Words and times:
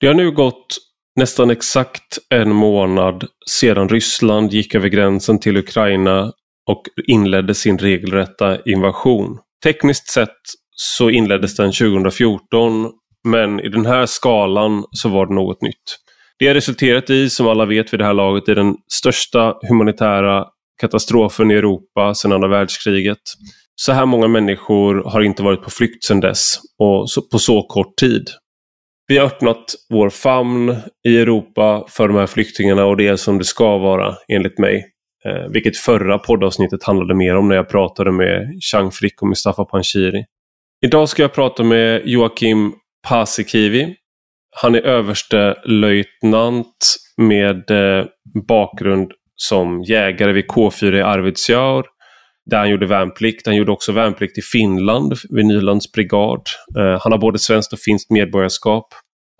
Det 0.00 0.06
har 0.06 0.14
nu 0.14 0.30
gått 0.30 0.78
nästan 1.16 1.50
exakt 1.50 2.18
en 2.30 2.54
månad 2.54 3.24
sedan 3.50 3.88
Ryssland 3.88 4.52
gick 4.52 4.74
över 4.74 4.88
gränsen 4.88 5.40
till 5.40 5.56
Ukraina 5.56 6.32
och 6.66 6.82
inledde 7.06 7.54
sin 7.54 7.78
regelrätta 7.78 8.62
invasion. 8.62 9.38
Tekniskt 9.64 10.10
sett 10.10 10.36
så 10.76 11.10
inleddes 11.10 11.56
den 11.56 11.72
2014 11.72 12.90
men 13.28 13.60
i 13.60 13.68
den 13.68 13.86
här 13.86 14.06
skalan 14.06 14.84
så 14.90 15.08
var 15.08 15.26
det 15.26 15.34
något 15.34 15.62
nytt. 15.62 15.96
Det 16.38 16.46
har 16.46 16.54
resulterat 16.54 17.10
i, 17.10 17.30
som 17.30 17.48
alla 17.48 17.64
vet 17.64 17.92
vid 17.92 18.00
det 18.00 18.04
här 18.04 18.14
laget, 18.14 18.48
i 18.48 18.54
den 18.54 18.76
största 18.92 19.54
humanitära 19.68 20.44
katastrofen 20.80 21.50
i 21.50 21.54
Europa 21.54 22.14
sedan 22.14 22.32
andra 22.32 22.48
världskriget. 22.48 23.18
Så 23.74 23.92
här 23.92 24.06
många 24.06 24.28
människor 24.28 25.02
har 25.04 25.20
inte 25.20 25.42
varit 25.42 25.62
på 25.62 25.70
flykt 25.70 26.04
sedan 26.04 26.20
dess 26.20 26.58
och 26.78 27.06
på 27.30 27.38
så 27.38 27.62
kort 27.62 27.96
tid. 27.96 28.28
Vi 29.08 29.18
har 29.18 29.26
öppnat 29.26 29.74
vår 29.88 30.10
famn 30.10 30.76
i 31.08 31.18
Europa 31.18 31.84
för 31.88 32.08
de 32.08 32.16
här 32.16 32.26
flyktingarna 32.26 32.84
och 32.84 32.96
det 32.96 33.06
är 33.06 33.16
som 33.16 33.38
det 33.38 33.44
ska 33.44 33.78
vara 33.78 34.16
enligt 34.28 34.58
mig. 34.58 34.86
Eh, 35.24 35.48
vilket 35.50 35.76
förra 35.76 36.18
poddavsnittet 36.18 36.84
handlade 36.84 37.14
mer 37.14 37.36
om 37.36 37.48
när 37.48 37.56
jag 37.56 37.68
pratade 37.68 38.12
med 38.12 38.58
Chang 38.72 38.90
Frick 38.90 39.22
och 39.22 39.28
Mustafa 39.28 39.64
Panshiri. 39.64 40.24
Idag 40.84 41.08
ska 41.08 41.22
jag 41.22 41.32
prata 41.32 41.62
med 41.62 42.02
Joakim 42.04 42.72
Paasikivi. 43.08 43.94
Han 44.62 44.74
är 44.74 44.80
överstelöjtnant 44.80 46.96
med 47.16 47.70
eh, 47.70 48.04
bakgrund 48.48 49.12
som 49.34 49.82
jägare 49.82 50.32
vid 50.32 50.46
K4 50.46 50.94
i 50.94 51.02
Arvidsjaur. 51.02 51.86
Där 52.50 52.58
han 52.58 52.70
gjorde 52.70 52.86
värnplikt. 52.86 53.46
Han 53.46 53.56
gjorde 53.56 53.72
också 53.72 53.92
värnplikt 53.92 54.38
i 54.38 54.42
Finland 54.42 55.14
vid 55.30 55.46
Nylands 55.46 55.92
brigad. 55.92 56.42
Eh, 56.78 57.00
han 57.00 57.12
har 57.12 57.18
både 57.18 57.38
svenskt 57.38 57.72
och 57.72 57.78
finskt 57.78 58.10
medborgarskap. 58.10 58.86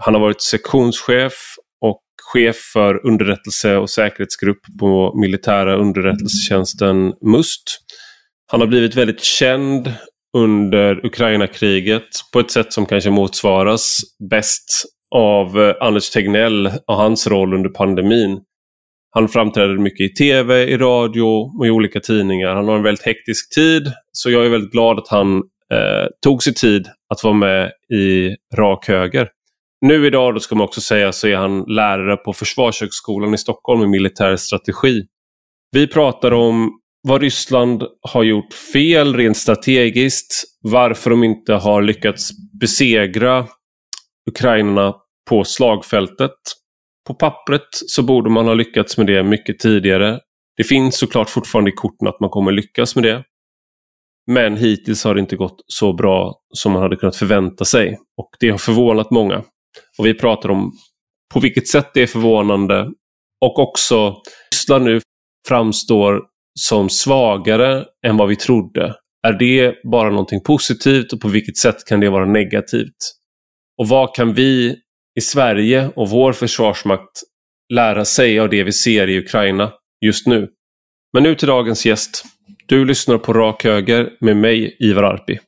Han 0.03 0.15
har 0.15 0.21
varit 0.21 0.43
sektionschef 0.43 1.33
och 1.81 2.03
chef 2.33 2.57
för 2.73 3.07
underrättelse 3.07 3.77
och 3.77 3.91
säkerhetsgrupp 3.91 4.61
på 4.81 5.21
militära 5.21 5.77
underrättelsetjänsten 5.77 7.13
MUST. 7.23 7.63
Han 8.51 8.61
har 8.61 8.69
blivit 8.69 8.95
väldigt 8.95 9.25
känd 9.25 9.93
under 10.37 11.07
Ukraina-kriget 11.07 12.09
på 12.33 12.41
ett 12.41 12.51
sätt 12.51 12.73
som 12.73 12.87
kanske 12.87 13.11
motsvaras 13.11 13.97
bäst 14.31 14.85
av 15.15 15.61
eh, 15.61 15.75
Anders 15.81 16.11
Tegnell 16.11 16.71
och 16.87 16.97
hans 16.97 17.27
roll 17.27 17.55
under 17.55 17.71
pandemin. 17.71 18.41
Han 19.19 19.29
framträder 19.29 19.79
mycket 19.79 20.11
i 20.11 20.15
tv, 20.15 20.65
i 20.65 20.77
radio 20.77 21.23
och 21.23 21.67
i 21.67 21.71
olika 21.71 22.01
tidningar. 22.01 22.55
Han 22.55 22.69
har 22.69 22.77
en 22.77 22.83
väldigt 22.83 23.07
hektisk 23.07 23.55
tid 23.55 23.93
så 24.13 24.31
jag 24.31 24.47
är 24.47 24.49
väldigt 24.49 24.73
glad 24.73 24.99
att 24.99 25.09
han 25.09 25.37
eh, 25.73 26.07
tog 26.23 26.43
sig 26.43 26.55
tid 26.55 26.87
att 27.15 27.25
vara 27.25 27.35
med 27.35 27.73
i 27.95 28.37
Rak 28.57 28.89
Höger. 28.89 29.29
Nu 29.81 30.07
idag, 30.07 30.35
då 30.35 30.41
ska 30.41 30.55
man 30.55 30.65
också 30.65 30.81
säga, 30.81 31.13
så 31.13 31.29
är 31.29 31.37
han 31.37 31.65
lärare 31.69 32.17
på 32.17 32.33
Försvarshögskolan 32.33 33.35
i 33.35 33.39
Stockholm 33.39 33.83
i 33.83 33.87
militär 33.87 34.37
strategi. 34.37 35.03
Vi 35.73 35.87
pratar 35.87 36.33
om 36.33 36.81
vad 37.09 37.21
Ryssland 37.21 37.83
har 38.01 38.23
gjort 38.23 38.53
fel 38.73 39.17
rent 39.17 39.37
strategiskt, 39.37 40.45
varför 40.63 41.11
de 41.11 41.25
inte 41.25 41.53
har 41.53 41.83
lyckats 41.83 42.31
besegra 42.61 43.47
Ukraina 44.31 44.95
på 45.31 45.45
slagfältet. 45.45 46.37
På 47.09 47.15
pappret 47.15 47.69
så 47.73 48.03
borde 48.03 48.31
man 48.31 48.47
ha 48.47 48.55
lyckats 48.55 48.99
med 48.99 49.07
det 49.07 49.23
mycket 49.23 49.59
tidigare. 49.59 50.21
Det 50.57 50.65
finns 50.65 50.99
såklart 50.99 51.31
fortfarande 51.31 51.71
i 51.71 51.75
korten 51.75 52.09
att 52.09 52.21
man 52.21 52.31
kommer 52.31 52.53
lyckas 52.53 52.95
med 52.95 53.05
det. 53.05 53.25
Men 54.27 54.57
hittills 54.57 55.05
har 55.05 55.15
det 55.15 55.21
inte 55.21 55.37
gått 55.37 55.65
så 55.67 55.93
bra 55.93 56.35
som 56.55 56.73
man 56.73 56.83
hade 56.83 56.97
kunnat 56.97 57.17
förvänta 57.17 57.65
sig. 57.65 57.99
Och 58.17 58.31
det 58.41 58.51
har 58.51 58.59
förvånat 58.59 59.11
många. 59.11 59.39
Och 59.99 60.07
vi 60.07 60.15
pratar 60.15 60.49
om 60.49 60.73
på 61.35 61.41
vilket 61.41 61.69
sätt 61.69 61.91
det 61.95 62.03
är 62.03 62.07
förvånande 62.07 62.91
och 63.41 63.59
också 63.59 64.23
Ryssland 64.53 64.85
nu 64.85 65.01
framstår 65.49 66.23
som 66.61 66.89
svagare 66.89 67.85
än 68.07 68.17
vad 68.17 68.29
vi 68.29 68.37
trodde. 68.37 68.95
Är 69.27 69.33
det 69.33 69.75
bara 69.91 70.11
någonting 70.11 70.41
positivt 70.41 71.13
och 71.13 71.21
på 71.21 71.29
vilket 71.29 71.57
sätt 71.57 71.85
kan 71.85 72.01
det 72.01 72.11
vara 72.11 72.27
negativt? 72.27 72.97
Och 73.79 73.89
vad 73.89 74.15
kan 74.15 74.35
vi 74.35 74.77
i 75.19 75.21
Sverige 75.21 75.91
och 75.97 76.11
vår 76.11 76.33
försvarsmakt 76.33 77.23
lära 77.75 78.05
sig 78.05 78.41
av 78.41 78.49
det 78.49 78.65
vi 78.65 78.73
ser 78.73 79.09
i 79.09 79.19
Ukraina 79.19 79.73
just 80.05 80.27
nu? 80.27 80.49
Men 81.13 81.23
nu 81.23 81.35
till 81.35 81.49
dagens 81.49 81.87
gäst. 81.87 82.25
Du 82.67 82.85
lyssnar 82.85 83.19
på 83.19 83.33
Rak 83.33 83.65
Höger 83.65 84.11
med 84.21 84.37
mig, 84.37 84.77
Ivar 84.81 85.03
Arpi. 85.03 85.39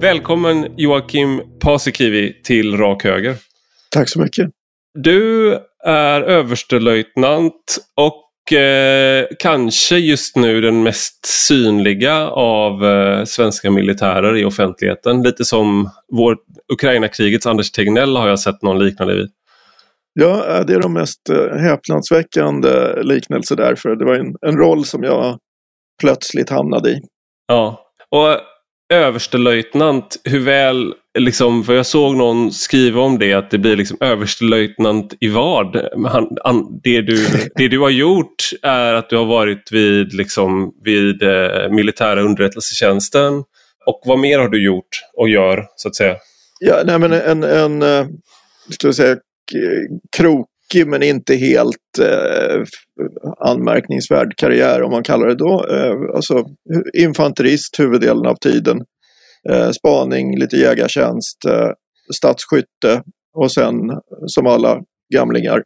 Välkommen 0.00 0.74
Joakim 0.76 1.42
Paasikivi 1.60 2.42
till 2.42 2.76
Rak 2.76 3.04
Höger. 3.04 3.36
Tack 3.90 4.08
så 4.08 4.20
mycket. 4.20 4.50
Du 4.94 5.52
är 5.84 6.22
överstelöjtnant 6.22 7.78
och 7.94 8.52
eh, 8.52 9.26
kanske 9.38 9.96
just 9.96 10.36
nu 10.36 10.60
den 10.60 10.82
mest 10.82 11.26
synliga 11.26 12.28
av 12.28 12.84
eh, 12.84 13.24
svenska 13.24 13.70
militärer 13.70 14.36
i 14.36 14.44
offentligheten. 14.44 15.22
Lite 15.22 15.44
som 15.44 15.90
vår 16.12 16.36
Ukraina-krigets 16.72 17.46
Anders 17.46 17.70
Tegnell 17.70 18.16
har 18.16 18.28
jag 18.28 18.40
sett 18.40 18.62
någon 18.62 18.78
liknande 18.78 19.14
vid. 19.14 19.28
Ja, 20.12 20.64
det 20.66 20.74
är 20.74 20.80
de 20.80 20.92
mest 20.92 21.28
eh, 21.28 21.58
häpnadsväckande 21.58 23.02
liknelser 23.02 23.56
därför. 23.56 23.96
Det 23.96 24.04
var 24.04 24.14
en, 24.14 24.34
en 24.46 24.56
roll 24.56 24.84
som 24.84 25.02
jag 25.02 25.38
plötsligt 26.00 26.50
hamnade 26.50 26.90
i. 26.90 27.00
Ja, 27.46 27.80
och 28.10 28.40
överstelöjtnant, 28.88 30.16
hur 30.24 30.40
väl, 30.40 30.94
liksom, 31.18 31.64
för 31.64 31.74
jag 31.74 31.86
såg 31.86 32.16
någon 32.16 32.52
skriva 32.52 33.00
om 33.00 33.18
det, 33.18 33.32
att 33.32 33.50
det 33.50 33.58
blir 33.58 33.76
liksom 33.76 33.96
överstelöjtnant 34.00 35.14
i 35.20 35.28
vad? 35.28 35.76
Han, 36.06 36.36
han, 36.44 36.80
det, 36.82 37.02
du, 37.02 37.26
det 37.54 37.68
du 37.68 37.78
har 37.78 37.90
gjort 37.90 38.50
är 38.62 38.94
att 38.94 39.10
du 39.10 39.16
har 39.16 39.24
varit 39.24 39.72
vid, 39.72 40.14
liksom, 40.14 40.72
vid 40.84 41.22
eh, 41.22 41.70
militära 41.70 42.22
underrättelsetjänsten. 42.22 43.44
Och 43.86 44.02
vad 44.04 44.18
mer 44.18 44.38
har 44.38 44.48
du 44.48 44.64
gjort 44.64 45.02
och 45.16 45.28
gör, 45.28 45.66
så 45.76 45.88
att 45.88 45.94
säga? 45.94 46.16
Ja, 46.60 46.82
nej, 46.84 46.98
men 46.98 47.12
en, 47.12 47.42
en, 47.42 47.82
en 47.82 48.08
ska 48.70 48.92
säga, 48.92 49.16
krok 50.16 50.48
tråkig 50.72 50.88
men 50.88 51.02
inte 51.02 51.34
helt 51.34 51.98
eh, 52.00 52.62
anmärkningsvärd 53.38 54.36
karriär 54.36 54.82
om 54.82 54.90
man 54.90 55.02
kallar 55.02 55.26
det 55.26 55.34
då. 55.34 55.66
Eh, 55.70 56.16
alltså 56.16 56.44
infanterist 56.98 57.80
huvuddelen 57.80 58.26
av 58.26 58.34
tiden. 58.34 58.84
Eh, 59.50 59.70
spaning, 59.70 60.38
lite 60.38 60.56
jägartjänst, 60.56 61.44
eh, 61.48 61.70
stadsskytte 62.16 63.02
och 63.34 63.52
sen 63.52 63.74
som 64.26 64.46
alla 64.46 64.80
gamlingar 65.14 65.62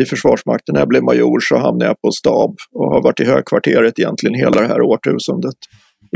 i 0.00 0.04
Försvarsmakten 0.04 0.72
när 0.72 0.80
jag 0.80 0.88
blev 0.88 1.02
major 1.02 1.40
så 1.40 1.56
hamnade 1.56 1.84
jag 1.84 2.00
på 2.00 2.10
stab 2.10 2.56
och 2.72 2.92
har 2.92 3.02
varit 3.02 3.20
i 3.20 3.24
högkvarteret 3.24 3.98
egentligen 3.98 4.34
hela 4.34 4.60
det 4.60 4.66
här 4.66 4.80
årtusendet. 4.80 5.56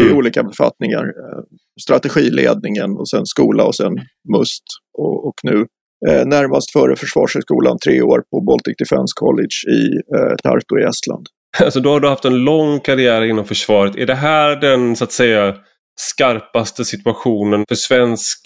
Mm. 0.01 0.13
I 0.13 0.17
olika 0.17 0.43
befattningar. 0.43 1.05
Eh, 1.05 1.43
strategiledningen 1.81 2.97
och 2.97 3.09
sen 3.09 3.27
skola 3.27 3.65
och 3.65 3.75
sen 3.75 3.93
MUST 4.33 4.65
och, 4.99 5.29
och 5.29 5.35
nu 5.43 5.67
eh, 6.09 6.27
närmast 6.27 6.73
före 6.73 6.97
Försvarshögskolan 6.97 7.79
tre 7.85 8.03
år 8.03 8.23
på 8.31 8.41
Baltic 8.41 8.77
Defence 8.79 9.13
College 9.17 9.57
i 9.69 9.83
eh, 10.17 10.37
Tartu 10.43 10.81
i 10.81 10.85
Estland. 10.85 11.27
Alltså 11.65 11.81
då 11.81 11.91
har 11.91 12.01
du 12.01 12.09
haft 12.09 12.25
en 12.25 12.45
lång 12.45 12.81
karriär 12.81 13.25
inom 13.25 13.45
försvaret. 13.45 13.97
Är 13.97 14.07
det 14.07 14.15
här 14.15 14.57
den 14.57 14.97
så 14.97 15.05
att 15.05 15.13
säga 15.13 15.55
skarpaste 16.01 16.85
situationen 16.85 17.65
för 17.69 17.75
svensk 17.75 18.41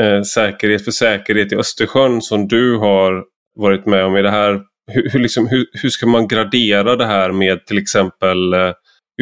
eh, 0.00 0.22
säkerhet, 0.22 0.84
för 0.84 0.90
säkerhet 0.90 1.52
i 1.52 1.56
Östersjön 1.56 2.22
som 2.22 2.48
du 2.48 2.76
har 2.76 3.24
varit 3.56 3.86
med 3.86 4.04
om? 4.04 4.14
Är 4.14 4.22
det 4.22 4.30
här, 4.30 4.60
hur, 4.92 5.10
hur, 5.10 5.20
liksom, 5.20 5.48
hur, 5.48 5.66
hur 5.72 5.88
ska 5.88 6.06
man 6.06 6.28
gradera 6.28 6.96
det 6.96 7.06
här 7.06 7.32
med 7.32 7.66
till 7.66 7.78
exempel 7.78 8.52
eh, 8.52 8.72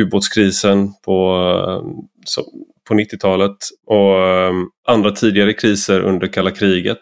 ubåtskrisen 0.00 0.92
på, 1.04 1.36
eh, 1.68 2.44
på 2.88 2.94
90-talet 2.94 3.56
och 3.86 4.28
eh, 4.28 4.52
andra 4.88 5.10
tidigare 5.10 5.52
kriser 5.52 6.00
under 6.00 6.26
kalla 6.26 6.50
kriget? 6.50 7.00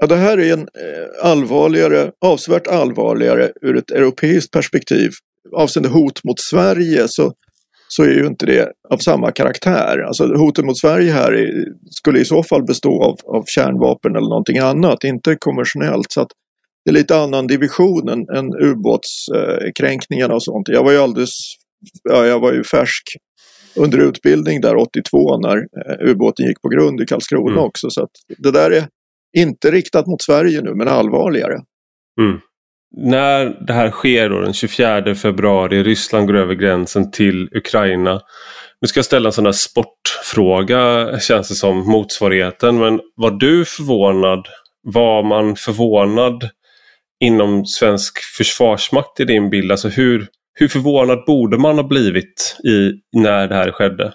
Ja, 0.00 0.06
det 0.06 0.16
här 0.16 0.38
är 0.38 0.52
en 0.52 0.60
eh, 0.60 1.30
allvarligare, 1.30 2.10
avsevärt 2.20 2.66
allvarligare 2.66 3.52
ur 3.62 3.76
ett 3.76 3.90
europeiskt 3.90 4.50
perspektiv. 4.50 5.10
Avseende 5.56 5.88
hot 5.88 6.24
mot 6.24 6.40
Sverige 6.40 7.04
så, 7.08 7.32
så 7.88 8.02
är 8.02 8.08
ju 8.08 8.26
inte 8.26 8.46
det 8.46 8.72
av 8.90 8.98
samma 8.98 9.32
karaktär. 9.32 9.98
Alltså 9.98 10.34
hotet 10.34 10.64
mot 10.64 10.78
Sverige 10.78 11.12
här 11.12 11.32
är, 11.32 11.64
skulle 11.90 12.18
i 12.20 12.24
så 12.24 12.42
fall 12.42 12.64
bestå 12.64 13.02
av, 13.02 13.36
av 13.36 13.44
kärnvapen 13.46 14.16
eller 14.16 14.28
någonting 14.28 14.58
annat, 14.58 15.04
inte 15.04 15.36
konventionellt. 15.36 16.06
Så 16.12 16.26
det 16.84 16.90
är 16.90 16.94
lite 16.94 17.16
annan 17.16 17.46
division 17.46 18.08
än, 18.08 18.28
än 18.36 18.54
ubåtskränkningarna 18.60 20.34
och 20.34 20.44
sånt. 20.44 20.68
Jag 20.68 20.84
var 20.84 20.92
ju 20.92 20.98
alldeles, 20.98 21.30
ja, 22.02 22.26
jag 22.26 22.40
var 22.40 22.52
ju 22.52 22.64
färsk 22.64 23.02
under 23.76 23.98
utbildning 23.98 24.60
där 24.60 24.76
82 24.76 25.38
när 25.38 25.56
eh, 25.56 26.10
ubåten 26.10 26.46
gick 26.46 26.62
på 26.62 26.68
grund 26.68 27.00
i 27.00 27.06
Karlskrona 27.06 27.52
mm. 27.52 27.64
också. 27.64 27.90
Så 27.90 28.02
att 28.02 28.10
det 28.38 28.50
där 28.50 28.70
är 28.70 28.86
inte 29.38 29.70
riktat 29.70 30.06
mot 30.06 30.22
Sverige 30.22 30.60
nu 30.60 30.74
men 30.74 30.88
allvarligare. 30.88 31.60
Mm. 32.20 32.40
När 32.96 33.66
det 33.66 33.72
här 33.72 33.90
sker 33.90 34.28
då 34.30 34.40
den 34.40 34.52
24 34.52 35.14
februari, 35.14 35.82
Ryssland 35.82 36.26
går 36.26 36.36
över 36.36 36.54
gränsen 36.54 37.10
till 37.10 37.48
Ukraina. 37.52 38.20
Nu 38.80 38.88
ska 38.88 38.98
jag 38.98 39.04
ställa 39.04 39.28
en 39.28 39.32
sån 39.32 39.44
där 39.44 39.52
sportfråga 39.52 41.08
känns 41.20 41.48
det 41.48 41.54
som, 41.54 41.78
motsvarigheten. 41.78 42.78
Men 42.78 43.00
var 43.16 43.30
du 43.30 43.64
förvånad? 43.64 44.46
Var 44.82 45.22
man 45.22 45.56
förvånad 45.56 46.48
inom 47.20 47.66
svensk 47.66 48.18
försvarsmakt 48.36 49.20
i 49.20 49.24
din 49.24 49.50
bild? 49.50 49.70
Alltså 49.70 49.88
hur, 49.88 50.26
hur 50.54 50.68
förvånad 50.68 51.24
borde 51.26 51.58
man 51.58 51.76
ha 51.76 51.82
blivit 51.82 52.56
i, 52.64 52.92
när 53.18 53.48
det 53.48 53.54
här 53.54 53.72
skedde? 53.72 54.12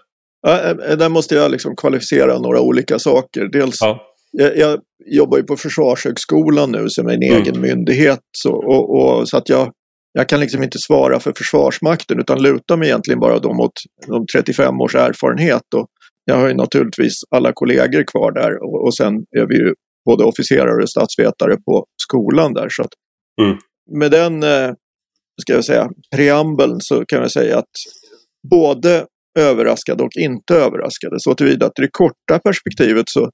Ja, 0.47 0.59
eh, 0.61 0.97
där 0.97 1.09
måste 1.09 1.35
jag 1.35 1.51
liksom 1.51 1.75
kvalificera 1.75 2.39
några 2.39 2.61
olika 2.61 2.99
saker. 2.99 3.49
Dels, 3.51 3.77
ja. 3.81 4.14
Jag, 4.37 4.57
jag, 4.57 4.79
jobbar 5.05 5.37
ju 5.37 5.43
på 5.43 5.57
Försvarshögskolan 5.57 6.71
nu 6.71 6.89
som 6.89 7.07
är 7.07 7.13
en 7.13 7.23
mm. 7.23 7.41
egen 7.41 7.61
myndighet. 7.61 8.19
Så, 8.37 8.53
och, 8.53 8.97
och, 8.97 9.29
så 9.29 9.37
att 9.37 9.49
jag, 9.49 9.71
jag 10.13 10.29
kan 10.29 10.39
liksom 10.39 10.63
inte 10.63 10.79
svara 10.79 11.19
för 11.19 11.33
Försvarsmakten 11.37 12.19
utan 12.19 12.41
lutar 12.41 12.77
mig 12.77 12.87
egentligen 12.87 13.19
bara 13.19 13.39
då 13.39 13.53
mot 13.53 13.71
de 14.07 14.25
35 14.27 14.81
års 14.81 14.95
erfarenhet. 14.95 15.73
Och 15.75 15.87
jag 16.25 16.35
har 16.35 16.47
ju 16.47 16.53
naturligtvis 16.53 17.13
alla 17.35 17.51
kollegor 17.53 18.03
kvar 18.03 18.31
där 18.31 18.63
och, 18.63 18.85
och 18.85 18.95
sen 18.95 19.13
är 19.13 19.47
vi 19.47 19.55
ju 19.55 19.73
både 20.05 20.23
officerare 20.23 20.83
och 20.83 20.89
statsvetare 20.89 21.57
på 21.57 21.85
skolan 22.01 22.53
där. 22.53 22.67
Så 22.69 22.81
att 22.81 22.91
mm. 23.41 23.57
Med 23.91 24.11
den 24.11 24.43
eh, 24.43 24.71
ska 25.41 25.53
jag 25.53 25.65
säga, 25.65 25.89
preambeln 26.15 26.81
så 26.81 27.05
kan 27.05 27.21
jag 27.21 27.31
säga 27.31 27.57
att 27.57 27.71
både 28.49 29.05
överraskade 29.39 30.03
och 30.03 30.15
inte 30.15 30.55
överraskade. 30.55 31.15
Så 31.19 31.35
tillvida 31.35 31.65
att 31.65 31.79
i 31.79 31.81
det 31.81 31.89
korta 31.91 32.39
perspektivet 32.39 33.09
så, 33.09 33.29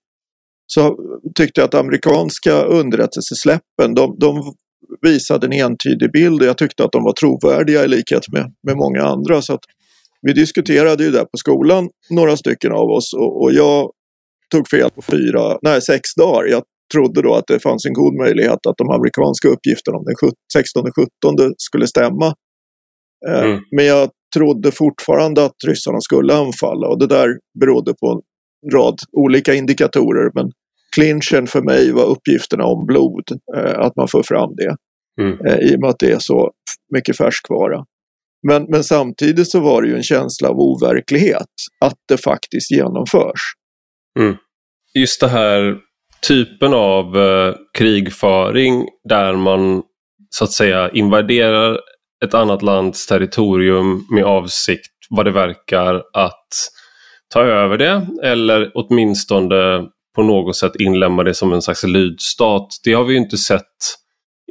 så 0.74 0.98
tyckte 1.36 1.62
jag 1.62 1.68
att 1.68 1.74
amerikanska 1.74 2.64
underrättelsesläppen 2.64 3.94
de, 3.96 4.16
de 4.20 4.54
visade 5.02 5.48
en 5.48 5.54
entydig 5.54 6.12
bild 6.12 6.42
och 6.42 6.48
jag 6.48 6.58
tyckte 6.58 6.84
att 6.84 6.92
de 6.92 7.04
var 7.04 7.14
trovärdiga 7.14 7.84
i 7.84 7.88
likhet 7.88 8.32
med, 8.32 8.54
med 8.64 8.78
många 8.78 9.04
andra. 9.04 9.42
Så 9.42 9.60
vi 10.22 10.34
diskuterade 10.34 11.04
ju 11.04 11.12
där 11.12 11.24
på 11.26 11.38
skolan, 11.38 11.90
några 12.10 12.38
stycken 12.38 12.72
av 12.72 12.90
oss 12.90 13.14
och, 13.14 13.44
och 13.44 13.54
jag 13.54 13.92
tog 14.52 14.68
fel 14.68 14.90
på 14.90 15.02
fyra, 15.02 15.58
nej 15.62 15.82
sex 15.82 16.16
dagar. 16.16 16.46
Jag 16.46 16.64
trodde 16.94 17.22
då 17.22 17.36
att 17.36 17.48
det 17.48 17.60
fanns 17.60 17.86
en 17.86 17.94
god 17.94 18.14
möjlighet 18.14 18.66
att 18.68 18.78
de 18.78 18.90
amerikanska 18.90 19.48
uppgifterna 19.48 19.98
om 19.98 20.06
den 20.06 20.16
16-17 21.36 21.54
skulle 21.58 21.88
stämma. 21.88 22.36
Eh, 23.28 23.44
mm. 23.44 23.60
Men 23.72 23.86
jag 23.86 24.10
trodde 24.36 24.72
fortfarande 24.72 25.46
att 25.46 25.56
ryssarna 25.68 26.02
skulle 26.02 26.36
anfalla 26.36 26.88
och 26.88 27.00
det 27.00 27.08
där 27.08 27.30
berodde 27.60 27.94
på 27.94 28.08
en 28.12 28.22
rad 28.74 29.00
olika 29.12 29.54
indikatorer. 29.54 30.32
Men 30.34 30.52
clinchen 30.96 31.48
för 31.48 31.62
mig 31.62 31.92
var 31.92 32.06
uppgifterna 32.06 32.64
om 32.64 32.86
blod, 32.86 33.24
eh, 33.58 33.80
att 33.80 33.96
man 33.96 34.08
får 34.08 34.24
fram 34.24 34.56
det. 34.56 34.76
Mm. 35.22 35.46
Eh, 35.46 35.58
I 35.58 35.76
och 35.76 35.80
med 35.80 35.90
att 35.90 36.00
det 36.00 36.12
är 36.12 36.20
så 36.20 36.52
mycket 36.94 37.18
färskvara. 37.18 37.86
Men, 38.48 38.66
men 38.70 38.84
samtidigt 38.84 39.52
så 39.52 39.60
var 39.60 39.82
det 39.82 39.88
ju 39.88 39.96
en 39.96 40.04
känsla 40.04 40.50
av 40.50 40.60
overklighet 40.60 41.48
att 41.86 41.98
det 42.08 42.18
faktiskt 42.18 42.72
genomförs. 42.72 43.42
Mm. 44.20 44.36
Just 45.00 45.20
det 45.20 45.28
här 45.28 45.78
typen 46.28 46.74
av 46.74 47.18
eh, 47.18 47.56
krigföring 47.78 48.88
där 49.10 49.34
man 49.34 49.84
så 50.30 50.44
att 50.44 50.52
säga 50.52 50.90
invaderar 50.90 51.80
ett 52.26 52.34
annat 52.34 52.62
lands 52.62 53.08
territorium 53.08 54.08
med 54.10 54.24
avsikt 54.24 54.92
vad 55.10 55.26
det 55.26 55.32
verkar 55.32 55.96
att 56.14 56.48
ta 57.34 57.42
över 57.42 57.78
det 57.78 58.08
eller 58.24 58.72
åtminstone 58.74 59.88
på 60.16 60.24
något 60.24 60.56
sätt 60.56 60.76
inlämna 60.76 61.24
det 61.24 61.34
som 61.34 61.54
en 61.54 61.62
slags 61.62 61.84
lydstat. 61.84 62.68
Det 62.84 62.94
har 62.94 63.04
vi 63.04 63.16
inte 63.16 63.38
sett 63.38 63.62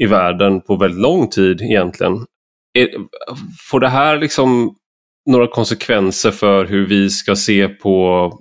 i 0.01 0.07
världen 0.07 0.61
på 0.61 0.77
väldigt 0.77 1.01
lång 1.01 1.29
tid 1.29 1.61
egentligen. 1.61 2.13
Får 3.71 3.81
det 3.81 3.89
här 3.89 4.19
liksom 4.19 4.77
några 5.27 5.47
konsekvenser 5.47 6.31
för 6.31 6.65
hur 6.65 6.87
vi 6.87 7.11
ska 7.11 7.37
se 7.37 7.69
på 7.69 8.33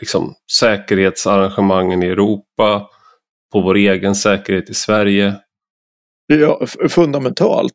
liksom, 0.00 0.34
säkerhetsarrangemangen 0.58 2.02
i 2.02 2.06
Europa, 2.06 2.88
på 3.52 3.60
vår 3.60 3.76
egen 3.76 4.14
säkerhet 4.14 4.70
i 4.70 4.74
Sverige? 4.74 5.34
Ja, 6.26 6.66
fundamentalt. 6.88 7.74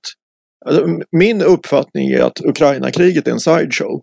Alltså, 0.65 0.87
min 1.11 1.41
uppfattning 1.41 2.09
är 2.09 2.21
att 2.21 2.41
Ukraina-kriget 2.45 3.27
är 3.27 3.31
en 3.31 3.39
sideshow. 3.39 4.01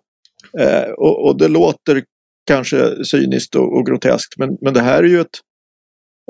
Eh, 0.59 0.89
och, 0.97 1.25
och, 1.25 1.37
det 1.37 1.47
låter 1.47 2.03
kanske 2.47 3.05
cyniskt 3.05 3.55
och, 3.55 3.77
och 3.77 3.85
groteskt 3.85 4.37
men, 4.37 4.49
men 4.61 4.73
det 4.73 4.81
här 4.81 5.03
är 5.03 5.07
ju 5.07 5.19
ett 5.19 5.39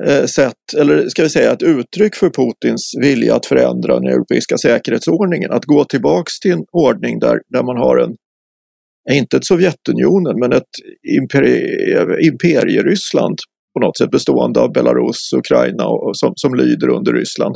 eh, 0.08 0.26
sätt, 0.26 0.74
eller 0.78 1.10
ska 1.10 1.24
vi 1.24 1.30
säga 1.30 1.52
ett 1.52 1.64
uttryck 1.64 2.16
för 2.16 2.30
Putins 2.30 2.92
vilja 3.02 3.36
att 3.36 3.46
förändra 3.46 4.00
den 4.00 4.08
europeiska 4.08 4.58
säkerhetsordningen. 4.58 5.52
Att 5.52 5.66
gå 5.66 5.86
tillbaks 5.86 6.40
till 6.40 6.52
en 6.52 6.66
ordning 6.72 7.20
där, 7.20 7.42
där 7.50 7.64
man 7.64 7.78
har 7.78 7.98
en 7.98 8.16
eh, 9.10 9.18
inte 9.18 9.38
ett 9.38 9.46
Sovjetunionen, 9.46 10.40
men 10.40 10.54
ett 10.54 10.74
imperieryssland 12.22 13.38
på 13.74 13.80
något 13.80 13.98
sätt 13.98 14.12
bestående 14.12 14.60
av 14.60 14.74
Belarus, 14.74 15.34
Ukraina 15.34 15.88
och, 15.88 16.18
som, 16.18 16.34
som 16.36 16.56
lyder 16.56 16.90
under 16.90 17.14
Ryssland. 17.14 17.56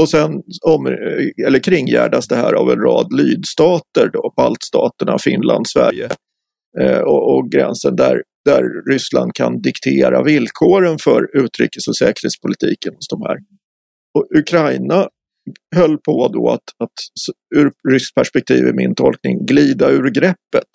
Och 0.00 0.08
sen 0.08 0.30
om, 0.66 0.86
eh, 0.86 1.46
eller 1.46 1.58
kringgärdas 1.58 2.28
det 2.28 2.36
här 2.36 2.52
av 2.52 2.70
en 2.70 2.80
rad 2.80 3.12
lydstater, 3.12 4.10
då, 4.12 4.32
baltstaterna, 4.36 5.18
Finland, 5.18 5.66
Sverige 5.68 6.08
Eh, 6.80 6.98
och, 6.98 7.34
och, 7.34 7.50
gränsen 7.50 7.96
där, 7.96 8.22
där 8.44 8.90
Ryssland 8.90 9.34
kan 9.34 9.60
diktera 9.60 10.22
villkoren 10.22 10.98
för 10.98 11.36
utrikes 11.36 11.88
och 11.88 11.96
säkerhetspolitiken 11.96 12.94
hos 12.94 13.08
de 13.08 13.22
här. 13.22 13.38
Och 14.14 14.26
Ukraina 14.38 15.08
höll 15.76 15.98
på 15.98 16.28
då 16.28 16.50
att, 16.50 16.64
att 16.78 16.92
ur 17.54 17.72
ryskt 17.92 18.14
perspektiv 18.14 18.66
i 18.66 18.72
min 18.72 18.94
tolkning 18.94 19.46
glida 19.46 19.90
ur 19.90 20.10
greppet. 20.10 20.68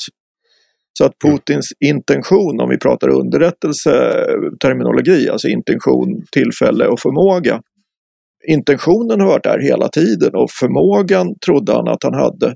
Så 0.98 1.06
att. 1.06 1.20
Putins 1.20 1.74
intention, 1.86 2.62
om 2.62 2.70
vi 2.70 2.78
pratar 2.78 3.10
underrättelseterminologi, 3.10 5.30
alltså 5.30 5.48
intention, 5.48 6.26
tillfälle 6.32 6.88
och 6.88 7.00
förmåga. 7.00 7.62
Intentionen 8.48 9.20
har 9.20 9.28
varit 9.28 9.44
där 9.44 9.60
hela 9.60 9.90
tiden 9.90 10.36
och 10.36 10.52
förmågan 10.52 11.36
trodde 11.46 11.74
han 11.74 11.88
att 11.88 12.04
han 12.04 12.14
hade. 12.14 12.56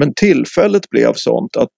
Men 0.00 0.14
tillfället 0.14 0.90
blev 0.90 1.12
sånt 1.14 1.56
att 1.56 1.72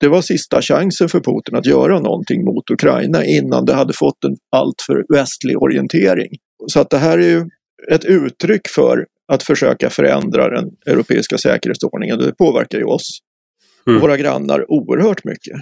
det 0.00 0.08
var 0.08 0.22
sista 0.22 0.62
chansen 0.62 1.08
för 1.08 1.20
Putin 1.20 1.56
att 1.56 1.66
göra 1.66 2.00
någonting 2.00 2.44
mot 2.44 2.70
Ukraina 2.70 3.24
innan 3.24 3.64
det 3.64 3.74
hade 3.74 3.92
fått 3.92 4.24
en 4.24 4.36
alltför 4.56 5.04
västlig 5.14 5.62
orientering. 5.62 6.28
Så 6.66 6.80
att 6.80 6.90
det 6.90 6.98
här 6.98 7.18
är 7.18 7.28
ju 7.28 7.44
ett 7.92 8.04
uttryck 8.04 8.68
för 8.68 9.06
att 9.32 9.42
försöka 9.42 9.90
förändra 9.90 10.48
den 10.50 10.70
europeiska 10.86 11.38
säkerhetsordningen. 11.38 12.18
Det 12.18 12.34
påverkar 12.38 12.78
ju 12.78 12.84
oss 12.84 13.08
och 13.82 13.88
mm. 13.88 14.00
våra 14.00 14.16
grannar 14.16 14.70
oerhört 14.70 15.24
mycket. 15.24 15.56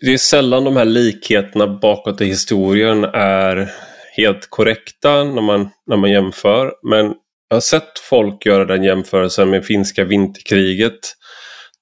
Det 0.00 0.12
är 0.12 0.18
sällan 0.18 0.64
de 0.64 0.76
här 0.76 0.84
likheterna 0.84 1.78
bakåt 1.78 2.20
i 2.20 2.24
historien 2.24 3.04
är 3.04 3.70
helt 4.16 4.50
korrekta 4.50 5.24
när 5.24 5.42
man, 5.42 5.68
när 5.86 5.96
man 5.96 6.10
jämför. 6.10 6.72
Men 6.82 7.14
jag 7.48 7.56
har 7.56 7.60
sett 7.60 7.98
folk 8.10 8.46
göra 8.46 8.64
den 8.64 8.84
jämförelsen 8.84 9.50
med 9.50 9.64
finska 9.64 10.04
vinterkriget. 10.04 10.98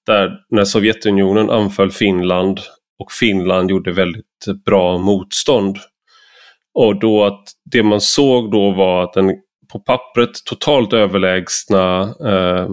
Där 0.06 0.30
när 0.50 0.64
Sovjetunionen 0.64 1.50
anföll 1.50 1.90
Finland 1.90 2.61
och 2.99 3.12
Finland 3.12 3.70
gjorde 3.70 3.92
väldigt 3.92 4.64
bra 4.66 4.99
motstånd. 4.99 5.78
Och 6.75 7.00
då 7.00 7.25
att 7.25 7.44
det 7.73 7.82
man 7.82 8.00
såg 8.00 8.50
då 8.50 8.70
var 8.70 9.04
att 9.04 9.12
den 9.12 9.34
på 9.73 9.78
pappret 9.80 10.30
totalt 10.44 10.92
överlägsna 10.92 12.00
eh, 12.26 12.68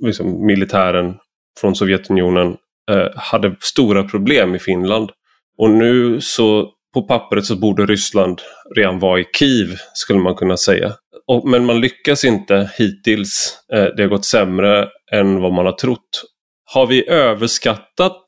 liksom 0.00 0.46
militären 0.46 1.14
från 1.60 1.74
Sovjetunionen 1.74 2.56
eh, 2.90 3.08
hade 3.16 3.56
stora 3.60 4.04
problem 4.04 4.54
i 4.54 4.58
Finland. 4.58 5.10
Och 5.58 5.70
nu 5.70 6.20
så 6.20 6.72
på 6.94 7.02
pappret 7.02 7.44
så 7.44 7.56
borde 7.56 7.86
Ryssland 7.86 8.40
redan 8.76 8.98
vara 8.98 9.20
i 9.20 9.24
Kiev 9.38 9.76
skulle 9.94 10.18
man 10.18 10.34
kunna 10.34 10.56
säga. 10.56 10.92
Och, 11.28 11.48
men 11.48 11.64
man 11.64 11.80
lyckas 11.80 12.24
inte 12.24 12.70
hittills. 12.78 13.58
Eh, 13.72 13.84
det 13.96 14.02
har 14.02 14.08
gått 14.08 14.24
sämre 14.24 14.88
än 15.12 15.40
vad 15.40 15.52
man 15.52 15.66
har 15.66 15.72
trott. 15.72 16.24
Har 16.64 16.86
vi 16.86 17.08
överskattat 17.08 18.24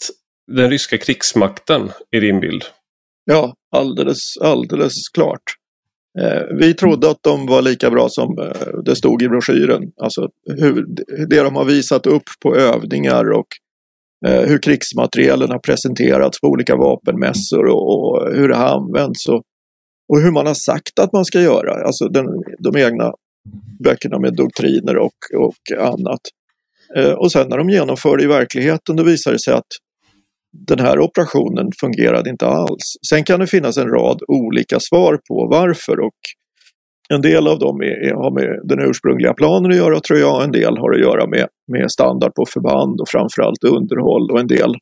den 0.52 0.70
ryska 0.70 0.98
krigsmakten 0.98 1.90
i 2.16 2.20
din 2.20 2.40
bild? 2.40 2.64
Ja, 3.24 3.54
alldeles, 3.76 4.36
alldeles 4.42 5.08
klart. 5.14 5.42
Eh, 6.20 6.56
vi 6.60 6.74
trodde 6.74 7.10
att 7.10 7.22
de 7.22 7.46
var 7.46 7.62
lika 7.62 7.90
bra 7.90 8.08
som 8.08 8.38
eh, 8.38 8.82
det 8.84 8.96
stod 8.96 9.22
i 9.22 9.28
broschyren. 9.28 9.82
Alltså 10.02 10.28
hur, 10.58 10.86
det 11.28 11.42
de 11.42 11.56
har 11.56 11.64
visat 11.64 12.06
upp 12.06 12.28
på 12.42 12.56
övningar 12.56 13.30
och 13.30 13.46
eh, 14.26 14.48
hur 14.48 14.58
krigsmaterielen 14.58 15.50
har 15.50 15.58
presenterats 15.58 16.40
på 16.40 16.46
olika 16.46 16.76
vapenmässor 16.76 17.66
och, 17.66 17.88
och 17.88 18.34
hur 18.34 18.48
det 18.48 18.56
har 18.56 18.68
använts. 18.68 19.28
Och, 19.28 19.42
och 20.10 20.20
hur 20.20 20.30
man 20.30 20.46
har 20.46 20.54
sagt 20.54 20.98
att 20.98 21.12
man 21.12 21.24
ska 21.24 21.40
göra, 21.40 21.84
alltså 21.86 22.08
den, 22.08 22.26
de 22.58 22.76
egna 22.76 23.12
böckerna 23.84 24.18
med 24.18 24.34
doktriner 24.34 24.96
och, 24.96 25.18
och 25.36 25.78
annat. 25.78 26.20
Eh, 26.96 27.12
och 27.12 27.32
sen 27.32 27.48
när 27.48 27.58
de 27.58 27.70
genomför 27.70 28.16
det 28.16 28.24
i 28.24 28.26
verkligheten 28.26 28.96
då 28.96 29.02
visar 29.02 29.32
det 29.32 29.40
sig 29.40 29.54
att 29.54 29.72
den 30.68 30.78
här 30.78 31.00
operationen 31.00 31.70
fungerade 31.80 32.30
inte 32.30 32.46
alls. 32.46 32.96
Sen 33.10 33.24
kan 33.24 33.40
det 33.40 33.46
finnas 33.46 33.76
en 33.76 33.88
rad 33.88 34.22
olika 34.28 34.80
svar 34.80 35.18
på 35.28 35.48
varför 35.50 36.00
och 36.00 36.20
en 37.08 37.22
del 37.22 37.48
av 37.48 37.58
dem 37.58 37.80
är, 37.80 38.14
har 38.14 38.30
med 38.30 38.60
den 38.64 38.88
ursprungliga 38.88 39.34
planen 39.34 39.70
att 39.70 39.76
göra 39.76 40.00
tror 40.00 40.18
jag, 40.18 40.44
en 40.44 40.52
del 40.52 40.78
har 40.78 40.94
att 40.94 41.00
göra 41.00 41.26
med, 41.26 41.46
med 41.72 41.90
standard 41.90 42.34
på 42.34 42.44
förband 42.46 43.00
och 43.00 43.08
framförallt 43.08 43.64
underhåll 43.64 44.30
och 44.30 44.40
en 44.40 44.46
del 44.46 44.74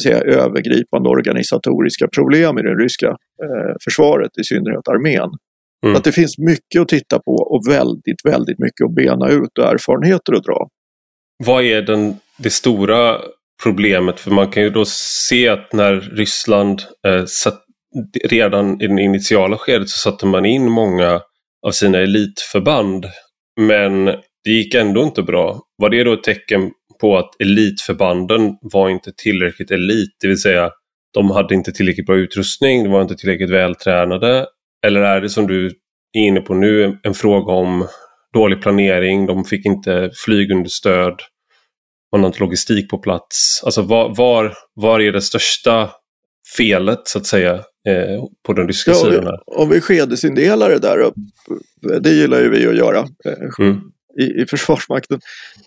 ska 0.00 0.10
vi 0.10 0.14
säga, 0.14 0.42
övergripande 0.44 1.08
organisatoriska 1.08 2.08
problem 2.08 2.58
i 2.58 2.62
det 2.62 2.74
ryska 2.74 3.08
eh, 3.44 3.74
försvaret, 3.84 4.30
i 4.40 4.44
synnerhet 4.44 4.88
armén. 4.88 5.30
Mm. 5.86 5.96
Att 5.96 6.04
det 6.04 6.12
finns 6.12 6.38
mycket 6.38 6.80
att 6.80 6.88
titta 6.88 7.18
på 7.18 7.32
och 7.32 7.62
väldigt, 7.68 8.24
väldigt 8.24 8.58
mycket 8.58 8.84
att 8.84 8.94
bena 8.94 9.28
ut 9.28 9.58
och 9.58 9.64
erfarenheter 9.64 10.32
att 10.32 10.44
dra. 10.44 10.68
Vad 11.44 11.64
är 11.64 11.82
den, 11.82 12.16
det 12.38 12.50
stora 12.50 13.18
problemet? 13.62 14.20
För 14.20 14.30
man 14.30 14.50
kan 14.50 14.62
ju 14.62 14.70
då 14.70 14.84
se 14.84 15.48
att 15.48 15.72
när 15.72 16.00
Ryssland 16.00 16.82
eh, 17.06 17.24
satt, 17.24 17.62
redan 18.24 18.80
i 18.82 18.86
det 18.86 19.02
initiala 19.02 19.56
skedet 19.58 19.88
så 19.88 19.98
satte 19.98 20.26
man 20.26 20.44
in 20.44 20.70
många 20.70 21.20
av 21.66 21.70
sina 21.70 21.98
elitförband. 21.98 23.06
Men 23.60 24.04
det 24.44 24.50
gick 24.50 24.74
ändå 24.74 25.02
inte 25.02 25.22
bra. 25.22 25.60
Var 25.76 25.90
det 25.90 26.04
då 26.04 26.12
ett 26.12 26.22
tecken 26.22 26.70
på 27.02 27.18
att 27.18 27.40
elitförbanden 27.40 28.56
var 28.60 28.88
inte 28.88 29.12
tillräckligt 29.16 29.70
elit? 29.70 30.16
Det 30.20 30.28
vill 30.28 30.40
säga 30.40 30.70
de 31.14 31.30
hade 31.30 31.54
inte 31.54 31.72
tillräckligt 31.72 32.06
bra 32.06 32.16
utrustning, 32.16 32.84
de 32.84 32.92
var 32.92 33.02
inte 33.02 33.14
tillräckligt 33.14 33.50
vältränade. 33.50 34.46
Eller 34.86 35.00
är 35.00 35.20
det 35.20 35.28
som 35.28 35.46
du 35.46 35.66
är 35.66 35.72
inne 36.20 36.40
på 36.40 36.54
nu 36.54 36.98
en 37.02 37.14
fråga 37.14 37.52
om 37.52 37.86
dålig 38.34 38.62
planering, 38.62 39.26
de 39.26 39.44
fick 39.44 39.66
inte 39.66 40.10
flygunderstöd, 40.24 41.14
man 42.12 42.20
har 42.20 42.26
inte 42.26 42.40
logistik 42.40 42.90
på 42.90 42.98
plats. 42.98 43.62
Alltså 43.64 43.82
var, 43.82 44.14
var, 44.16 44.54
var 44.74 45.00
är 45.00 45.12
det 45.12 45.20
största 45.20 45.90
felet 46.56 47.00
så 47.04 47.18
att 47.18 47.26
säga 47.26 47.54
eh, 47.88 48.24
på 48.46 48.52
den 48.52 48.66
ryska 48.66 48.90
ja, 48.90 48.96
sidan? 48.96 49.38
Om 49.46 49.68
vi 49.68 49.80
skedesindelar 49.80 50.68
det 50.68 50.78
där, 50.78 51.12
det 52.00 52.10
gillar 52.10 52.40
ju 52.40 52.50
vi 52.50 52.66
att 52.66 52.76
göra 52.76 52.98
eh, 52.98 53.66
mm. 53.66 53.80
I, 54.20 54.42
i 54.42 54.46
Försvarsmakten. 54.46 55.20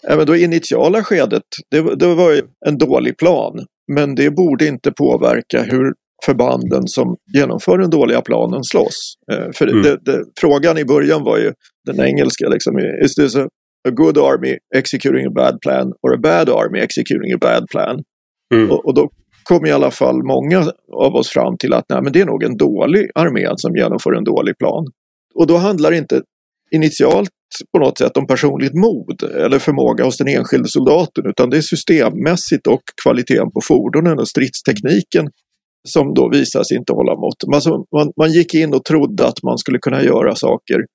Även 0.08 0.25
då 0.25 0.36
initiala 0.36 1.04
skedet, 1.04 1.44
det, 1.72 1.96
det 1.96 2.16
var 2.16 2.32
ju 2.32 2.42
en 2.66 2.78
dålig 2.78 3.18
plan. 3.18 3.66
Men 3.94 4.16
det 4.16 4.32
borde 4.32 4.68
inte 4.68 4.92
påverka 4.92 5.64
hur 5.64 5.94
förbanden 6.25 6.88
som 6.88 7.16
genomför 7.36 7.78
den 7.78 7.90
dåliga 7.90 8.22
planen 8.22 8.64
slåss. 8.64 9.14
Eh, 9.32 9.52
för 9.54 9.68
mm. 9.68 9.82
det, 9.82 9.98
det, 10.02 10.24
frågan 10.40 10.78
i 10.78 10.86
början 10.86 11.24
var 11.24 11.38
ju 11.38 11.54
den 11.86 12.00
engelska, 12.00 12.50
liksom, 12.50 12.80
is 12.80 13.16
this 13.16 13.36
a, 13.36 13.48
a 13.88 13.92
good 13.92 14.18
army 14.18 14.58
executing 14.75 15.25
a 15.25 15.32
bad 15.36 15.62
plan 15.62 15.94
or 16.02 16.14
a 16.14 16.18
bad 16.18 16.50
army 16.50 16.80
executing 16.80 17.34
a 17.34 17.38
bad 17.42 17.68
plan? 17.70 18.04
Mm. 18.54 18.72
Och, 18.72 18.86
och, 18.86 18.94
då 18.94 19.10
kom 19.44 19.66
i 19.66 19.72
alla 19.72 19.92
fall 19.92 20.24
många 20.24 20.72
av 20.94 21.16
oss 21.16 21.30
fram 21.30 21.58
till 21.58 21.74
att 21.74 21.86
nej, 21.90 22.02
men 22.02 22.14
det 22.14 22.22
är 22.22 22.25
nog 22.25 22.44
en 22.44 22.58
dålig 22.58 23.10
armé 23.16 23.50
som 23.56 23.75
genomför 23.75 24.14
en 24.14 24.24
dålig 24.24 24.58
plan. 24.58 24.86
Och 25.36 25.48
då 25.48 25.58
handlar 25.58 25.92
det 25.92 25.98
inte 25.98 26.22
initialt 26.72 27.30
på 27.72 27.80
något 27.80 27.98
sätt 27.98 28.18
om 28.18 28.28
personligt 28.28 28.74
mod 28.74 29.24
eller 29.24 29.60
förmåga 29.60 30.06
hos 30.06 30.18
den 30.18 30.28
enskilde 30.28 30.70
soldaten 30.70 31.25
utan 31.25 31.50
det 31.50 31.58
är 31.58 31.62
systemmässigt 31.62 32.68
och 32.68 32.82
kvaliteten 33.04 33.52
på 33.52 33.62
fordonen 33.62 34.20
och 34.20 34.28
stridstekniken 34.28 35.30
som 35.88 36.14
då 36.14 36.30
visar 36.30 36.64
sig 36.64 36.78
inte 36.78 36.94
hålla 36.94 37.16
mått. 37.16 37.44
Man, 37.52 37.86
man, 37.96 38.12
man 38.18 38.32
gick 38.32 38.54
in 38.54 38.74
och 38.74 38.86
trodde 38.86 39.28
att 39.28 39.44
man 39.44 39.58
skulle 39.58 39.80
kunna 39.80 40.04
göra 40.04 40.36
saker 40.36 40.86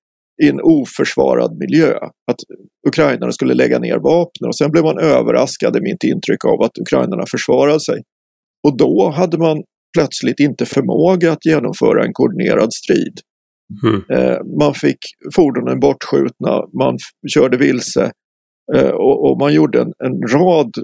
i 0.43 0.49
en 0.49 0.61
oförsvarad 0.61 1.57
miljö. 1.59 1.95
Att 2.31 2.41
ukrainarna 2.89 3.33
skulle 3.33 3.55
lägga 3.55 3.79
ner 3.79 3.99
vapnen 3.99 4.49
och 4.49 4.57
sen 4.57 4.71
blev 4.71 4.85
man 4.85 4.99
överraskad 4.99 5.77
i 5.77 5.81
mitt 5.81 6.05
intryck 6.05 6.45
av 6.45 6.63
att 6.63 6.79
ukrainarna 6.79 7.25
försvarade 7.31 7.81
sig. 7.81 8.03
Och 8.69 8.77
då 8.77 9.11
hade 9.11 9.39
man 9.39 9.63
plötsligt 9.99 10.41
inte 10.41 10.67
förmåga 10.67 11.33
att 11.33 11.47
genomföra 11.47 12.05
en 12.05 12.13
koordinerad 12.13 12.73
strid. 12.73 13.21
Mm. 13.85 14.03
Eh, 14.09 14.39
man 14.59 14.75
fick 14.75 14.99
fordonen 15.35 15.81
bortskjutna, 15.81 16.65
man 16.79 16.99
körde 17.35 17.57
vilse 17.57 18.13
eh, 18.75 18.91
och, 18.91 19.31
och, 19.31 19.39
man 19.39 19.55
gjorde 19.55 19.81
en, 19.81 19.93
en 20.05 20.29
rad 20.29 20.75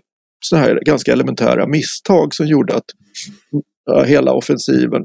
sådana 0.44 0.66
här 0.66 0.80
ganska 0.84 1.12
elementära 1.12 1.66
misstag 1.66 2.34
som 2.34 2.46
gjorde 2.46 2.74
att 2.74 2.84
eh, 3.90 4.04
hela 4.04 4.32
offensiven, 4.32 5.04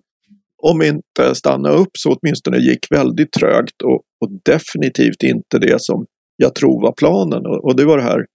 om 0.64 0.82
inte 0.82 1.36
stanna 1.36 1.70
upp 1.70 1.92
så 1.98 2.14
åtminstone 2.14 2.58
gick 2.58 2.92
väldigt 2.92 3.32
trögt 3.32 3.82
och, 3.84 4.02
och 4.22 4.32
definitivt 4.46 5.24
inte 5.24 5.60
det 5.60 5.76
som 5.82 6.06
jag 6.38 6.56
tror 6.56 6.82
var 6.82 6.92
planen. 6.92 7.46
Och, 7.46 7.66
och, 7.66 7.76
det 7.76 7.86
var 7.86 7.98
det 7.98 8.04
här 8.04 8.26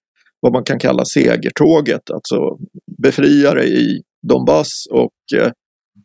vad 0.40 0.52
man 0.52 0.64
kan 0.64 0.78
kalla 0.78 1.04
segertåget, 1.04 2.10
alltså 2.10 2.36
befriare 3.02 3.64
i 3.64 4.02
Donbass 4.28 4.86
och 4.90 5.12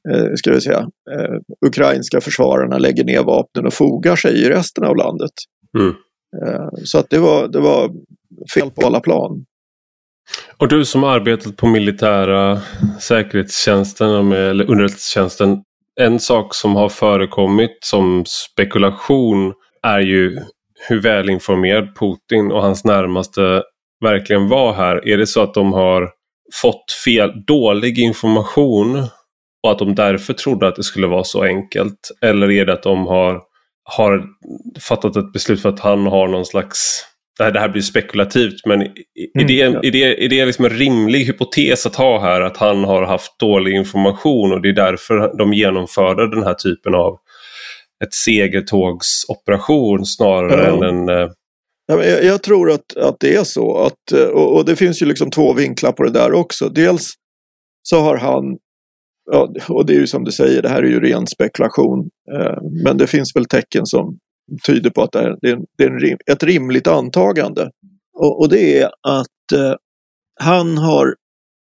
eh, 0.10 0.34
ska 0.36 0.52
vi 0.52 0.62
säga, 0.62 0.80
eh, 1.12 1.36
ukrainska 1.66 2.22
försvararna 2.22 2.78
lägger 2.78 3.04
ner 3.04 3.24
vapnen 3.24 3.66
och 3.66 3.74
fogar 3.74 4.16
sig 4.16 4.42
i 4.42 4.50
resten 4.50 4.84
av 4.84 4.96
landet. 4.96 5.32
Mm. 5.78 5.96
Eh, 6.42 6.70
så 6.84 6.98
att 6.98 7.10
det 7.10 7.20
var, 7.20 7.48
det 7.48 7.60
var 7.60 7.92
fel 8.54 8.72
på 8.72 8.88
alla 8.88 9.00
plan. 9.00 9.46
Och 10.58 10.68
du 10.68 10.86
som 10.86 11.04
arbetat 11.04 11.58
på 11.58 11.68
militära 11.68 12.62
säkerhetstjänsten 13.00 14.32
eller 14.32 14.72
underrättelsetjänsten. 14.72 15.64
En 16.00 16.20
sak 16.20 16.56
som 16.56 16.76
har 16.76 16.90
förekommit 16.90 17.78
som 17.82 18.24
spekulation 18.28 19.54
är 19.84 20.00
ju 20.00 20.40
hur 20.90 21.02
välinformerad 21.02 21.96
Putin 22.00 22.52
och 22.52 22.62
hans 22.62 22.86
närmaste 22.86 23.64
verkligen 24.04 24.50
var 24.50 24.74
här. 24.74 25.08
Är 25.08 25.18
det 25.18 25.28
så 25.28 25.42
att 25.42 25.54
de 25.54 25.74
har 25.74 26.10
fått 26.54 26.92
fel, 27.06 27.44
dålig 27.48 28.00
information 28.00 29.08
och 29.64 29.72
att 29.72 29.80
de 29.80 29.96
därför 29.96 30.34
trodde 30.34 30.68
att 30.68 30.76
det 30.76 30.84
skulle 30.84 31.08
vara 31.08 31.24
så 31.24 31.44
enkelt? 31.44 32.12
Eller 32.22 32.52
är 32.52 32.66
det 32.66 32.74
att 32.74 32.84
de 32.84 33.08
har, 33.08 33.42
har 33.84 34.24
fattat 34.80 35.16
ett 35.16 35.34
beslut 35.34 35.62
för 35.62 35.70
att 35.70 35.80
han 35.80 36.06
har 36.06 36.28
någon 36.28 36.46
slags 36.46 37.06
det 37.38 37.44
här, 37.44 37.52
det 37.52 37.60
här 37.60 37.70
blir 37.70 37.82
spekulativt 37.82 38.66
men 38.66 38.82
är 38.82 39.48
det, 39.48 39.62
mm, 39.62 39.80
är 39.84 39.92
det, 39.92 40.26
är 40.26 40.30
det 40.30 40.46
liksom 40.46 40.66
en 40.66 40.72
rimlig 40.72 41.26
hypotes 41.26 41.86
att 41.86 41.96
ha 41.96 42.20
här 42.20 42.42
att 42.42 42.58
han 42.58 42.84
har 42.84 43.04
haft 43.04 43.40
dålig 43.40 43.76
information 43.76 44.54
och 44.54 44.62
det 44.62 44.70
är 44.70 44.74
därför 44.74 45.38
de 45.38 45.54
genomförde 45.54 46.30
den 46.30 46.44
här 46.44 46.54
typen 46.54 46.96
av 46.96 47.18
ett 48.04 48.14
segertågsoperation 48.14 50.06
snarare 50.06 50.68
ja. 50.68 50.74
än 50.74 50.84
en... 50.84 51.10
Eh, 51.10 51.30
jag, 51.88 52.24
jag 52.24 52.44
tror 52.44 52.72
att, 52.72 52.98
att 52.98 53.16
det 53.20 53.36
är 53.36 53.44
så 53.44 53.78
att, 53.78 54.12
eh, 54.14 54.28
och, 54.28 54.56
och, 54.56 54.66
det 54.66 54.76
finns 54.76 55.02
ju 55.02 55.06
liksom 55.06 55.32
två 55.32 55.54
vinklar 55.54 55.92
på 55.92 56.04
det 56.04 56.12
där 56.12 56.34
också. 56.34 56.70
Dels 56.70 57.14
så 57.84 58.00
har 58.00 58.18
han, 58.18 58.44
ja, 59.32 59.54
och 59.70 59.86
det 59.86 59.94
är 59.94 60.00
ju 60.00 60.08
som 60.08 60.24
du 60.24 60.32
säger, 60.32 60.62
det 60.62 60.70
här 60.70 60.84
är 60.84 60.88
ju 60.88 61.00
ren 61.00 61.28
spekulation, 61.28 62.10
eh, 62.34 62.58
men 62.84 62.98
det 62.98 63.08
finns 63.08 63.36
väl 63.36 63.46
tecken 63.46 63.86
som 63.86 64.18
tyder 64.66 64.90
på 64.90 65.02
att 65.02 65.12
det 65.12 65.20
är, 65.20 65.58
det 65.78 65.84
är 65.84 66.18
ett 66.32 66.44
rimligt 66.44 66.88
antagande. 66.88 67.70
Och, 68.14 68.50
det 68.50 68.80
är 68.80 68.86
att 69.08 69.52
eh, 69.54 69.76
han 70.40 70.78
har 70.78 71.16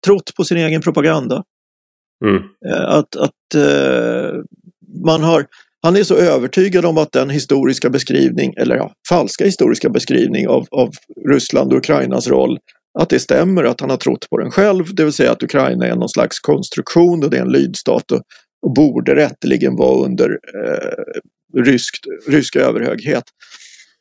trott 0.06 0.36
på 0.38 0.44
sin 0.44 0.58
egen 0.58 0.82
propaganda. 0.82 1.44
Mm. 2.26 2.44
Eh, 2.70 2.90
att, 2.90 3.16
att 3.16 3.64
man 5.06 5.24
har, 5.24 5.46
han 5.82 5.96
är 5.96 6.04
så 6.04 6.16
övertygad 6.16 6.86
om 6.86 6.98
att 6.98 7.12
den 7.12 7.30
historiska 7.30 7.90
beskrivning, 7.90 8.54
eller 8.58 8.76
ja, 8.76 8.94
falska 9.10 9.46
historiska 9.46 9.90
beskrivning 9.90 10.48
av, 10.48 10.68
av 10.72 10.90
Ryssland 11.30 11.74
och 11.74 11.78
Ukrainas 11.78 12.28
roll, 12.28 12.60
att 13.00 13.10
det 13.10 13.20
stämmer, 13.20 13.64
att 13.64 13.82
han 13.82 13.90
har 13.90 13.98
trott 13.98 14.30
på 14.30 14.38
den 14.38 14.52
själv, 14.52 14.96
det 14.96 15.04
vill 15.04 15.14
säga 15.14 15.32
att 15.32 15.44
Ukraina 15.44 15.86
är 15.86 15.96
någon 15.96 16.10
slags 16.10 16.40
konstruktion 16.40 17.24
och 17.24 17.30
det 17.30 17.38
är 17.38 17.42
en 17.42 17.52
lydstat 17.52 18.12
och, 18.12 18.22
och 18.62 18.74
borde 18.74 19.16
rätteligen 19.16 19.76
vara 19.76 20.06
under 20.06 20.30
eh, 20.30 21.62
rysk, 21.62 21.96
rysk 22.28 22.56
överhöghet. 22.56 23.24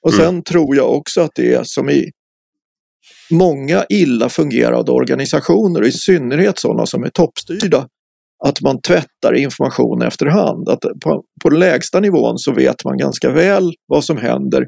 Och 0.03 0.15
sen 0.15 0.29
mm. 0.29 0.43
tror 0.43 0.77
jag 0.77 0.91
också 0.95 1.21
att 1.21 1.31
det 1.35 1.55
är 1.55 1.63
som 1.65 1.91
i 1.91 2.11
många 3.31 3.85
illa 3.89 4.29
fungerande 4.29 4.93
organisationer, 4.93 5.87
i 5.87 5.93
synnerhet 5.93 6.59
sådana 6.59 6.87
som 6.87 7.05
är 7.05 7.09
toppstyrda, 7.09 7.89
att 8.45 8.61
man 8.61 8.81
tvättar 8.81 9.35
information 9.35 10.03
efterhand. 10.03 10.69
Att 10.69 10.81
på, 10.81 11.25
på 11.43 11.51
den 11.51 11.59
lägsta 11.59 12.01
nivån 12.01 12.39
så 12.39 12.53
vet 12.53 12.85
man 12.85 12.99
ganska 12.99 13.31
väl 13.31 13.75
vad 13.87 14.05
som 14.05 14.17
händer 14.17 14.67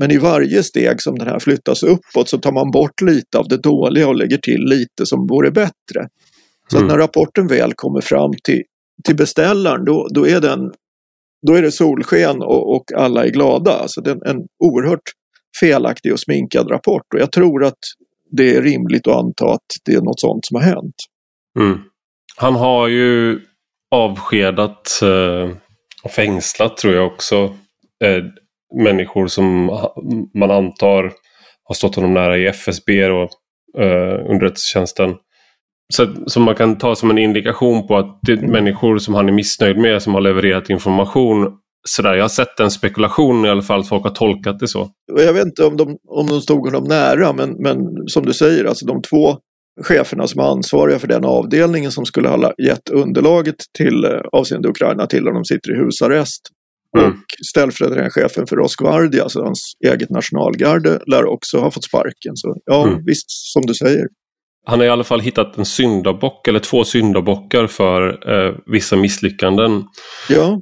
men 0.00 0.10
i 0.10 0.18
varje 0.18 0.62
steg 0.62 1.02
som 1.02 1.18
den 1.18 1.28
här 1.28 1.38
flyttas 1.38 1.82
uppåt 1.82 2.28
så 2.28 2.38
tar 2.38 2.52
man 2.52 2.70
bort 2.70 3.00
lite 3.00 3.38
av 3.38 3.48
det 3.48 3.56
dåliga 3.56 4.08
och 4.08 4.14
lägger 4.14 4.36
till 4.36 4.60
lite 4.60 5.06
som 5.06 5.26
vore 5.26 5.50
bättre. 5.50 6.08
Så 6.70 6.76
mm. 6.76 6.88
när 6.88 6.98
rapporten 6.98 7.46
väl 7.46 7.72
kommer 7.74 8.00
fram 8.00 8.32
till, 8.44 8.62
till 9.04 9.16
beställaren 9.16 9.84
då, 9.84 10.08
då 10.10 10.26
är 10.26 10.40
den 10.40 10.72
då 11.46 11.54
är 11.54 11.62
det 11.62 11.72
solsken 11.72 12.42
och, 12.42 12.76
och 12.76 12.92
alla 12.96 13.24
är 13.24 13.30
glada. 13.30 13.72
Alltså 13.72 14.00
det 14.00 14.10
är 14.10 14.28
en 14.28 14.46
oerhört 14.64 15.12
felaktig 15.60 16.12
och 16.12 16.20
sminkad 16.20 16.70
rapport 16.70 17.14
och 17.14 17.20
jag 17.20 17.32
tror 17.32 17.64
att 17.64 17.78
det 18.30 18.56
är 18.56 18.62
rimligt 18.62 19.06
att 19.06 19.16
anta 19.16 19.46
att 19.52 19.66
det 19.84 19.92
är 19.92 20.00
något 20.00 20.20
sånt 20.20 20.46
som 20.46 20.54
har 20.54 20.62
hänt. 20.62 20.94
Mm. 21.58 21.78
Han 22.36 22.54
har 22.54 22.88
ju 22.88 23.40
avskedat 23.90 25.02
eh, 25.02 25.56
Och 26.02 26.10
fängslat 26.10 26.76
tror 26.76 26.94
jag 26.94 27.06
också 27.06 27.56
eh, 28.04 28.24
människor 28.74 29.26
som 29.26 29.64
man 30.34 30.50
antar 30.50 31.12
har 31.64 31.74
stått 31.74 31.94
honom 31.94 32.14
nära 32.14 32.38
i 32.38 32.46
FSB 32.46 33.10
och 33.10 33.30
eh, 33.78 34.30
underrättelsetjänsten. 34.30 35.14
Så, 35.94 36.06
som 36.26 36.42
man 36.42 36.54
kan 36.54 36.78
ta 36.78 36.94
som 36.94 37.10
en 37.10 37.18
indikation 37.18 37.86
på 37.86 37.96
att 37.96 38.18
det 38.22 38.32
är 38.32 38.36
människor 38.36 38.98
som 38.98 39.14
han 39.14 39.28
är 39.28 39.32
missnöjd 39.32 39.78
med 39.78 40.02
som 40.02 40.14
har 40.14 40.20
levererat 40.20 40.70
information. 40.70 41.52
Sådär, 41.88 42.14
jag 42.14 42.24
har 42.24 42.28
sett 42.28 42.60
en 42.60 42.70
spekulation 42.70 43.44
i 43.44 43.48
alla 43.48 43.62
fall, 43.62 43.80
att 43.80 43.88
folk 43.88 44.02
har 44.02 44.10
tolkat 44.10 44.58
det 44.58 44.68
så. 44.68 44.88
Jag 45.16 45.32
vet 45.32 45.44
inte 45.44 45.64
om 45.64 45.76
de, 45.76 45.96
om 46.08 46.26
de 46.26 46.40
stod 46.40 46.64
honom 46.64 46.84
nära, 46.84 47.32
men, 47.32 47.50
men 47.50 47.78
som 48.06 48.26
du 48.26 48.32
säger, 48.32 48.64
alltså 48.64 48.86
de 48.86 49.02
två 49.02 49.36
cheferna 49.84 50.26
som 50.26 50.40
är 50.40 50.44
ansvariga 50.44 50.98
för 50.98 51.08
den 51.08 51.24
avdelningen 51.24 51.92
som 51.92 52.06
skulle 52.06 52.28
ha 52.28 52.52
gett 52.58 52.88
underlaget 52.90 53.56
till 53.78 54.04
eh, 54.04 54.20
avseende 54.32 54.68
Ukraina 54.68 55.06
till 55.06 55.26
honom 55.26 55.44
sitter 55.44 55.72
i 55.72 55.78
husarrest. 55.78 56.48
Mm. 56.98 57.10
Och 57.10 57.16
ställföreträdande 57.46 58.10
chefen 58.10 58.46
för 58.46 58.56
Rosgvardia, 58.56 59.22
alltså 59.22 59.42
hans 59.42 59.72
eget 59.86 60.10
nationalgarde, 60.10 61.00
lär 61.06 61.24
också 61.24 61.58
ha 61.58 61.70
fått 61.70 61.84
sparken. 61.84 62.36
Så 62.36 62.56
ja, 62.64 62.86
mm. 62.86 63.04
visst, 63.04 63.30
som 63.30 63.66
du 63.66 63.74
säger. 63.74 64.06
Han 64.66 64.78
har 64.78 64.86
i 64.86 64.90
alla 64.90 65.04
fall 65.04 65.20
hittat 65.20 65.58
en 65.58 65.64
syndabock 65.64 66.48
eller 66.48 66.60
två 66.60 66.84
syndabockar 66.84 67.66
för 67.66 68.30
eh, 68.30 68.54
vissa 68.66 68.96
misslyckanden. 68.96 69.84
Ja. 70.28 70.60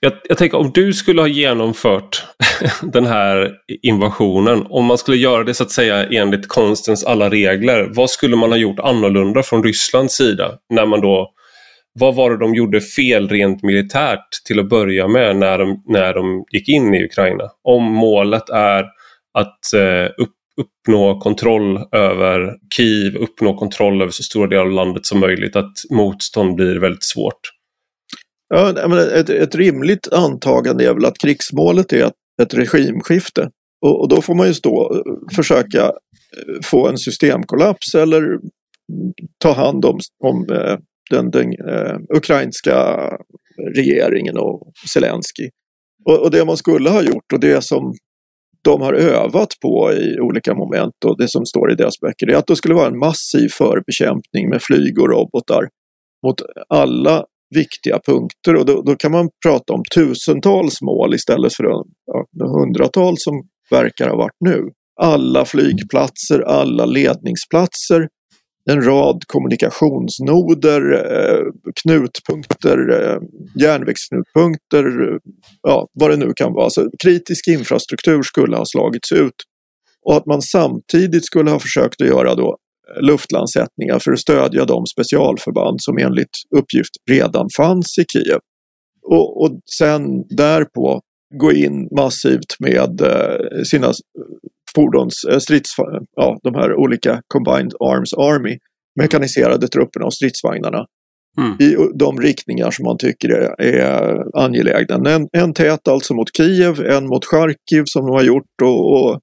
Jag, 0.00 0.12
jag 0.28 0.38
tänker 0.38 0.58
om 0.58 0.70
du 0.74 0.92
skulle 0.92 1.20
ha 1.20 1.28
genomfört 1.28 2.24
den 2.82 3.06
här 3.06 3.52
invasionen, 3.82 4.66
om 4.68 4.84
man 4.84 4.98
skulle 4.98 5.16
göra 5.16 5.44
det 5.44 5.54
så 5.54 5.62
att 5.62 5.70
säga 5.70 6.06
enligt 6.06 6.48
konstens 6.48 7.04
alla 7.04 7.30
regler, 7.30 7.90
vad 7.94 8.10
skulle 8.10 8.36
man 8.36 8.50
ha 8.50 8.56
gjort 8.56 8.78
annorlunda 8.78 9.42
från 9.42 9.62
Rysslands 9.64 10.14
sida 10.14 10.52
när 10.74 10.86
man 10.86 11.00
då 11.00 11.33
vad 12.00 12.14
var 12.14 12.30
det 12.30 12.38
de 12.38 12.54
gjorde 12.54 12.80
fel 12.80 13.28
rent 13.28 13.62
militärt 13.62 14.28
till 14.46 14.60
att 14.60 14.68
börja 14.68 15.08
med 15.08 15.36
när 15.36 15.58
de, 15.58 15.82
när 15.86 16.14
de 16.14 16.44
gick 16.50 16.68
in 16.68 16.94
i 16.94 17.04
Ukraina? 17.04 17.44
Om 17.62 17.84
målet 17.84 18.48
är 18.50 18.84
att 19.38 19.72
eh, 19.74 20.22
upp, 20.22 20.34
uppnå 20.60 21.20
kontroll 21.20 21.78
över 21.92 22.54
Kiev, 22.76 23.16
uppnå 23.16 23.56
kontroll 23.56 24.02
över 24.02 24.12
så 24.12 24.22
stora 24.22 24.46
delar 24.46 24.62
av 24.62 24.70
landet 24.70 25.06
som 25.06 25.20
möjligt, 25.20 25.56
att 25.56 25.72
motstånd 25.90 26.54
blir 26.54 26.80
väldigt 26.80 27.04
svårt. 27.04 27.40
Ja, 28.54 28.72
men 28.88 28.98
ett, 28.98 29.30
ett 29.30 29.54
rimligt 29.54 30.12
antagande 30.12 30.84
är 30.84 30.94
väl 30.94 31.04
att 31.04 31.18
krigsmålet 31.18 31.92
är 31.92 32.06
ett, 32.06 32.12
ett 32.42 32.54
regimskifte. 32.54 33.50
Och, 33.86 34.00
och, 34.00 34.08
då 34.08 34.22
får 34.22 34.34
man 34.34 34.46
ju 34.46 34.54
stå, 34.54 34.94
eh, 34.94 35.36
försöka 35.36 35.84
eh, 35.84 36.60
få 36.64 36.88
en 36.88 36.98
systemkollaps 36.98 37.94
eller 37.94 38.38
ta 39.38 39.52
hand 39.52 39.84
om, 39.84 39.98
om 40.24 40.46
eh, 40.52 40.78
den, 41.10 41.30
den 41.30 41.52
eh, 41.68 41.96
ukrainska 42.16 42.98
regeringen 43.76 44.38
och 44.38 44.72
Zelensky. 44.92 45.50
Och, 46.04 46.22
och, 46.22 46.30
det 46.30 46.44
man 46.44 46.56
skulle 46.56 46.90
ha 46.90 47.02
gjort 47.02 47.32
och 47.32 47.40
det 47.40 47.64
som 47.64 47.94
de 48.64 48.80
har 48.80 48.92
övat 48.92 49.48
på 49.62 49.92
i 49.92 50.20
olika 50.20 50.54
moment 50.54 51.04
och 51.04 51.18
det 51.18 51.30
som 51.30 51.46
står 51.46 51.72
i 51.72 51.74
deras 51.74 52.00
böcker 52.00 52.30
är 52.30 52.36
att 52.36 52.46
det 52.46 52.56
skulle 52.56 52.74
vara 52.74 52.88
en 52.88 52.98
massiv 52.98 53.48
förbekämpning 53.48 54.48
med 54.50 54.62
flyg 54.62 54.98
och 54.98 55.08
robotar 55.08 55.68
mot 56.26 56.42
alla 56.68 57.24
viktiga 57.54 57.98
punkter 58.06 58.56
och 58.56 58.66
då, 58.66 58.82
då 58.82 58.96
kan 58.96 59.12
man 59.12 59.28
prata 59.46 59.72
om 59.72 59.82
tusentals 59.94 60.82
mål 60.82 61.14
istället 61.14 61.54
för 61.54 61.64
ja, 61.64 62.26
hundratals 62.60 63.22
som 63.22 63.34
verkar 63.70 64.08
ha 64.08 64.16
varit 64.16 64.36
nu. 64.40 64.60
Alla 65.00 65.44
flygplatser, 65.44 66.40
alla 66.40 66.86
ledningsplatser, 66.86 68.08
en 68.70 68.82
rad 68.84 69.22
kommunikationsnoder, 69.26 70.92
eh, 70.92 71.44
knutpunkter, 71.82 73.02
eh, 73.02 73.18
järnvägsknutpunkter, 73.54 74.84
eh, 74.84 75.18
ja, 75.62 75.88
vad 75.92 76.10
det 76.10 76.16
nu 76.16 76.32
kan 76.36 76.52
vara. 76.52 76.64
Alltså, 76.64 76.88
kritisk 77.02 77.48
infrastruktur 77.48 78.22
skulle 78.22 78.56
ha 78.56 78.64
slagits 78.66 79.12
ut. 79.12 79.34
Och 80.04 80.16
att 80.16 80.26
man 80.26 80.42
samtidigt 80.42 81.26
skulle 81.26 81.50
ha 81.50 81.58
försökt 81.58 82.00
att 82.00 82.08
göra 82.08 82.34
då 82.34 82.56
luftlandsättningar 83.00 83.98
för 83.98 84.12
att 84.12 84.20
stödja 84.20 84.64
de 84.64 84.86
specialförband 84.86 85.82
som 85.82 85.98
enligt 85.98 86.36
uppgift 86.56 86.90
redan 87.10 87.48
fanns 87.56 87.98
i 87.98 88.04
Kiev. 88.12 88.38
Och, 89.02 89.42
och 89.42 89.60
sen 89.78 90.02
därpå 90.28 91.00
gå 91.40 91.52
in 91.52 91.88
massivt 91.96 92.60
med 92.60 93.00
sina 93.66 93.92
fordons, 94.74 95.24
eh, 95.24 95.38
strids, 95.38 95.74
ja, 96.16 96.38
de 96.42 96.54
här 96.54 96.74
olika 96.74 97.22
Combined 97.28 97.72
Arms 97.80 98.12
Army, 98.12 98.58
mekaniserade 99.00 99.68
trupperna 99.68 100.06
och 100.06 100.14
stridsvagnarna 100.14 100.86
mm. 101.38 101.56
i 101.60 101.76
de 101.94 102.20
riktningar 102.20 102.70
som 102.70 102.84
man 102.84 102.98
tycker 102.98 103.28
är, 103.28 103.62
är 103.62 104.24
angelägna. 104.44 105.10
En, 105.10 105.28
en 105.32 105.54
tät 105.54 105.88
alltså 105.88 106.14
mot 106.14 106.36
Kiev, 106.36 106.80
en 106.80 107.06
mot 107.06 107.24
Charkiv 107.24 107.82
som 107.84 108.06
de 108.06 108.12
har 108.12 108.22
gjort 108.22 108.62
och, 108.62 108.92
och 108.92 109.20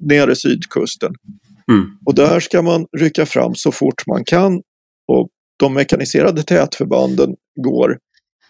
nere 0.00 0.36
sydkusten. 0.36 1.12
Mm. 1.72 1.86
Och 2.06 2.14
där 2.14 2.40
ska 2.40 2.62
man 2.62 2.86
rycka 2.98 3.26
fram 3.26 3.54
så 3.54 3.72
fort 3.72 4.06
man 4.06 4.24
kan 4.24 4.62
och 5.12 5.28
de 5.58 5.74
mekaniserade 5.74 6.42
tätförbanden 6.42 7.34
går 7.62 7.98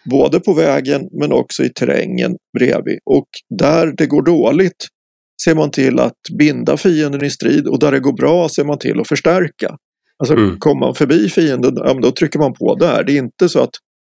både 0.05 0.39
på 0.39 0.53
vägen 0.53 1.09
men 1.11 1.31
också 1.31 1.63
i 1.63 1.69
terrängen 1.69 2.37
bredvid. 2.57 2.99
Och 3.05 3.27
där 3.49 3.93
det 3.97 4.05
går 4.05 4.21
dåligt 4.21 4.87
ser 5.43 5.55
man 5.55 5.71
till 5.71 5.99
att 5.99 6.19
binda 6.37 6.77
fienden 6.77 7.23
i 7.25 7.29
strid 7.29 7.67
och 7.67 7.79
där 7.79 7.91
det 7.91 7.99
går 7.99 8.13
bra 8.13 8.49
ser 8.49 8.63
man 8.63 8.79
till 8.79 8.99
att 8.99 9.07
förstärka. 9.07 9.77
Alltså 10.17 10.35
mm. 10.35 10.59
kommer 10.59 10.79
man 10.79 10.95
förbi 10.95 11.29
fienden, 11.29 11.73
ja, 11.75 11.93
då 11.93 12.11
trycker 12.11 12.39
man 12.39 12.53
på 12.53 12.75
där. 12.75 13.03
Det 13.03 13.11
är 13.11 13.17
inte 13.17 13.49
så 13.49 13.59
att, 13.59 13.69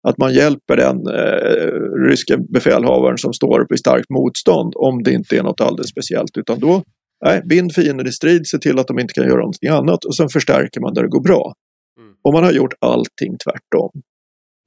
att 0.08 0.18
man 0.18 0.34
hjälper 0.34 0.76
den 0.76 0.96
eh, 1.06 2.08
ryska 2.08 2.38
befälhavaren 2.52 3.18
som 3.18 3.32
står 3.32 3.74
i 3.74 3.78
starkt 3.78 4.10
motstånd 4.10 4.72
om 4.76 5.02
det 5.02 5.12
inte 5.12 5.36
är 5.36 5.42
något 5.42 5.60
alldeles 5.60 5.90
speciellt. 5.90 6.38
Utan 6.38 6.58
då, 6.58 6.82
nej, 7.24 7.42
bind 7.44 7.72
fienden 7.74 8.06
i 8.06 8.12
strid, 8.12 8.46
se 8.46 8.58
till 8.58 8.78
att 8.78 8.86
de 8.86 8.98
inte 8.98 9.14
kan 9.14 9.24
göra 9.24 9.40
någonting 9.40 9.68
annat 9.68 10.04
och 10.04 10.16
sen 10.16 10.28
förstärker 10.28 10.80
man 10.80 10.94
där 10.94 11.02
det 11.02 11.08
går 11.08 11.22
bra. 11.22 11.54
Mm. 12.00 12.12
Och 12.24 12.32
man 12.32 12.44
har 12.44 12.52
gjort 12.52 12.74
allting 12.80 13.36
tvärtom. 13.38 13.90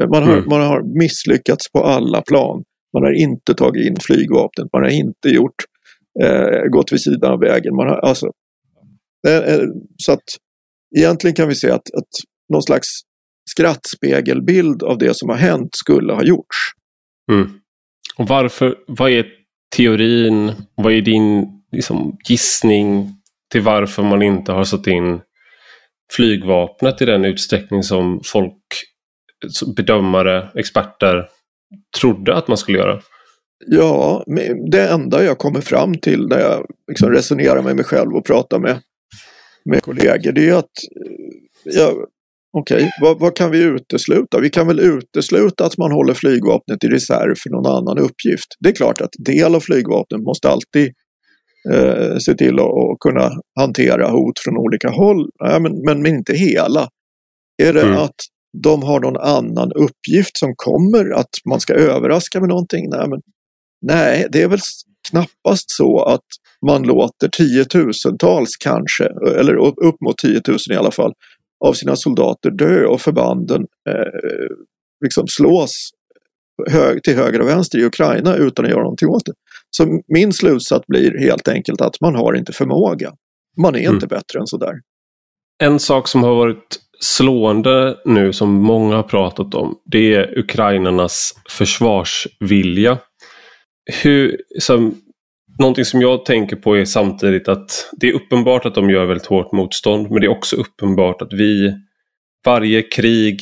Man 0.10 0.24
har, 0.24 0.34
mm. 0.34 0.50
man 0.50 0.62
har 0.62 1.00
misslyckats 1.00 1.72
på 1.72 1.84
alla 1.84 2.22
plan. 2.22 2.64
Man 2.94 3.04
har 3.04 3.12
inte 3.12 3.54
tagit 3.54 3.88
in 3.88 3.96
flygvapnet, 4.02 4.68
man 4.74 4.84
har 4.84 4.90
inte 4.90 5.30
gjort 5.30 5.64
eh, 6.24 6.70
gått 6.70 6.92
vid 6.92 7.02
sidan 7.02 7.32
av 7.32 7.40
vägen. 7.40 7.76
Man 7.76 7.88
har, 7.88 7.98
alltså, 7.98 8.32
eh, 9.28 9.38
eh 9.38 9.62
så 9.98 10.12
att 10.12 10.24
egentligen 10.98 11.36
kan 11.36 11.48
vi 11.48 11.56
säga 11.56 11.76
att, 11.76 11.94
att 11.94 12.10
någon 12.54 12.64
slags 12.64 12.88
skrattspegelbild 13.50 14.84
av 14.84 14.98
det 14.98 15.18
som 15.18 15.30
har 15.30 15.38
hänt 15.38 15.70
skulle 15.76 16.14
ha 16.14 16.24
gjorts. 16.24 16.58
Mm. 17.32 17.50
Och 18.18 18.28
varför, 18.28 18.76
vad 18.88 19.12
är 19.12 19.26
teorin, 19.76 20.52
vad 20.76 20.94
är 20.94 21.02
din 21.02 21.46
liksom, 21.72 22.18
gissning 22.30 23.16
till 23.52 23.62
varför 23.62 24.04
man 24.04 24.22
inte 24.22 24.52
har 24.52 24.64
satt 24.64 24.88
in 24.88 25.22
flygvapnet 26.16 27.02
i 27.02 27.06
den 27.06 27.26
utsträckning 27.26 27.84
som 27.84 28.22
folk, 28.26 28.64
bedömare, 29.76 30.50
experter 30.56 31.28
trodde 32.00 32.36
att 32.36 32.48
man 32.48 32.58
skulle 32.58 32.78
göra? 32.78 33.02
Ja, 33.66 34.24
det 34.72 34.88
enda 34.90 35.24
jag 35.24 35.38
kommer 35.38 35.62
fram 35.62 35.98
till 35.98 36.28
när 36.28 36.40
jag 36.40 36.66
liksom 36.88 37.12
resonerar 37.12 37.62
med 37.62 37.76
mig 37.76 37.86
själv 37.86 38.16
och 38.16 38.26
pratar 38.26 38.60
med, 38.60 38.82
med 39.66 39.82
kollegor 39.82 40.32
det 40.32 40.50
är 40.50 40.56
att 40.56 40.72
ja, 41.64 41.94
Okej, 42.52 42.78
okay, 42.78 42.90
vad, 43.02 43.20
vad, 43.20 43.36
kan 43.36 43.52
vi 43.52 43.64
utesluta? 43.64 44.40
Vi 44.40 44.50
kan 44.50 44.68
väl 44.68 44.80
utesluta 44.80 45.66
att 45.66 45.78
man 45.78 45.92
håller 45.92 46.14
flygvapnet 46.14 46.84
i 46.84 46.88
reserv 46.88 47.36
för 47.36 47.50
någon 47.50 47.66
annan 47.66 47.98
uppgift. 47.98 48.48
Det 48.60 48.70
är 48.70 48.74
klart 48.74 49.02
att 49.02 49.10
del 49.20 49.56
av 49.56 49.60
flygvapnet 49.60 50.22
måste 50.22 50.50
alltid 50.50 50.94
eh, 51.74 52.18
se 52.18 52.34
till 52.34 52.60
att 52.60 53.00
kunna 53.00 53.32
hantera 53.60 54.10
hot 54.10 54.40
från 54.40 54.58
olika 54.58 54.90
håll, 54.90 55.30
ja, 55.40 55.60
men, 55.60 55.84
men, 55.86 56.02
men 56.02 56.16
inte 56.16 56.34
hela. 56.34 56.90
Är 57.64 57.74
det 57.74 57.82
mm. 57.82 57.98
att 57.98 58.16
de 58.64 58.84
har 58.84 59.00
någon 59.00 59.18
annan 59.18 59.72
uppgift 59.72 60.38
som 60.38 60.54
kommer, 60.56 61.12
att 61.12 61.30
man 61.50 61.60
ska 61.60 61.74
överraska 61.74 62.40
med 62.40 62.50
någonting? 62.50 62.90
Nej, 62.90 63.10
men 63.10 63.22
Nej, 63.82 64.28
det 64.32 64.42
är 64.42 64.48
väl 64.48 64.60
knappast 65.10 65.72
så 65.72 66.04
att 66.04 66.26
man 66.66 66.84
låter 66.84 67.30
tiotusentals 67.30 68.56
kanske, 68.60 69.04
eller 69.40 69.56
upp 69.86 70.02
mot 70.02 70.18
10 70.18 70.42
000 70.48 70.58
i 70.72 70.76
alla 70.76 70.92
fall, 70.92 71.14
av 71.66 71.74
sina 71.74 71.96
soldater 71.96 72.52
dö 72.52 72.86
och 72.86 73.02
förbanden 73.02 73.62
eh, 73.90 74.56
liksom 75.04 75.28
slås 75.28 75.90
hög, 76.68 77.04
till 77.04 77.16
höger 77.16 77.42
och 77.42 77.48
vänster 77.48 77.80
i 77.80 77.86
Ukraina 77.86 78.36
utan 78.36 78.66
att 78.66 78.72
göra 78.72 78.84
någonting 78.84 79.10
åt 79.10 79.26
det. 79.26 79.34
Så 79.70 80.02
min 80.08 80.34
slutsats 80.34 80.88
blir 80.88 81.20
helt 81.20 81.48
enkelt 81.48 81.82
att 81.82 82.02
man 82.02 82.16
har 82.16 82.34
inte 82.34 82.54
förmåga. 82.54 83.14
Man 83.58 83.76
är 83.76 83.80
mm. 83.80 83.94
inte 83.94 84.08
bättre 84.08 84.40
än 84.40 84.48
sådär. 84.48 84.74
En 85.64 85.80
sak 85.80 86.08
som 86.08 86.24
har 86.24 86.36
varit 86.36 86.80
slående 87.00 87.98
nu 88.06 88.34
som 88.34 88.54
många 88.54 88.96
har 88.96 89.04
pratat 89.04 89.54
om 89.54 89.76
det 89.86 90.16
är 90.16 90.40
ukrainarnas 90.40 91.34
försvarsvilja 91.50 92.98
hur, 94.04 94.38
som, 94.60 94.96
någonting 95.60 95.86
som 95.86 96.02
jag 96.02 96.26
tänker 96.26 96.56
på 96.56 96.78
är 96.78 96.86
samtidigt 96.86 97.48
att 97.48 97.90
det 97.92 98.10
är 98.10 98.14
uppenbart 98.14 98.66
att 98.66 98.76
de 98.76 98.90
gör 98.90 99.06
väldigt 99.06 99.28
hårt 99.28 99.52
motstånd 99.52 100.12
men 100.12 100.22
det 100.22 100.28
är 100.28 100.32
också 100.32 100.56
uppenbart 100.56 101.22
att 101.22 101.34
vi, 101.34 101.74
varje 102.46 102.82
krig 102.82 103.42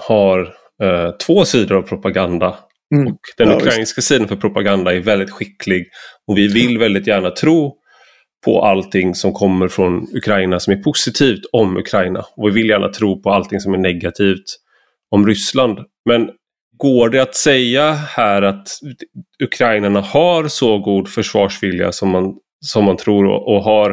har 0.00 0.40
eh, 0.82 1.10
två 1.26 1.44
sidor 1.44 1.76
av 1.76 1.82
propaganda. 1.82 2.58
Mm. 2.94 3.06
Och 3.06 3.20
den 3.36 3.48
ja, 3.48 3.56
ukrainska 3.56 3.98
visst. 3.98 4.08
sidan 4.08 4.28
för 4.28 4.36
propaganda 4.36 4.94
är 4.94 5.00
väldigt 5.00 5.30
skicklig 5.30 5.86
och 6.28 6.38
vi 6.38 6.48
vill 6.48 6.78
väldigt 6.78 7.06
gärna 7.06 7.30
tro 7.30 7.76
på 8.44 8.62
allting 8.62 9.14
som 9.14 9.32
kommer 9.32 9.68
från 9.68 10.06
Ukraina 10.16 10.60
som 10.60 10.72
är 10.72 10.82
positivt 10.82 11.40
om 11.52 11.76
Ukraina. 11.76 12.24
Och 12.36 12.48
vi 12.48 12.52
vill 12.52 12.68
gärna 12.68 12.88
tro 12.88 13.22
på 13.22 13.30
allting 13.30 13.60
som 13.60 13.74
är 13.74 13.78
negativt 13.78 14.44
om 15.10 15.26
Ryssland. 15.26 15.78
Men 16.04 16.30
går 16.78 17.08
det 17.08 17.22
att 17.22 17.34
säga 17.34 17.92
här 17.92 18.42
att 18.42 18.68
ukrainarna 19.42 20.00
har 20.00 20.48
så 20.48 20.78
god 20.78 21.08
försvarsvilja 21.08 21.92
som 21.92 22.08
man, 22.08 22.36
som 22.60 22.84
man 22.84 22.96
tror 22.96 23.26
och, 23.26 23.54
och 23.54 23.62
har 23.62 23.90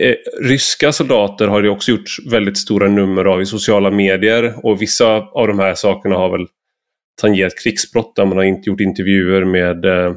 eh, 0.00 0.16
ryska 0.42 0.92
soldater 0.92 1.48
har 1.48 1.62
det 1.62 1.68
också 1.68 1.90
gjort 1.90 2.16
väldigt 2.30 2.58
stora 2.58 2.88
nummer 2.88 3.24
av 3.24 3.42
i 3.42 3.46
sociala 3.46 3.90
medier 3.90 4.66
och 4.66 4.82
vissa 4.82 5.06
av 5.16 5.46
de 5.46 5.58
här 5.58 5.74
sakerna 5.74 6.16
har 6.16 6.30
väl 6.30 6.46
tangerat 7.20 7.58
krigsbrott 7.62 8.16
där 8.16 8.24
man 8.24 8.36
har 8.36 8.44
inte 8.44 8.70
gjort 8.70 8.80
intervjuer 8.80 9.44
med 9.44 9.84
eh, 9.84 10.14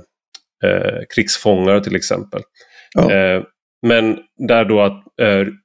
eh 0.64 1.02
krigsfångar 1.16 1.80
till 1.80 1.96
exempel. 1.96 2.42
Ja. 2.96 3.12
Eh, 3.12 3.44
men 3.88 4.18
där 4.48 4.66
då 4.66 4.82
att 4.82 5.04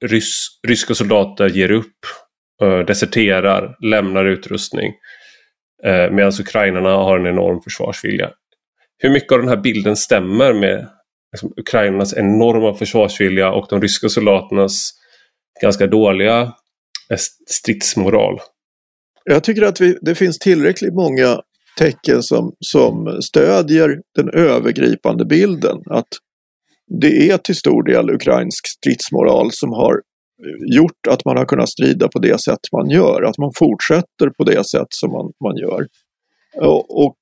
rys 0.04 0.48
ryska 0.68 0.94
soldater 0.94 1.48
ger 1.48 1.70
upp, 1.70 1.96
deserterar, 2.86 3.76
lämnar 3.80 4.24
utrustning. 4.24 4.92
Eh, 5.84 6.10
Medan 6.10 6.32
ukrainarna 6.40 6.90
har 6.90 7.18
en 7.18 7.26
enorm 7.26 7.60
försvarsvilja. 7.60 8.30
Hur 8.98 9.10
mycket 9.10 9.32
av 9.32 9.38
den 9.38 9.48
här 9.48 9.56
bilden 9.56 9.96
stämmer 9.96 10.52
med 10.52 10.88
liksom, 11.32 11.52
ukrainarnas 11.56 12.16
enorma 12.16 12.74
försvarsvilja 12.74 13.50
och 13.50 13.66
de 13.70 13.80
ryska 13.80 14.08
soldaternas 14.08 14.90
ganska 15.62 15.86
dåliga 15.86 16.40
eh, 17.10 17.18
stridsmoral? 17.46 18.40
Jag 19.24 19.44
tycker 19.44 19.62
att 19.62 19.80
vi, 19.80 19.98
det 20.00 20.14
finns 20.14 20.38
tillräckligt 20.38 20.94
många 20.94 21.40
tecken 21.78 22.22
som, 22.22 22.52
som 22.60 23.22
stödjer 23.22 24.00
den 24.16 24.30
övergripande 24.30 25.24
bilden. 25.24 25.78
Att 25.90 26.08
det 27.00 27.30
är 27.30 27.38
till 27.38 27.56
stor 27.56 27.82
del 27.82 28.10
ukrainsk 28.10 28.68
stridsmoral 28.68 29.52
som 29.52 29.72
har 29.72 29.94
gjort 30.74 31.06
att 31.08 31.24
man 31.24 31.36
har 31.36 31.44
kunnat 31.44 31.68
strida 31.68 32.08
på 32.08 32.18
det 32.18 32.40
sätt 32.40 32.58
man 32.72 32.90
gör, 32.90 33.22
att 33.22 33.38
man 33.38 33.50
fortsätter 33.54 34.30
på 34.38 34.44
det 34.44 34.66
sätt 34.66 34.86
som 34.88 35.12
man, 35.12 35.32
man 35.44 35.56
gör. 35.56 35.86
Och, 36.56 37.06
och 37.06 37.18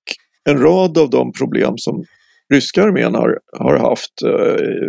en 0.48 0.58
rad 0.58 0.98
av 0.98 1.10
de 1.10 1.32
problem 1.32 1.74
som 1.76 2.04
ryska 2.54 2.82
armén 2.82 3.14
har, 3.14 3.38
har 3.58 3.78
haft, 3.78 4.22
eh, 4.24 4.88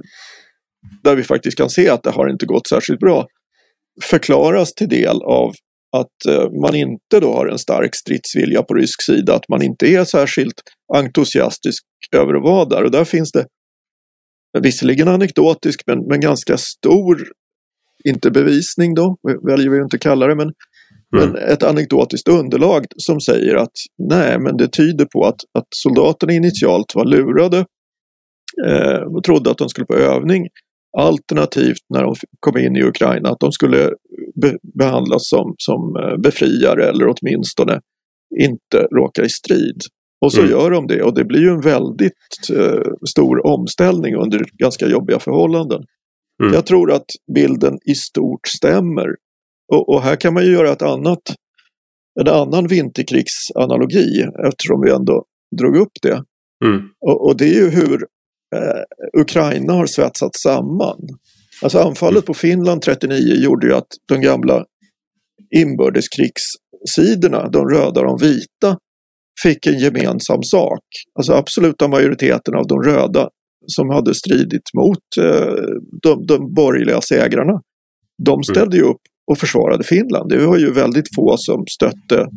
där 1.03 1.15
vi 1.15 1.23
faktiskt 1.23 1.57
kan 1.57 1.69
se 1.69 1.89
att 1.89 2.03
det 2.03 2.11
har 2.11 2.29
inte 2.29 2.45
gått 2.45 2.67
särskilt 2.67 2.99
bra, 2.99 3.27
förklaras 4.03 4.73
till 4.73 4.89
del 4.89 5.21
av 5.21 5.53
att 5.97 6.25
eh, 6.29 6.51
man 6.61 6.75
inte 6.75 7.19
då 7.19 7.33
har 7.33 7.47
en 7.47 7.59
stark 7.59 7.95
stridsvilja 7.95 8.63
på 8.63 8.73
rysk 8.73 9.01
sida, 9.01 9.35
att 9.35 9.49
man 9.49 9.61
inte 9.61 9.87
är 9.87 10.03
särskilt 10.03 10.61
entusiastisk 10.93 11.83
över 12.11 12.33
att 12.33 12.43
vara 12.43 12.65
där. 12.65 12.83
Och 12.83 12.91
där 12.91 13.05
finns 13.05 13.31
det 13.31 13.45
visserligen 14.59 15.07
anekdotisk 15.07 15.81
men, 15.87 15.99
men 16.07 16.19
ganska 16.19 16.57
stor, 16.57 17.27
inte 18.05 18.31
bevisning 18.31 18.95
då, 18.95 19.17
väljer 19.47 19.69
vi 19.69 19.77
inte 19.77 19.97
kalla 19.97 20.27
det, 20.27 20.36
men, 20.36 20.51
mm. 21.17 21.31
men 21.31 21.36
ett 21.36 21.63
anekdotiskt 21.63 22.27
underlag 22.27 22.86
som 22.97 23.21
säger 23.21 23.55
att 23.55 23.71
nej, 24.10 24.39
men 24.39 24.57
det 24.57 24.67
tyder 24.67 25.05
på 25.05 25.25
att, 25.25 25.39
att 25.60 25.67
soldaterna 25.69 26.33
initialt 26.33 26.95
var 26.95 27.05
lurade 27.05 27.65
eh, 28.67 29.01
och 29.15 29.23
trodde 29.23 29.51
att 29.51 29.57
de 29.57 29.69
skulle 29.69 29.86
på 29.86 29.95
övning. 29.95 30.47
Alternativt 30.97 31.86
när 31.93 32.03
de 32.03 32.15
kom 32.39 32.57
in 32.57 32.75
i 32.75 32.83
Ukraina 32.83 33.29
att 33.29 33.39
de 33.39 33.51
skulle 33.51 33.93
be 34.41 34.57
behandlas 34.77 35.29
som, 35.29 35.55
som 35.57 35.95
eh, 35.95 36.17
befriare 36.17 36.89
eller 36.89 37.07
åtminstone 37.07 37.81
inte 38.39 38.77
råka 38.77 39.23
i 39.23 39.29
strid. 39.29 39.81
Och 40.21 40.33
så 40.33 40.39
mm. 40.39 40.51
gör 40.51 40.71
de 40.71 40.88
det 40.88 41.03
och 41.03 41.13
det 41.15 41.25
blir 41.25 41.41
ju 41.41 41.49
en 41.49 41.62
väldigt 41.62 42.13
eh, 42.53 42.91
stor 43.10 43.45
omställning 43.45 44.15
under 44.15 44.45
ganska 44.53 44.88
jobbiga 44.88 45.19
förhållanden. 45.19 45.83
Mm. 46.43 46.54
Jag 46.54 46.65
tror 46.65 46.91
att 46.91 47.06
bilden 47.36 47.80
i 47.86 47.95
stort 47.95 48.47
stämmer. 48.47 49.08
Och, 49.73 49.89
och, 49.89 50.02
här 50.02 50.15
kan 50.15 50.34
man 50.34 50.45
ju 50.45 50.52
göra 50.52 50.71
ett 50.71 50.82
annat, 50.82 51.21
en 52.19 52.28
annan 52.28 52.67
vinterkrigsanalogi 52.67 54.26
eftersom 54.47 54.82
vi 54.82 54.91
ändå 54.91 55.26
drog 55.58 55.78
upp 55.78 55.91
det. 56.02 56.23
Mm. 56.65 56.89
Och, 57.00 57.28
och, 57.28 57.38
det 57.38 57.45
är 57.45 57.54
ju 57.54 57.69
hur 57.69 58.06
eh, 58.56 59.21
Ukraina 59.21 59.73
har 59.73 59.86
svetsats 59.86 60.41
samman. 60.41 61.00
Alltså 61.62 61.80
anfallet 61.80 62.26
på 62.26 62.34
Finland 62.34 62.82
39 62.82 63.36
gjorde 63.36 63.67
ju 63.67 63.73
att 63.73 63.88
de 64.08 64.21
gamla 64.21 64.65
inbördeskrigssidorna, 65.56 67.50
de 67.50 67.69
röda 67.69 68.02
och 68.02 68.19
de 68.19 68.28
vita, 68.28 68.78
fick 69.43 69.67
en 69.67 69.80
gemensam 69.80 70.43
sak. 70.43 70.84
Alltså 71.19 71.34
absoluta 71.34 71.88
majoriteten 71.88 72.56
av 72.56 72.67
de 72.67 72.84
röda 72.84 73.30
som 73.67 73.89
hade 73.89 74.15
stridit 74.15 74.73
mot 74.77 75.17
eh, 75.19 75.56
de, 76.01 76.25
de 76.25 76.53
borgerliga 76.53 77.01
segrarna. 77.01 77.62
De 78.25 78.34
mm. 78.34 78.43
ställde 78.43 78.77
ju 78.77 78.84
upp 78.84 79.01
och 79.32 79.38
försvarade 79.38 79.84
Finland. 79.84 80.30
Det 80.30 80.45
var 80.45 80.58
ju 80.58 80.71
väldigt 80.71 81.15
få 81.15 81.36
som 81.38 81.63
stötte 81.67 82.27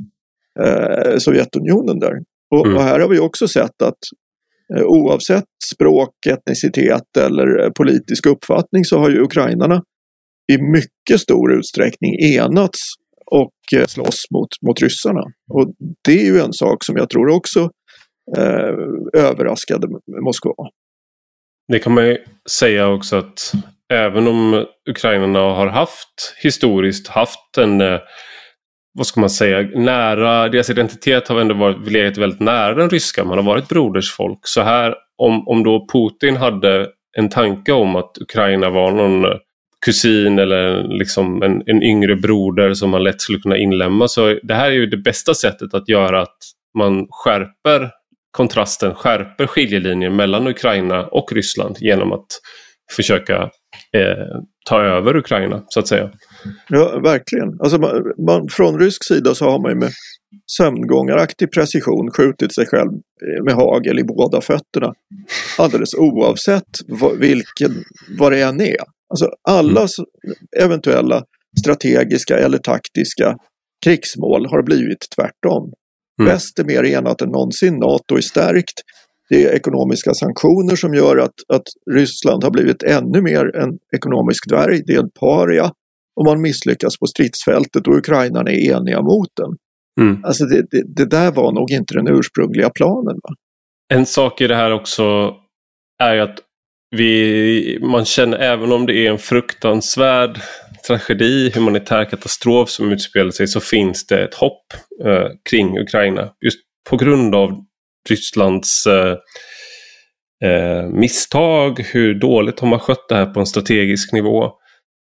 eh, 0.60 1.18
Sovjetunionen 1.18 1.98
där. 1.98 2.12
Och, 2.50 2.66
mm. 2.66 2.76
och, 2.76 2.82
här 2.82 3.00
har 3.00 3.08
vi 3.08 3.18
också 3.18 3.48
sett 3.48 3.82
att 3.82 3.98
eh, 4.76 4.84
oavsett 4.84 5.44
språk, 5.74 6.26
etnicitet 6.26 7.16
eller 7.18 7.64
eh, 7.64 7.70
politisk 7.70 8.26
uppfattning 8.26 8.84
så 8.84 8.98
har 8.98 9.10
ju 9.10 9.22
ukrainarna 9.22 9.82
i 10.52 10.62
mycket 10.62 11.20
stor 11.20 11.52
utsträckning 11.52 12.14
enats 12.20 12.78
och 13.30 13.78
eh, 13.78 13.86
slåss 13.86 14.24
mot, 14.34 14.48
mot 14.66 14.82
ryssarna. 14.82 15.22
Och 15.52 15.74
det 16.04 16.20
är 16.20 16.24
ju 16.24 16.40
en 16.40 16.52
sak 16.52 16.84
som 16.84 16.96
jag 16.96 17.10
tror 17.10 17.28
också 17.28 17.70
eh, 18.36 18.74
överraskade 19.12 19.88
Moskva. 20.24 20.68
Det 21.70 21.78
kan 21.78 21.94
man 21.94 22.06
ju 22.06 22.18
säga 22.50 22.88
också 22.88 23.16
att 23.16 23.52
även 23.92 24.28
om 24.28 24.66
ukrainarna 24.90 25.38
har 25.38 25.66
haft 25.66 26.36
historiskt 26.42 27.08
haft 27.08 27.58
en 27.58 27.80
eh, 27.80 28.00
vad 28.94 29.06
ska 29.06 29.20
man 29.20 29.30
säga, 29.30 29.68
nära, 29.74 30.48
deras 30.48 30.70
identitet 30.70 31.28
har 31.28 31.40
ändå 31.40 31.54
varit, 31.54 31.90
legat 31.90 32.16
väldigt 32.16 32.40
nära 32.40 32.74
den 32.74 32.90
ryska, 32.90 33.24
man 33.24 33.38
har 33.38 33.44
varit 33.44 33.68
brodersfolk. 33.68 34.38
Så 34.42 34.60
här, 34.60 34.94
om, 35.16 35.48
om 35.48 35.62
då 35.62 35.86
Putin 35.92 36.36
hade 36.36 36.88
en 37.16 37.28
tanke 37.28 37.72
om 37.72 37.96
att 37.96 38.18
Ukraina 38.20 38.70
var 38.70 38.92
någon 38.92 39.24
eh, 39.24 39.38
kusin 39.86 40.38
eller 40.38 40.82
liksom 40.98 41.42
en, 41.42 41.62
en 41.66 41.82
yngre 41.82 42.16
broder 42.16 42.74
som 42.74 42.90
man 42.90 43.02
lätt 43.02 43.20
skulle 43.20 43.38
kunna 43.38 43.56
inlämna. 43.56 44.08
Så 44.08 44.38
det 44.42 44.54
här 44.54 44.66
är 44.66 44.74
ju 44.74 44.86
det 44.86 44.96
bästa 44.96 45.34
sättet 45.34 45.74
att 45.74 45.88
göra 45.88 46.22
att 46.22 46.38
man 46.78 47.06
skärper 47.10 47.90
kontrasten, 48.30 48.94
skärper 48.94 49.46
skiljelinjen 49.46 50.16
mellan 50.16 50.46
Ukraina 50.46 51.06
och 51.06 51.32
Ryssland 51.32 51.76
genom 51.80 52.12
att 52.12 52.26
försöka 52.96 53.42
eh, 53.96 54.40
ta 54.68 54.82
över 54.82 55.16
Ukraina 55.16 55.64
så 55.68 55.80
att 55.80 55.88
säga. 55.88 56.10
Ja, 56.68 57.00
verkligen. 57.00 57.60
Alltså 57.60 57.78
man, 57.78 58.12
man, 58.26 58.48
från 58.48 58.78
rysk 58.80 59.04
sida 59.04 59.34
så 59.34 59.44
har 59.44 59.58
man 59.58 59.70
ju 59.70 59.78
med 59.78 59.90
sömngångaraktig 60.56 61.52
precision 61.52 62.10
skjutit 62.10 62.54
sig 62.54 62.66
själv 62.66 62.90
eh, 62.92 63.44
med 63.44 63.54
hagel 63.54 63.98
i 63.98 64.04
båda 64.04 64.40
fötterna. 64.40 64.94
Alldeles 65.58 65.94
oavsett 65.94 66.78
vad, 66.88 67.18
vilken, 67.18 67.84
vad 68.18 68.32
det 68.32 68.42
än 68.42 68.60
är. 68.60 68.76
Alltså 69.10 69.30
alla 69.48 69.80
mm. 69.80 70.36
eventuella 70.64 71.24
strategiska 71.60 72.38
eller 72.38 72.58
taktiska 72.58 73.36
krigsmål 73.84 74.46
har 74.46 74.62
blivit 74.62 75.06
tvärtom. 75.16 75.72
Mm. 76.20 76.32
Väst 76.32 76.58
är 76.58 76.64
mer 76.64 76.84
enat 76.84 77.22
än 77.22 77.28
någonsin, 77.28 77.74
NATO 77.74 78.16
är 78.16 78.20
stärkt. 78.20 78.80
Det 79.28 79.44
är 79.44 79.54
ekonomiska 79.54 80.14
sanktioner 80.14 80.76
som 80.76 80.94
gör 80.94 81.16
att, 81.16 81.34
att 81.54 81.62
Ryssland 81.90 82.44
har 82.44 82.50
blivit 82.50 82.82
ännu 82.82 83.22
mer 83.22 83.56
en 83.56 83.78
ekonomisk 83.96 84.48
dvärg, 84.48 84.82
det 84.86 84.94
är 84.94 84.98
en 84.98 85.10
paria. 85.20 85.72
Och 86.16 86.24
man 86.24 86.40
misslyckas 86.40 86.98
på 86.98 87.06
stridsfältet 87.06 87.86
och 87.86 87.96
Ukraina 87.96 88.40
är 88.40 88.72
eniga 88.72 89.02
mot 89.02 89.28
den. 89.36 89.56
Mm. 90.00 90.24
Alltså 90.24 90.44
det, 90.44 90.66
det, 90.70 90.82
det, 90.86 91.10
där 91.10 91.32
var 91.32 91.52
nog 91.52 91.70
inte 91.70 91.94
den 91.94 92.08
ursprungliga 92.08 92.70
planen. 92.70 93.16
Va? 93.22 93.34
En 93.94 94.06
sak 94.06 94.40
i 94.40 94.46
det 94.46 94.56
här 94.56 94.72
också 94.72 95.34
är 96.02 96.16
att 96.16 96.38
vi, 96.96 97.78
man 97.82 98.04
känner 98.04 98.38
även 98.38 98.72
om 98.72 98.86
det 98.86 99.06
är 99.06 99.10
en 99.10 99.18
fruktansvärd 99.18 100.40
tragedi, 100.86 101.50
humanitär 101.54 102.04
katastrof 102.04 102.70
som 102.70 102.92
utspelar 102.92 103.30
sig 103.30 103.48
så 103.48 103.60
finns 103.60 104.06
det 104.06 104.24
ett 104.24 104.34
hopp 104.34 104.66
eh, 105.04 105.28
kring 105.50 105.78
Ukraina. 105.78 106.32
Just 106.44 106.58
på 106.90 106.96
grund 106.96 107.34
av 107.34 107.64
Rysslands 108.08 108.86
eh, 108.86 109.16
eh, 110.44 110.88
misstag, 110.88 111.80
hur 111.80 112.14
dåligt 112.14 112.56
de 112.56 112.72
har 112.72 112.78
skött 112.78 113.08
det 113.08 113.14
här 113.14 113.26
på 113.26 113.40
en 113.40 113.46
strategisk 113.46 114.12
nivå. 114.12 114.50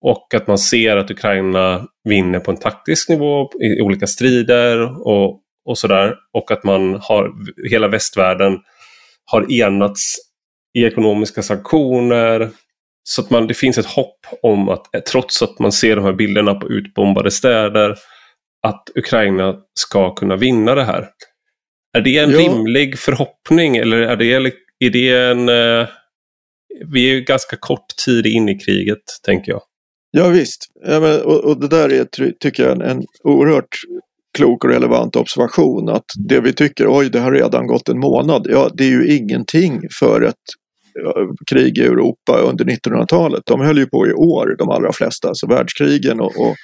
Och 0.01 0.33
att 0.33 0.47
man 0.47 0.57
ser 0.57 0.97
att 0.97 1.11
Ukraina 1.11 1.87
vinner 2.03 2.39
på 2.39 2.51
en 2.51 2.57
taktisk 2.57 3.09
nivå 3.09 3.49
i 3.61 3.81
olika 3.81 4.07
strider 4.07 5.07
och, 5.07 5.41
och 5.65 5.77
sådär. 5.77 6.15
Och 6.33 6.51
att 6.51 6.63
man 6.63 6.93
har, 7.01 7.31
hela 7.69 7.87
västvärlden 7.87 8.57
har 9.25 9.51
enats 9.51 10.15
i 10.77 10.83
ekonomiska 10.83 11.41
sanktioner. 11.41 12.51
Så 13.07 13.21
att 13.21 13.29
man, 13.29 13.47
det 13.47 13.53
finns 13.53 13.77
ett 13.77 13.85
hopp 13.85 14.25
om 14.41 14.69
att 14.69 14.95
eh, 14.95 15.01
trots 15.01 15.41
att 15.41 15.59
man 15.59 15.71
ser 15.71 15.95
de 15.95 16.05
här 16.05 16.13
bilderna 16.13 16.55
på 16.55 16.69
utbombade 16.69 17.31
städer 17.31 17.95
att 18.67 18.83
Ukraina 18.95 19.55
ska 19.79 20.15
kunna 20.15 20.35
vinna 20.35 20.75
det 20.75 20.83
här. 20.83 21.07
Är 21.97 22.01
det 22.01 22.17
en 22.17 22.31
ja. 22.31 22.39
rimlig 22.39 22.99
förhoppning 22.99 23.77
eller 23.77 23.97
är 23.97 24.15
det, 24.15 24.33
är 24.79 24.89
det 24.89 25.09
en... 25.09 25.49
Eh, 25.49 25.87
vi 26.85 27.09
är 27.09 27.13
ju 27.13 27.21
ganska 27.21 27.57
kort 27.57 27.87
tid 28.05 28.25
in 28.25 28.49
i 28.49 28.59
kriget, 28.59 29.03
tänker 29.25 29.51
jag. 29.51 29.61
Ja 30.11 30.27
visst, 30.27 30.65
ja, 30.85 30.99
men, 30.99 31.21
och, 31.21 31.43
och, 31.43 31.59
det 31.59 31.67
där 31.67 31.93
är, 31.93 32.05
tycker 32.39 32.63
jag, 32.63 32.71
en, 32.71 32.81
en 32.81 33.03
oerhört 33.23 33.75
klok 34.37 34.63
och 34.63 34.69
relevant 34.69 35.15
observation 35.15 35.89
att 35.89 36.05
det 36.29 36.39
vi 36.39 36.53
tycker, 36.53 36.97
oj 36.97 37.09
det 37.09 37.19
har 37.19 37.31
redan 37.31 37.67
gått 37.67 37.89
en 37.89 37.99
månad, 37.99 38.47
ja 38.49 38.69
det 38.73 38.83
är 38.83 38.89
ju 38.89 39.17
ingenting 39.17 39.81
för 39.99 40.21
ett 40.21 40.43
krig 41.49 41.77
i 41.77 41.81
Europa 41.81 42.37
under 42.37 42.65
1900-talet. 42.65 43.43
De 43.45 43.61
höll 43.61 43.77
ju 43.77 43.85
på 43.85 44.07
i 44.07 44.13
år 44.13 44.55
de 44.57 44.69
allra 44.69 44.93
flesta, 44.93 45.27
alltså 45.27 45.47
världskrigen 45.47 46.19
och, 46.19 46.39
och 46.39 46.55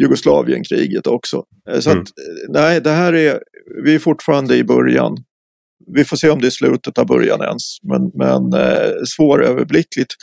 Jugoslavienkriget 0.00 1.06
också. 1.06 1.44
Eh, 1.70 1.80
så 1.80 1.90
mm. 1.90 2.02
att, 2.02 2.08
eh, 2.08 2.52
nej, 2.52 2.80
det 2.80 2.90
här 2.90 3.12
är, 3.12 3.40
vi 3.84 3.94
är 3.94 3.98
fortfarande 3.98 4.56
i 4.56 4.64
början. 4.64 5.16
Vi 5.94 6.04
får 6.04 6.16
se 6.16 6.30
om 6.30 6.40
det 6.40 6.46
är 6.46 6.50
slutet 6.50 6.98
av 6.98 7.06
början 7.06 7.40
ens, 7.42 7.62
men, 7.82 8.10
men 8.14 8.62
eh, 8.62 8.90
svåröverblickligt. 9.16 10.14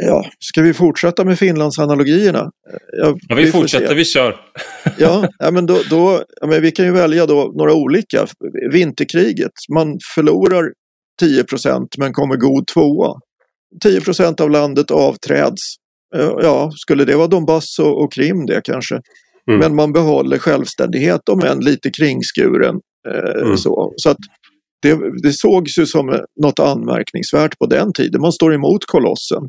Ja, 0.00 0.30
ska 0.38 0.62
vi 0.62 0.74
fortsätta 0.74 1.24
med 1.24 1.38
Finlandsanalogierna? 1.38 2.38
Eh, 2.38 2.78
ja, 2.98 3.16
ja 3.28 3.34
vi, 3.34 3.44
vi 3.44 3.52
fortsätter, 3.52 3.94
vi 3.94 4.04
kör. 4.04 4.36
ja, 4.98 5.28
ja, 5.38 5.50
men 5.50 5.66
då, 5.66 5.80
då 5.90 6.24
ja, 6.40 6.46
men 6.46 6.62
vi 6.62 6.70
kan 6.70 6.86
ju 6.86 6.92
välja 6.92 7.26
då 7.26 7.52
några 7.56 7.74
olika. 7.74 8.26
Vinterkriget, 8.72 9.52
man 9.74 9.98
förlorar 10.14 10.72
10% 11.22 11.86
men 11.98 12.12
kommer 12.12 12.36
god 12.36 12.66
tvåa. 12.66 13.14
10% 13.84 14.40
av 14.40 14.50
landet 14.50 14.90
avträds. 14.90 15.62
Eh, 16.16 16.32
ja, 16.42 16.70
skulle 16.74 17.04
det 17.04 17.16
vara 17.16 17.26
Donbass 17.26 17.78
och, 17.78 18.02
och 18.04 18.12
Krim 18.12 18.46
det 18.46 18.60
kanske. 18.64 18.94
Mm. 19.48 19.60
Men 19.60 19.74
man 19.74 19.92
behåller 19.92 20.38
självständighet 20.38 21.28
om 21.28 21.40
än 21.40 21.60
lite 21.60 21.90
kringskuren. 21.90 22.80
Eh, 23.08 23.42
mm. 23.42 23.56
så. 23.56 23.92
så 23.96 24.10
att 24.10 24.18
det, 24.82 24.98
det 25.22 25.32
sågs 25.32 25.78
ju 25.78 25.86
som 25.86 26.20
något 26.42 26.58
anmärkningsvärt 26.58 27.58
på 27.58 27.66
den 27.66 27.92
tiden. 27.92 28.20
Man 28.20 28.32
står 28.32 28.54
emot 28.54 28.86
kolossen 28.86 29.42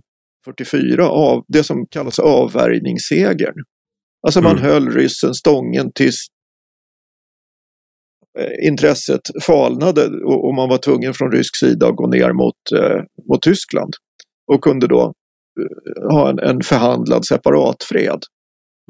44 0.45 1.09
av 1.09 1.43
det 1.47 1.63
som 1.63 1.85
kallas 1.91 2.19
avvärjningssegern. 2.19 3.55
Alltså 4.27 4.41
man 4.41 4.57
mm. 4.57 4.63
höll 4.63 4.89
ryssen 4.89 5.33
stången 5.33 5.91
tills 5.95 6.27
Eh, 6.27 6.38
intresset 8.67 9.21
falnade 9.41 10.07
och, 10.25 10.53
man 10.53 10.69
var 10.69 10.77
tvungen 10.77 11.13
från 11.13 11.31
rysk 11.31 11.55
sida 11.55 11.87
att 11.87 11.95
gå 11.95 12.07
ner 12.07 12.33
mot, 12.33 12.55
eh, 12.75 13.03
mot 13.29 13.41
Tyskland 13.41 13.93
och 14.51 14.63
kunde 14.63 14.87
då 14.87 15.13
eh, 15.59 16.11
ha 16.11 16.29
en, 16.29 16.39
en 16.39 16.61
förhandlad 16.61 17.25
separatfred. 17.25 18.19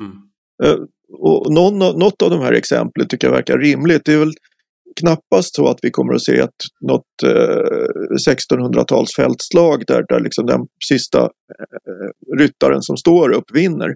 Mm. 0.01 0.87
och 1.19 1.53
någon, 1.53 1.79
något 1.79 2.21
av 2.21 2.29
de 2.29 2.41
här 2.41 2.53
exemplen 2.53 3.07
tycker 3.07 3.27
jag 3.27 3.33
verkar 3.35 3.57
rimligt. 3.57 4.05
Det 4.05 4.13
är 4.13 4.19
väl 4.19 4.33
knappast 4.99 5.55
så 5.55 5.67
att 5.67 5.79
vi 5.81 5.91
kommer 5.91 6.13
att 6.13 6.23
se 6.23 6.39
ett, 6.39 6.61
något 6.81 7.23
eh, 7.23 8.27
1600-tals 8.27 9.15
fältslag 9.15 9.83
där, 9.87 10.05
där 10.09 10.19
liksom 10.19 10.45
den 10.45 10.61
sista 10.89 11.21
eh, 11.21 12.37
ryttaren 12.37 12.81
som 12.81 12.97
står 12.97 13.31
upp 13.31 13.51
vinner. 13.53 13.95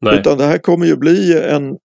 Nej. 0.00 0.18
Utan 0.18 0.38
det 0.38 0.44
här 0.44 0.58
kommer 0.58 0.86
ju 0.86 0.96
bli 0.96 1.42
en, 1.42 1.76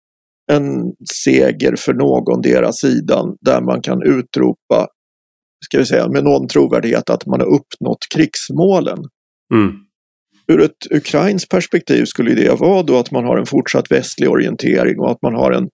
en 0.51 0.93
seger 1.23 1.75
för 1.75 1.93
någon 1.93 2.41
deras 2.41 2.79
sidan 2.79 3.37
där 3.41 3.61
man 3.61 3.81
kan 3.81 4.03
utropa, 4.03 4.87
ska 5.65 5.77
vi 5.77 5.85
säga 5.85 6.09
med 6.09 6.23
någon 6.23 6.47
trovärdighet 6.47 7.09
att 7.09 7.25
man 7.25 7.39
har 7.39 7.47
uppnått 7.47 8.05
krigsmålen. 8.15 8.97
Mm. 9.53 9.71
Ur 10.47 10.61
ett 10.61 10.91
ukrainskt 10.91 11.49
perspektiv 11.49 12.05
skulle 12.05 12.35
det 12.35 12.59
vara 12.59 12.83
då 12.83 12.97
att 12.97 13.11
man 13.11 13.25
har 13.25 13.37
en 13.37 13.45
fortsatt 13.45 13.91
västlig 13.91 14.29
orientering 14.29 14.99
och 14.99 15.11
att 15.11 15.21
man 15.21 15.33
har 15.33 15.51
en, 15.51 15.69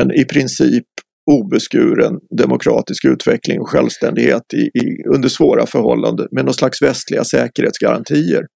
en 0.00 0.12
i 0.12 0.24
princip 0.24 0.84
obeskuren 1.30 2.18
demokratisk 2.38 3.04
utveckling 3.04 3.60
och 3.60 3.68
självständighet 3.68 4.54
i, 4.54 4.78
i, 4.78 5.04
under 5.14 5.28
svåra 5.28 5.66
förhållanden 5.66 6.28
med 6.30 6.44
någon 6.44 6.54
slags 6.54 6.82
västliga 6.82 7.24
säkerhetsgarantier. 7.24 8.46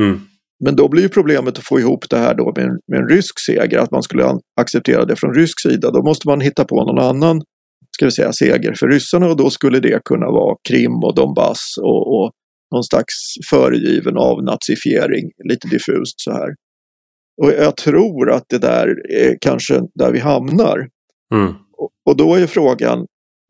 Mm. 0.00 0.20
Men 0.64 0.76
då 0.76 0.88
blir 0.88 1.02
ju 1.02 1.08
problemet 1.08 1.58
att 1.58 1.64
få 1.64 1.80
ihop 1.80 2.10
det 2.10 2.18
här 2.18 2.34
då 2.34 2.52
med 2.56 2.64
en, 2.64 2.78
med 2.88 3.00
en 3.00 3.08
rysk 3.08 3.40
seger, 3.40 3.78
att 3.78 3.90
man 3.90 4.02
skulle 4.02 4.38
acceptera 4.60 5.04
det 5.04 5.16
från 5.16 5.34
rysk 5.34 5.60
sida. 5.60 5.90
Då 5.90 6.02
måste 6.02 6.28
man 6.28 6.40
hitta 6.40 6.64
på 6.64 6.84
någon 6.84 7.04
annan 7.04 7.42
ska 7.96 8.04
vi 8.04 8.10
säga, 8.10 8.32
seger 8.32 8.74
för 8.74 8.88
ryssarna 8.88 9.26
och 9.26 9.36
då 9.36 9.50
skulle 9.50 9.80
det 9.80 10.04
kunna 10.04 10.26
vara 10.26 10.56
Krim 10.68 11.04
och 11.04 11.14
Donbass 11.14 11.74
och, 11.82 12.14
och 12.14 12.32
någon 12.74 12.84
slags 12.84 13.14
föregiven 13.50 14.16
avnazifiering, 14.16 15.30
lite 15.44 15.68
diffust 15.68 16.20
så 16.20 16.32
här. 16.32 16.48
Och 17.42 17.52
jag 17.52 17.76
tror 17.76 18.30
att 18.30 18.44
det 18.48 18.58
där 18.58 19.12
är 19.12 19.36
kanske 19.40 19.80
där 19.94 20.12
vi 20.12 20.18
hamnar. 20.18 20.88
Mm. 21.34 21.54
Och, 21.76 21.90
och, 22.06 22.16
då 22.16 22.34
är 22.34 22.46
frågan 22.46 23.06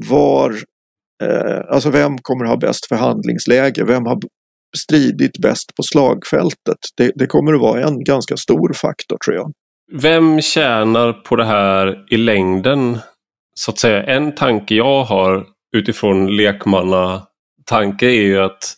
var, 0.08 0.50
eh, 1.22 1.60
alltså 1.68 1.90
vem 1.90 2.18
kommer 2.18 2.44
ha 2.44 2.56
bäst 2.56 2.86
förhandlingsläge? 2.86 3.84
Vem 3.84 4.06
har 4.06 4.20
stridit 4.76 5.38
bäst 5.38 5.76
på 5.76 5.82
slagfältet. 5.82 6.78
Det, 6.96 7.12
det 7.14 7.26
kommer 7.26 7.52
att 7.52 7.60
vara 7.60 7.82
en 7.82 8.04
ganska 8.04 8.36
stor 8.36 8.72
faktor 8.72 9.18
tror 9.24 9.36
jag. 9.36 9.52
Vem 9.92 10.40
tjänar 10.40 11.12
på 11.12 11.36
det 11.36 11.44
här 11.44 12.04
i 12.10 12.16
längden? 12.16 12.98
Så 13.54 13.70
att 13.70 13.78
säga, 13.78 14.02
en 14.02 14.34
tanke 14.34 14.74
jag 14.74 15.04
har 15.04 15.46
utifrån 15.76 16.36
lekmannatanke 16.36 18.06
är 18.06 18.22
ju 18.22 18.38
att 18.38 18.74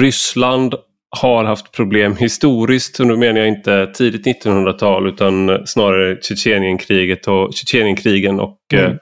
Ryssland 0.00 0.74
har 1.20 1.44
haft 1.44 1.72
problem 1.72 2.16
historiskt, 2.16 3.00
och 3.00 3.06
nu 3.06 3.16
menar 3.16 3.40
jag 3.40 3.48
inte 3.48 3.86
tidigt 3.86 4.44
1900-tal 4.44 5.08
utan 5.08 5.66
snarare 5.66 6.18
Tjetjenienkriget 6.22 7.28
och 7.28 7.52
Tjetjenienkrigen 7.54 8.40
och 8.40 8.58
mm. 8.72 8.90
eh, 8.90 8.96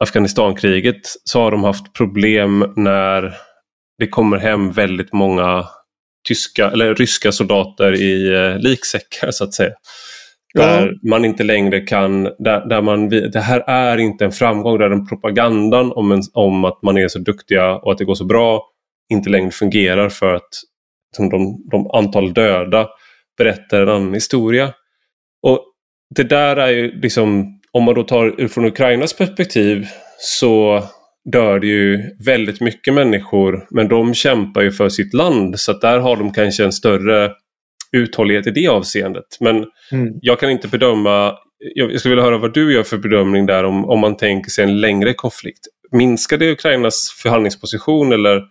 Afghanistankriget 0.00 1.00
så 1.24 1.40
har 1.40 1.50
de 1.50 1.64
haft 1.64 1.92
problem 1.92 2.72
när 2.76 3.34
det 3.98 4.06
kommer 4.08 4.38
hem 4.38 4.72
väldigt 4.72 5.12
många 5.12 5.64
tyska 6.28 6.70
eller 6.70 6.94
ryska 6.94 7.32
soldater 7.32 7.92
i 7.92 8.34
eh, 8.34 8.58
liksäckar 8.58 9.30
så 9.30 9.44
att 9.44 9.54
säga. 9.54 9.72
Ja. 10.54 10.66
Där 10.66 11.08
man 11.10 11.24
inte 11.24 11.44
längre 11.44 11.80
kan, 11.80 12.22
där, 12.22 12.68
där 12.68 12.82
man, 12.82 13.08
det 13.08 13.40
här 13.40 13.60
är 13.60 13.98
inte 13.98 14.24
en 14.24 14.32
framgång, 14.32 14.78
där 14.78 14.88
den 14.88 15.06
propagandan 15.06 15.92
om, 15.92 16.12
en, 16.12 16.22
om 16.32 16.64
att 16.64 16.82
man 16.82 16.98
är 16.98 17.08
så 17.08 17.18
duktiga 17.18 17.76
och 17.76 17.92
att 17.92 17.98
det 17.98 18.04
går 18.04 18.14
så 18.14 18.24
bra 18.24 18.62
inte 19.12 19.30
längre 19.30 19.50
fungerar 19.50 20.08
för 20.08 20.34
att 20.34 20.48
liksom, 21.10 21.30
de, 21.30 21.68
de 21.70 21.90
antal 21.90 22.34
döda 22.34 22.88
berättar 23.38 23.82
en 23.82 23.88
annan 23.88 24.14
historia. 24.14 24.72
Och 25.42 25.64
det 26.14 26.22
där 26.22 26.56
är 26.56 26.70
ju 26.70 27.00
liksom, 27.00 27.60
om 27.72 27.84
man 27.84 27.94
då 27.94 28.02
tar 28.02 28.48
från 28.48 28.64
Ukrainas 28.64 29.16
perspektiv 29.16 29.86
så 30.18 30.82
dör 31.32 31.60
det 31.60 31.66
ju 31.66 32.02
väldigt 32.24 32.60
mycket 32.60 32.94
människor 32.94 33.66
men 33.70 33.88
de 33.88 34.14
kämpar 34.14 34.62
ju 34.62 34.72
för 34.72 34.88
sitt 34.88 35.14
land 35.14 35.60
så 35.60 35.70
att 35.70 35.80
där 35.80 35.98
har 35.98 36.16
de 36.16 36.32
kanske 36.32 36.64
en 36.64 36.72
större 36.72 37.32
uthållighet 37.92 38.46
i 38.46 38.50
det 38.50 38.68
avseendet. 38.68 39.24
Men 39.40 39.56
mm. 39.92 40.14
jag 40.22 40.40
kan 40.40 40.50
inte 40.50 40.68
bedöma, 40.68 41.34
jag 41.74 42.00
skulle 42.00 42.14
vilja 42.14 42.24
höra 42.24 42.38
vad 42.38 42.54
du 42.54 42.74
gör 42.74 42.82
för 42.82 42.98
bedömning 42.98 43.46
där 43.46 43.64
om, 43.64 43.84
om 43.84 44.00
man 44.00 44.16
tänker 44.16 44.50
sig 44.50 44.64
en 44.64 44.80
längre 44.80 45.14
konflikt. 45.14 45.66
Minskar 45.92 46.38
det 46.38 46.52
Ukrainas 46.52 47.10
förhandlingsposition 47.22 48.12
eller, 48.12 48.42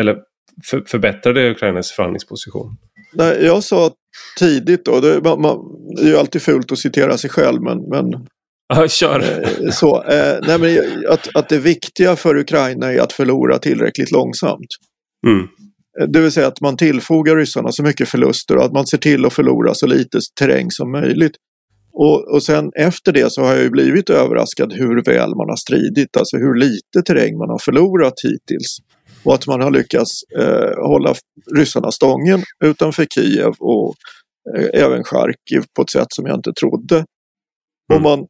eller 0.00 0.16
för, 0.64 0.80
förbättrar 0.86 1.34
det 1.34 1.50
Ukrainas 1.50 1.92
förhandlingsposition? 1.92 2.76
Nej, 3.12 3.44
jag 3.44 3.64
sa 3.64 3.90
tidigt 4.38 4.84
då, 4.84 5.00
det, 5.00 5.20
man, 5.24 5.40
man, 5.40 5.58
det 5.96 6.02
är 6.02 6.06
ju 6.06 6.16
alltid 6.16 6.42
fult 6.42 6.72
att 6.72 6.78
citera 6.78 7.18
sig 7.18 7.30
själv 7.30 7.62
men, 7.62 7.78
men 7.88 8.26
Ja, 8.74 8.88
kör. 8.88 9.20
Eh, 9.20 9.70
så, 9.70 10.02
eh, 10.02 10.38
nej, 10.42 10.58
men 10.58 11.04
att, 11.08 11.36
att 11.36 11.48
det 11.48 11.58
viktiga 11.58 12.16
för 12.16 12.36
Ukraina 12.36 12.92
är 12.92 13.00
att 13.00 13.12
förlora 13.12 13.58
tillräckligt 13.58 14.10
långsamt. 14.10 14.68
Mm. 15.26 15.48
Eh, 16.00 16.08
det 16.08 16.20
vill 16.20 16.32
säga 16.32 16.46
att 16.46 16.60
man 16.60 16.76
tillfogar 16.76 17.36
ryssarna 17.36 17.72
så 17.72 17.82
mycket 17.82 18.08
förluster 18.08 18.56
och 18.56 18.64
att 18.64 18.72
man 18.72 18.86
ser 18.86 18.98
till 18.98 19.26
att 19.26 19.32
förlora 19.32 19.74
så 19.74 19.86
lite 19.86 20.18
terräng 20.40 20.70
som 20.70 20.92
möjligt. 20.92 21.32
Och, 21.92 22.34
och 22.34 22.42
sen 22.42 22.70
efter 22.76 23.12
det 23.12 23.32
så 23.32 23.42
har 23.42 23.52
jag 23.52 23.62
ju 23.62 23.70
blivit 23.70 24.10
överraskad 24.10 24.72
hur 24.72 25.04
väl 25.04 25.34
man 25.34 25.48
har 25.48 25.56
stridit, 25.56 26.16
alltså 26.16 26.36
hur 26.36 26.54
lite 26.54 27.02
terräng 27.06 27.38
man 27.38 27.50
har 27.50 27.58
förlorat 27.58 28.14
hittills. 28.22 28.78
Och 29.24 29.34
att 29.34 29.46
man 29.46 29.60
har 29.60 29.70
lyckats 29.70 30.10
eh, 30.38 30.88
hålla 30.88 31.14
ryssarna 31.56 31.90
stången 31.90 32.42
utanför 32.64 33.04
Kiev 33.04 33.52
och 33.58 33.94
eh, 34.56 34.82
även 34.82 35.04
Charkiv 35.04 35.64
på 35.76 35.82
ett 35.82 35.90
sätt 35.90 36.06
som 36.08 36.26
jag 36.26 36.36
inte 36.36 36.52
trodde. 36.52 36.96
Mm. 36.96 37.06
Och 37.96 38.02
man 38.02 38.26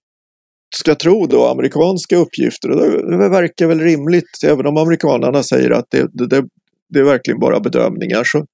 ska 0.74 0.94
tro 0.94 1.26
då 1.26 1.46
amerikanska 1.46 2.16
uppgifter, 2.16 2.70
och 2.70 3.11
det 3.11 3.28
verkar 3.28 3.66
väl 3.66 3.80
rimligt, 3.80 4.44
även 4.44 4.66
om 4.66 4.76
amerikanerna 4.76 5.42
säger 5.42 5.70
att 5.70 5.87
det, 5.90 6.08
det, 6.12 6.44
det 6.88 6.98
är 7.00 7.04
verkligen 7.04 7.40
bara 7.40 7.61
bedömningar, 7.61 8.24
så, 8.24 8.46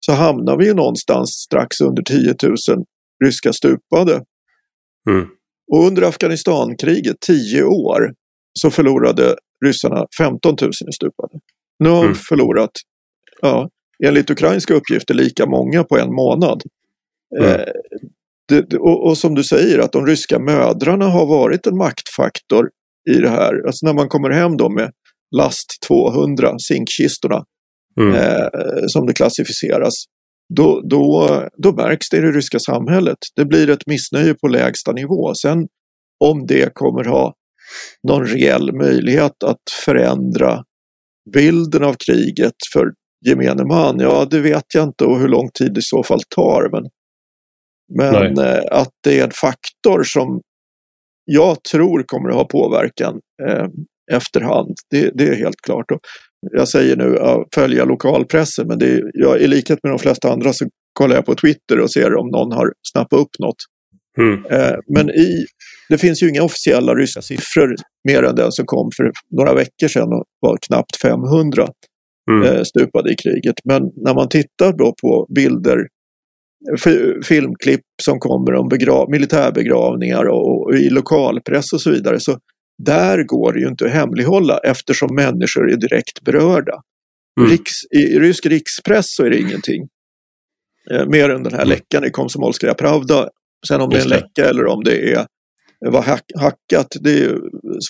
så 0.00 0.12
hamnar 0.12 0.56
vi 0.56 0.66
ju 0.66 0.74
någonstans 0.74 1.30
strax 1.30 1.80
under 1.80 2.02
10 2.02 2.34
000 2.42 2.56
ryska 3.24 3.52
stupade. 3.52 4.22
Mm. 5.10 5.26
Och 5.72 5.86
under 5.86 6.02
Afghanistankriget, 6.02 7.16
10 7.20 7.62
år, 7.64 8.12
så 8.58 8.70
förlorade 8.70 9.36
ryssarna 9.64 10.06
15 10.18 10.56
000 10.62 10.72
stupade. 10.72 11.40
Nu 11.78 11.88
har 11.88 11.96
de 11.96 12.04
mm. 12.04 12.14
förlorat, 12.14 12.70
ja, 13.42 13.70
enligt 14.04 14.30
ukrainska 14.30 14.74
uppgifter, 14.74 15.14
lika 15.14 15.46
många 15.46 15.84
på 15.84 15.98
en 15.98 16.14
månad. 16.14 16.62
Mm. 17.38 17.50
Eh, 17.50 17.66
det, 18.48 18.76
och, 18.76 19.06
och, 19.06 19.18
som 19.18 19.34
du 19.34 19.44
säger 19.44 19.78
att 19.78 19.92
de 19.92 20.06
ryska 20.06 20.38
mödrarna 20.38 21.06
har 21.06 21.26
varit 21.26 21.66
en 21.66 21.76
maktfaktor 21.76 22.70
i 23.10 23.14
det 23.14 23.30
här. 23.30 23.66
Alltså 23.66 23.86
när 23.86 23.94
man 23.94 24.08
kommer 24.08 24.30
hem 24.30 24.56
då 24.56 24.68
med 24.68 24.90
last 25.36 25.66
200, 25.88 26.58
zinkkistorna, 26.68 27.44
mm. 28.00 28.14
eh, 28.14 28.86
som 28.86 29.06
det 29.06 29.12
klassificeras, 29.12 29.94
då, 30.54 30.80
då, 30.80 31.28
då 31.56 31.72
märks 31.72 32.08
det 32.10 32.16
i 32.16 32.20
det 32.20 32.32
ryska 32.32 32.58
samhället. 32.58 33.18
Det 33.36 33.44
blir 33.44 33.70
ett 33.70 33.86
missnöje 33.86 34.34
på 34.34 34.48
lägsta 34.48 34.92
nivå. 34.92 35.34
Sen 35.34 35.58
om 36.24 36.46
det 36.46 36.74
kommer 36.74 37.04
ha 37.04 37.34
någon 38.08 38.26
reell 38.26 38.72
möjlighet 38.72 39.42
att 39.44 39.62
förändra 39.84 40.64
bilden 41.34 41.84
av 41.84 41.94
kriget 42.06 42.54
för 42.72 42.92
gemene 43.26 43.64
man, 43.64 44.00
ja 44.00 44.26
det 44.30 44.40
vet 44.40 44.74
jag 44.74 44.84
inte 44.84 45.04
och 45.04 45.18
hur 45.20 45.28
lång 45.28 45.50
tid 45.54 45.74
det 45.74 45.78
i 45.78 45.82
så 45.82 46.02
fall 46.02 46.20
tar. 46.28 46.68
Men, 46.72 46.82
men 47.94 48.38
eh, 48.38 48.62
att 48.70 48.92
det 49.04 49.20
är 49.20 49.24
en 49.24 49.30
faktor 49.30 50.02
som 50.02 50.40
jag 51.24 51.62
tror 51.62 52.04
kommer 52.06 52.28
att 52.28 52.36
ha 52.36 52.44
påverkan 52.44 53.20
eh, 53.48 53.66
efterhand, 54.12 54.74
det, 54.90 55.10
det, 55.14 55.28
är 55.28 55.34
helt 55.34 55.60
klart. 55.62 55.90
Och 55.90 55.98
jag 56.52 56.68
säger 56.68 56.96
nu 56.96 57.18
att 57.18 57.46
följa 57.54 57.84
lokalpressen 57.84 58.66
men 58.68 58.78
det 58.78 58.86
är, 58.86 59.02
jag, 59.14 59.40
i 59.40 59.46
likhet 59.46 59.78
med 59.82 59.92
de 59.92 59.98
flesta 59.98 60.32
andra 60.32 60.52
så 60.52 60.66
kollar 60.92 61.14
jag 61.14 61.26
på 61.26 61.34
Twitter 61.34 61.80
och 61.80 61.90
ser 61.90 62.14
om 62.14 62.28
någon 62.28 62.52
har 62.52 62.72
snappat 62.92 63.20
upp 63.20 63.38
något. 63.38 63.56
Mm. 64.18 64.44
Eh, 64.44 64.78
men 64.94 65.10
i, 65.10 65.44
det 65.88 65.98
finns 65.98 66.22
ju 66.22 66.28
inga 66.28 66.42
officiella 66.42 66.94
ryska 66.94 67.22
siffror 67.22 67.74
mer 68.08 68.22
än 68.22 68.34
den 68.34 68.52
som 68.52 68.66
kom 68.66 68.90
för 68.96 69.10
några 69.30 69.54
veckor 69.54 69.88
sedan 69.88 70.12
och 70.12 70.24
var 70.40 70.58
knappt 70.66 70.96
500 71.02 71.68
mm. 72.30 72.42
eh, 72.42 72.62
stupade 72.62 73.12
i 73.12 73.16
kriget. 73.16 73.54
Men 73.64 73.82
när 73.96 74.14
man 74.14 74.28
tittar 74.28 74.72
då 74.72 74.94
på 75.02 75.26
bilder, 75.34 75.78
filmklipp 77.24 77.84
som 78.02 78.18
kommer 78.18 78.54
om 78.54 78.68
begrav, 78.68 79.10
militärbegravningar 79.10 80.24
och, 80.24 80.66
och 80.66 80.74
i 80.74 80.90
lokalpress 80.90 81.72
och 81.72 81.80
så 81.80 81.90
vidare 81.90 82.20
så 82.20 82.38
där 82.78 83.22
går 83.22 83.52
det 83.52 83.60
ju 83.60 83.68
inte 83.68 83.84
att 83.86 83.90
hemlighålla 83.90 84.58
eftersom 84.58 85.14
människor 85.14 85.72
är 85.72 85.76
direkt 85.76 86.20
berörda. 86.24 86.82
Mm. 87.40 87.50
Riks, 87.50 87.72
I 87.90 88.18
rysk 88.18 88.46
rikspress 88.46 89.06
så 89.08 89.24
är 89.24 89.30
det 89.30 89.38
ingenting. 89.38 89.88
Eh, 90.90 91.06
mer 91.06 91.30
än 91.30 91.42
den 91.42 91.52
här 91.52 91.62
mm. 91.62 91.68
läckan 91.68 92.04
i 92.04 92.10
Komsomolskaja 92.10 92.74
Pravda. 92.74 93.28
Sen 93.68 93.80
om 93.80 93.90
det 93.90 93.98
är 93.98 94.02
en 94.02 94.08
läcka 94.08 94.48
eller 94.48 94.66
om 94.66 94.84
det 94.84 95.12
är 95.12 95.26
var 95.80 96.02
hack, 96.02 96.24
hackat, 96.36 96.86
det 97.00 97.10
är 97.10 97.38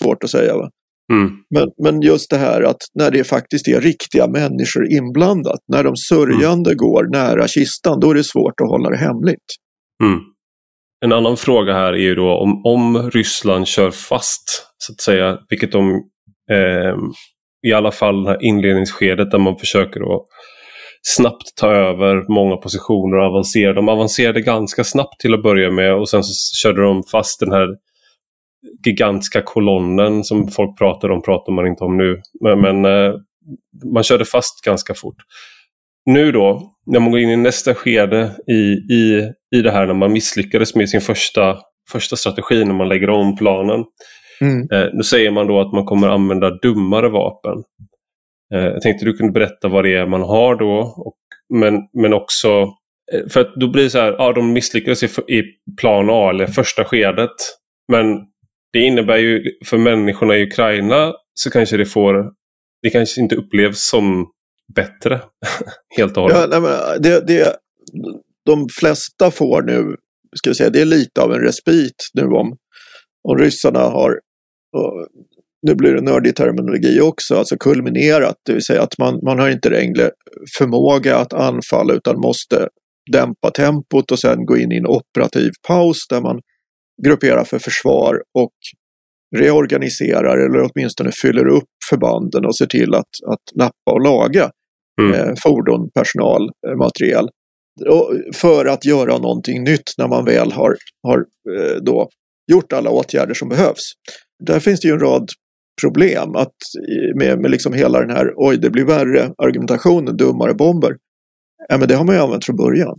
svårt 0.01 0.23
att 0.23 0.29
säga. 0.29 0.57
Va? 0.57 0.69
Mm. 1.13 1.31
Men, 1.49 1.69
men 1.83 2.01
just 2.01 2.29
det 2.29 2.37
här 2.37 2.61
att 2.61 2.81
när 2.93 3.11
det 3.11 3.23
faktiskt 3.23 3.67
är 3.67 3.81
riktiga 3.81 4.27
människor 4.27 4.91
inblandat, 4.91 5.59
när 5.67 5.83
de 5.83 5.95
sörjande 5.95 6.69
mm. 6.69 6.77
går 6.77 7.03
nära 7.11 7.47
kistan, 7.47 7.99
då 7.99 8.11
är 8.11 8.15
det 8.15 8.23
svårt 8.23 8.61
att 8.61 8.69
hålla 8.69 8.89
det 8.89 8.97
hemligt. 8.97 9.45
Mm. 10.03 10.19
En 11.05 11.13
annan 11.13 11.37
fråga 11.37 11.73
här 11.73 11.93
är 11.93 11.97
ju 11.97 12.15
då 12.15 12.37
om, 12.37 12.65
om 12.65 13.11
Ryssland 13.11 13.67
kör 13.67 13.91
fast, 13.91 14.67
så 14.77 14.93
att 14.93 15.01
säga, 15.01 15.39
vilket 15.49 15.71
de 15.71 15.89
eh, 16.51 16.95
i 17.67 17.73
alla 17.73 17.91
fall 17.91 18.23
det 18.23 18.29
här 18.29 18.43
inledningsskedet 18.43 19.31
där 19.31 19.39
man 19.39 19.57
försöker 19.57 20.15
att 20.15 20.25
snabbt 21.01 21.55
ta 21.55 21.67
över 21.71 22.33
många 22.33 22.57
positioner 22.57 23.17
och 23.17 23.25
avancera. 23.25 23.73
De 23.73 23.89
avancerade 23.89 24.41
ganska 24.41 24.83
snabbt 24.83 25.19
till 25.19 25.33
att 25.33 25.43
börja 25.43 25.71
med 25.71 25.93
och 25.93 26.09
sen 26.09 26.23
så 26.23 26.55
körde 26.63 26.81
de 26.81 27.03
fast 27.11 27.39
den 27.39 27.51
här 27.51 27.67
gigantiska 28.85 29.41
kolonnen 29.41 30.23
som 30.23 30.47
folk 30.47 30.77
pratar 30.77 31.11
om, 31.11 31.21
pratar 31.21 31.53
man 31.53 31.67
inte 31.67 31.83
om 31.83 31.97
nu. 31.97 32.21
Men, 32.41 32.61
men 32.61 32.85
eh, 32.85 33.13
man 33.93 34.03
körde 34.03 34.25
fast 34.25 34.65
ganska 34.65 34.93
fort. 34.93 35.15
Nu 36.05 36.31
då, 36.31 36.73
när 36.85 36.99
man 36.99 37.11
går 37.11 37.19
in 37.19 37.29
i 37.29 37.37
nästa 37.37 37.75
skede 37.75 38.31
i, 38.47 38.93
i, 38.93 39.31
i 39.55 39.61
det 39.61 39.71
här 39.71 39.87
när 39.87 39.93
man 39.93 40.13
misslyckades 40.13 40.75
med 40.75 40.89
sin 40.89 41.01
första, 41.01 41.57
första 41.91 42.15
strategi 42.15 42.65
när 42.65 42.73
man 42.73 42.89
lägger 42.89 43.09
om 43.09 43.35
planen. 43.35 43.85
Mm. 44.41 44.67
Eh, 44.71 44.89
nu 44.93 45.03
säger 45.03 45.31
man 45.31 45.47
då 45.47 45.59
att 45.59 45.73
man 45.73 45.85
kommer 45.85 46.07
använda 46.07 46.49
dummare 46.49 47.09
vapen. 47.09 47.63
Eh, 48.53 48.65
jag 48.65 48.81
tänkte 48.81 49.05
du 49.05 49.13
kunde 49.13 49.33
berätta 49.33 49.67
vad 49.67 49.83
det 49.83 49.95
är 49.95 50.05
man 50.05 50.21
har 50.21 50.55
då. 50.55 50.79
Och, 50.97 51.17
men, 51.53 51.81
men 51.93 52.13
också, 52.13 52.61
eh, 53.13 53.27
för 53.29 53.41
att 53.41 53.55
då 53.55 53.67
blir 53.67 53.83
det 53.83 53.89
så 53.89 53.99
här, 53.99 54.15
ja 54.17 54.33
de 54.33 54.53
misslyckades 54.53 55.03
i, 55.03 55.07
i 55.07 55.43
plan 55.81 56.07
A 56.09 56.29
eller 56.29 56.47
första 56.47 56.83
skedet. 56.83 57.35
Men 57.91 58.05
det 58.77 58.83
innebär 58.83 59.17
ju 59.17 59.43
för 59.65 59.77
människorna 59.77 60.37
i 60.37 60.43
Ukraina 60.43 61.13
så 61.33 61.49
kanske 61.49 61.77
det 61.77 61.85
får, 61.85 62.31
det 62.81 62.89
kanske 62.89 63.21
inte 63.21 63.35
upplevs 63.35 63.89
som 63.89 64.27
bättre 64.75 65.21
helt 65.97 66.17
och 66.17 66.23
hållet. 66.23 66.37
Ja, 66.37 66.47
nej, 66.47 66.61
men 66.61 66.71
äh, 66.71 67.01
det, 67.01 67.27
det, 67.27 67.55
de 68.45 68.69
flesta 68.69 69.31
får 69.31 69.61
nu, 69.61 69.95
ska 70.35 70.49
vi 70.49 70.55
säga, 70.55 70.69
det 70.69 70.81
är 70.81 70.85
lite 70.85 71.21
av 71.21 71.33
en 71.33 71.41
respit 71.41 71.95
nu 72.13 72.23
om, 72.23 72.57
om 73.23 73.37
ryssarna 73.37 73.79
har 73.79 74.19
nu 75.67 75.75
blir 75.75 75.93
det 75.93 76.01
nördig 76.01 76.35
terminologi 76.35 77.01
också, 77.01 77.35
alltså 77.35 77.57
kulminerat, 77.57 78.35
det 78.45 78.53
vill 78.53 78.65
säga 78.65 78.81
att 78.81 78.97
man, 78.97 79.19
man 79.23 79.39
har 79.39 79.49
inte 79.49 79.69
längre 79.69 80.11
förmåga 80.57 81.17
att 81.17 81.33
anfalla 81.33 81.93
utan 81.93 82.19
måste 82.19 82.69
dämpa 83.11 83.51
tempot 83.51 84.11
och 84.11 84.19
sen 84.19 84.45
gå 84.45 84.57
in 84.57 84.71
i 84.71 84.77
en 84.77 84.87
operativ 84.87 85.51
paus 85.67 86.07
där 86.09 86.21
man 86.21 86.39
grupperar 87.05 87.43
för 87.43 87.59
försvar 87.59 88.21
och 88.33 88.53
reorganiserar 89.35 90.37
eller 90.37 90.69
åtminstone 90.71 91.11
fyller 91.11 91.47
upp 91.47 91.69
förbanden 91.89 92.45
och 92.45 92.57
ser 92.57 92.65
till 92.65 92.93
att, 92.95 93.09
att 93.27 93.55
lappa 93.59 93.91
och 93.91 94.01
laga 94.01 94.51
mm. 95.01 95.13
eh, 95.13 95.33
fordon, 95.43 95.89
personal, 95.93 96.49
eh, 96.67 96.75
materiel. 96.75 97.29
Och 97.89 98.13
för 98.35 98.65
att 98.65 98.85
göra 98.85 99.17
någonting 99.17 99.63
nytt 99.63 99.93
när 99.97 100.07
man 100.07 100.25
väl 100.25 100.51
har, 100.51 100.75
har 101.03 101.17
eh, 101.57 101.75
då 101.81 102.09
gjort 102.51 102.73
alla 102.73 102.89
åtgärder 102.89 103.33
som 103.33 103.49
behövs. 103.49 103.91
Där 104.43 104.59
finns 104.59 104.79
det 104.79 104.87
ju 104.87 104.93
en 104.93 104.99
rad 104.99 105.29
problem 105.81 106.35
att, 106.35 106.55
med, 107.15 107.39
med 107.39 107.51
liksom 107.51 107.73
hela 107.73 107.99
den 107.99 108.09
här 108.09 108.33
oj 108.35 108.57
det 108.57 108.69
blir 108.69 108.85
värre 108.85 109.31
argumentationen, 109.37 110.17
dummare 110.17 110.53
bomber. 110.53 110.95
Ja, 111.69 111.77
men 111.77 111.87
det 111.87 111.95
har 111.95 112.05
man 112.05 112.15
ju 112.15 112.21
använt 112.21 112.45
från 112.45 112.55
början. 112.55 112.95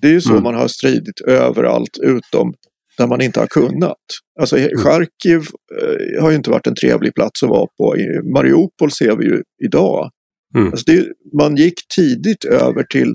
Det 0.00 0.06
är 0.06 0.12
ju 0.12 0.20
så 0.20 0.30
mm. 0.30 0.42
man 0.42 0.54
har 0.54 0.68
stridit 0.68 1.20
överallt 1.26 1.98
utom 2.02 2.54
där 2.98 3.06
man 3.06 3.20
inte 3.20 3.40
har 3.40 3.46
kunnat. 3.46 3.98
Alltså 4.40 4.58
mm. 4.58 4.78
Charkiv 4.78 5.40
eh, 5.82 6.22
har 6.22 6.30
ju 6.30 6.36
inte 6.36 6.50
varit 6.50 6.66
en 6.66 6.74
trevlig 6.74 7.14
plats 7.14 7.42
att 7.42 7.48
vara 7.48 7.66
på. 7.78 7.96
Mariupol 8.34 8.90
ser 8.90 9.16
vi 9.16 9.24
ju 9.24 9.42
idag. 9.64 10.10
Mm. 10.54 10.72
Alltså 10.72 10.84
det, 10.92 11.06
man 11.38 11.56
gick 11.56 11.74
tidigt 11.96 12.44
över 12.44 12.82
till 12.82 13.14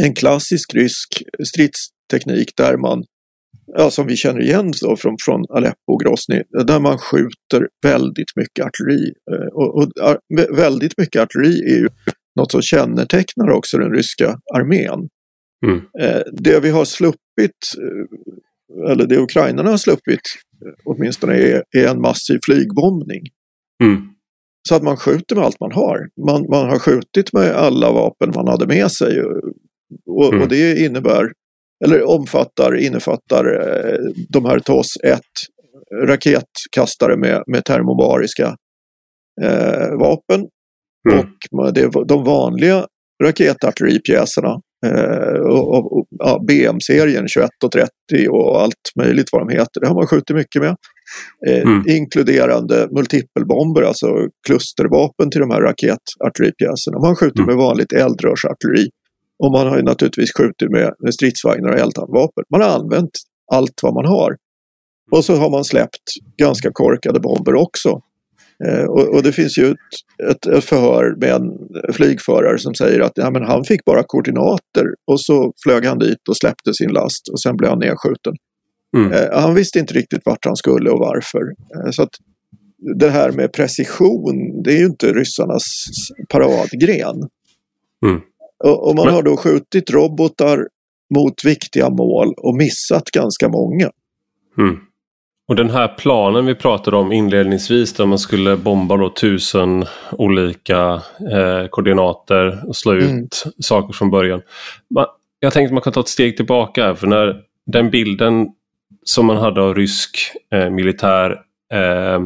en 0.00 0.14
klassisk 0.14 0.74
rysk 0.74 1.22
stridsteknik 1.44 2.56
där 2.56 2.76
man 2.76 3.04
ja, 3.76 3.90
som 3.90 4.06
vi 4.06 4.16
känner 4.16 4.40
igen 4.40 4.72
då 4.82 4.96
från, 4.96 5.16
från 5.20 5.44
Aleppo 5.50 5.92
och 5.92 6.00
Grozny, 6.00 6.42
där 6.66 6.80
man 6.80 6.98
skjuter 6.98 7.68
väldigt 7.82 8.36
mycket 8.36 8.64
artilleri. 8.64 9.12
Eh, 9.32 9.46
och, 9.52 9.82
och, 9.82 9.90
väldigt 10.56 10.98
mycket 10.98 11.22
artilleri 11.22 11.72
är 11.72 11.76
ju 11.76 11.88
något 12.36 12.52
som 12.52 12.62
kännetecknar 12.62 13.50
också 13.50 13.78
den 13.78 13.92
ryska 13.92 14.38
armén. 14.54 15.08
Mm. 15.66 15.80
Eh, 16.00 16.22
det 16.32 16.60
vi 16.60 16.70
har 16.70 16.84
sluppit, 16.84 17.58
eller 18.90 19.06
det 19.06 19.18
ukrainarna 19.18 19.70
har 19.70 19.76
sluppit 19.76 20.20
åtminstone, 20.84 21.34
är, 21.34 21.64
är 21.76 21.88
en 21.88 22.00
massiv 22.00 22.38
flygbombning. 22.44 23.22
Mm. 23.84 24.08
Så 24.68 24.74
att 24.74 24.82
man 24.82 24.96
skjuter 24.96 25.36
med 25.36 25.44
allt 25.44 25.60
man 25.60 25.72
har. 25.72 26.08
Man, 26.26 26.46
man 26.50 26.70
har 26.70 26.78
skjutit 26.78 27.32
med 27.32 27.50
alla 27.50 27.92
vapen 27.92 28.32
man 28.34 28.48
hade 28.48 28.66
med 28.66 28.90
sig. 28.90 29.22
Och, 30.06 30.32
mm. 30.32 30.42
och 30.42 30.48
det 30.48 30.78
innebär 30.78 31.32
eller 31.84 32.08
omfattar, 32.08 32.76
innefattar 32.76 33.44
eh, 33.44 33.98
de 34.28 34.44
här 34.44 34.58
TOS 34.58 34.96
1 35.04 35.20
raketkastare 35.94 37.16
med, 37.16 37.42
med 37.46 37.64
termobariska 37.64 38.56
eh, 39.42 39.98
vapen. 39.98 40.48
Mm. 41.10 41.26
Och 41.52 41.74
det, 41.74 41.90
de 42.08 42.24
vanliga 42.24 42.86
raketartilleripjäserna 43.22 44.48
eh, 44.48 44.58
och, 45.50 45.98
och, 45.98 46.06
ja, 46.10 46.44
BM-serien 46.48 47.28
21 47.28 47.50
och 47.64 47.72
30 47.72 47.90
och 48.30 48.62
allt 48.62 48.74
möjligt 48.96 49.28
vad 49.32 49.48
de 49.48 49.52
heter. 49.54 49.80
Det 49.80 49.88
har 49.88 49.94
man 49.94 50.06
skjutit 50.06 50.36
mycket 50.36 50.62
med. 50.62 50.76
Eh, 51.48 51.62
mm. 51.62 51.82
Inkluderande 51.88 52.88
multipelbomber, 52.90 53.82
alltså 53.82 54.06
klustervapen 54.46 55.30
till 55.30 55.40
de 55.40 55.50
här 55.50 55.60
raketartilleripjäserna. 55.60 56.98
Man 56.98 57.16
skjuter 57.16 57.42
mm. 57.42 57.46
med 57.46 57.64
vanligt 57.64 57.92
eldrörsartilleri. 57.92 58.88
Och 59.44 59.52
man 59.52 59.66
har 59.66 59.76
ju 59.76 59.82
naturligtvis 59.82 60.32
skjutit 60.38 60.70
med, 60.70 60.94
med 60.98 61.14
stridsvagnar 61.14 61.72
och 61.72 61.78
eldhandvapen. 61.78 62.44
Man 62.50 62.62
har 62.62 62.68
använt 62.68 63.10
allt 63.52 63.80
vad 63.82 63.94
man 63.94 64.04
har. 64.04 64.36
Och 65.10 65.24
så 65.24 65.36
har 65.36 65.50
man 65.50 65.64
släppt 65.64 66.02
ganska 66.36 66.70
korkade 66.72 67.20
bomber 67.20 67.54
också. 67.54 68.00
Eh, 68.66 68.84
och, 68.84 69.14
och, 69.14 69.22
det 69.22 69.32
finns 69.32 69.58
ju 69.58 69.70
ett, 69.70 69.76
ett, 70.30 70.46
ett, 70.46 70.64
förhör 70.64 71.16
med 71.20 71.30
en 71.30 71.58
flygförare 71.92 72.58
som 72.58 72.74
säger 72.74 73.00
att 73.00 73.12
ja, 73.14 73.30
men 73.30 73.42
han 73.42 73.64
fick 73.64 73.84
bara 73.84 74.02
koordinater 74.06 74.86
och 75.06 75.20
så 75.20 75.52
flög 75.62 75.84
han 75.84 75.98
dit 75.98 76.28
och 76.28 76.36
släppte 76.36 76.74
sin 76.74 76.90
last 76.90 77.28
och 77.28 77.40
sen 77.40 77.56
blev 77.56 77.70
han 77.70 77.78
nedskjuten. 77.78 78.34
Mm. 78.96 79.12
Eh, 79.12 79.40
han 79.40 79.54
visste 79.54 79.78
inte 79.78 79.94
riktigt 79.94 80.22
vart 80.24 80.44
han 80.44 80.56
skulle 80.56 80.90
och 80.90 80.98
varför. 80.98 81.40
Eh, 81.74 81.90
så 81.90 82.02
att 82.02 82.10
det 82.98 83.10
här 83.10 83.32
med 83.32 83.52
precision, 83.52 84.62
det 84.62 84.72
är 84.72 84.78
ju 84.78 84.86
inte 84.86 85.12
ryssarnas 85.12 85.84
paradgren. 86.28 87.28
Mm. 88.06 88.20
Och, 88.64 88.96
man 88.96 89.08
har 89.08 89.22
då 89.22 89.36
skjutit 89.36 89.90
robotar 89.90 90.68
mot 91.14 91.44
viktiga 91.44 91.90
mål 91.90 92.34
och 92.36 92.54
missat 92.56 93.04
ganska 93.04 93.48
många. 93.48 93.90
Mm. 94.58 94.76
Och 95.48 95.56
den 95.56 95.70
här 95.70 95.88
planen 95.88 96.46
vi 96.46 96.54
pratade 96.54 96.96
om 96.96 97.12
inledningsvis 97.12 97.94
där 97.94 98.06
man 98.06 98.18
skulle 98.18 98.56
bomba 98.56 98.96
då 98.96 99.10
tusen 99.10 99.84
olika 100.10 101.02
eh, 101.32 101.68
koordinater 101.70 102.68
och 102.68 102.76
slå 102.76 102.94
ut 102.94 103.04
mm. 103.04 103.28
saker 103.58 103.92
från 103.92 104.10
början. 104.10 104.42
Man, 104.90 105.06
jag 105.40 105.52
tänkte 105.52 105.74
man 105.74 105.82
kan 105.82 105.92
ta 105.92 106.00
ett 106.00 106.08
steg 106.08 106.36
tillbaka 106.36 106.94
för 106.94 107.06
när 107.06 107.40
den 107.66 107.90
bilden 107.90 108.48
som 109.04 109.26
man 109.26 109.36
hade 109.36 109.62
av 109.62 109.74
rysk 109.74 110.18
eh, 110.52 110.70
militär, 110.70 111.30
eh, 111.72 112.20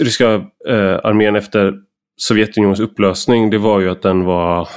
ryska 0.00 0.34
eh, 0.68 0.98
armén 1.04 1.36
efter 1.36 1.74
Sovjetunionens 2.16 2.80
upplösning, 2.80 3.50
det 3.50 3.58
var 3.58 3.80
ju 3.80 3.90
att 3.90 4.02
den 4.02 4.24
var 4.24 4.68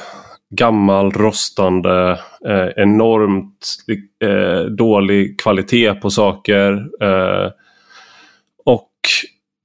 gammal, 0.49 1.11
rostande, 1.11 2.19
eh, 2.45 2.67
enormt 2.75 3.75
eh, 4.23 4.61
dålig 4.61 5.39
kvalitet 5.39 5.93
på 5.93 6.09
saker. 6.09 6.71
Eh, 7.01 7.51
och 8.65 8.91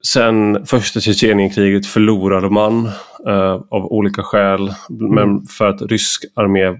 sen 0.06 0.66
första 0.66 1.00
Tjetjenienkriget 1.00 1.86
förlorade 1.86 2.50
man 2.50 2.86
eh, 3.26 3.60
av 3.70 3.92
olika 3.92 4.22
skäl. 4.22 4.60
Mm. 4.60 5.14
Men 5.14 5.46
för 5.46 5.68
att 5.68 5.82
rysk 5.82 6.24
armé 6.34 6.78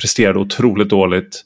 presterade 0.00 0.38
otroligt 0.38 0.88
dåligt. 0.88 1.42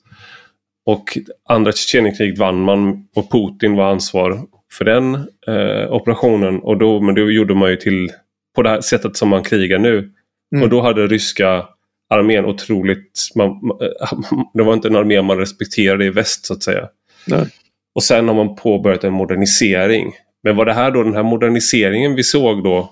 Och 0.86 1.18
andra 1.48 1.72
Tjetjenienkriget 1.72 2.38
vann 2.38 2.60
man 2.60 3.08
och 3.16 3.30
Putin 3.30 3.76
var 3.76 3.90
ansvar 3.90 4.40
för 4.72 4.84
den 4.84 5.14
eh, 5.46 5.92
operationen. 5.92 6.60
Och 6.60 6.78
då, 6.78 7.00
men 7.00 7.14
det 7.14 7.20
gjorde 7.20 7.54
man 7.54 7.70
ju 7.70 7.76
till 7.76 8.10
på 8.54 8.62
det 8.62 8.68
här 8.68 8.80
sättet 8.80 9.16
som 9.16 9.28
man 9.28 9.42
krigar 9.42 9.78
nu. 9.78 10.12
Mm. 10.52 10.64
Och 10.64 10.70
då 10.70 10.80
hade 10.80 11.06
ryska 11.06 11.64
armén 12.08 12.44
otroligt... 12.44 13.28
Man, 13.34 13.50
det 14.54 14.62
var 14.62 14.74
inte 14.74 14.88
en 14.88 14.96
armé 14.96 15.22
man 15.22 15.38
respekterade 15.38 16.04
i 16.04 16.10
väst 16.10 16.46
så 16.46 16.52
att 16.52 16.62
säga. 16.62 16.88
Nej. 17.26 17.46
Och 17.94 18.02
sen 18.02 18.28
har 18.28 18.34
man 18.34 18.56
påbörjat 18.56 19.04
en 19.04 19.12
modernisering. 19.12 20.12
Men 20.42 20.56
var 20.56 20.64
det 20.64 20.72
här 20.72 20.90
då 20.90 21.02
den 21.02 21.14
här 21.14 21.22
moderniseringen 21.22 22.14
vi 22.14 22.22
såg 22.22 22.64
då? 22.64 22.90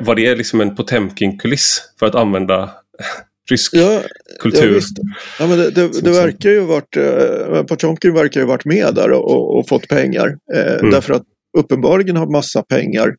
Var 0.00 0.14
det 0.14 0.34
liksom 0.34 0.60
en 0.60 0.76
Potemkin-kuliss 0.76 1.80
för 1.98 2.06
att 2.06 2.14
använda 2.14 2.70
rysk 3.50 3.74
ja, 3.74 4.00
kultur? 4.40 4.80
Ja, 4.96 5.04
ja, 5.38 5.46
men 5.46 5.58
det, 5.58 5.70
det, 5.70 6.00
det 6.00 6.10
verkar 6.10 6.50
ju 6.50 6.60
varit... 6.60 6.96
Eh, 6.96 7.62
Potemkin 7.62 8.14
verkar 8.14 8.40
ju 8.40 8.46
varit 8.46 8.64
med 8.64 8.94
där 8.94 9.10
och, 9.12 9.58
och 9.58 9.68
fått 9.68 9.88
pengar. 9.88 10.38
Eh, 10.54 10.74
mm. 10.74 10.90
Därför 10.90 11.14
att 11.14 11.24
uppenbarligen 11.58 12.16
har 12.16 12.26
massa 12.26 12.62
pengar 12.62 13.14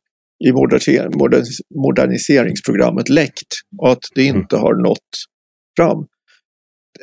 i 0.48 0.52
moderniseringsprogrammet 1.76 3.10
läckt 3.10 3.54
och 3.82 3.91
att 3.91 4.04
det 4.16 4.28
mm. 4.28 4.41
inte 4.41 4.58
har 4.58 4.84
nått 4.84 5.10
fram. 5.78 6.06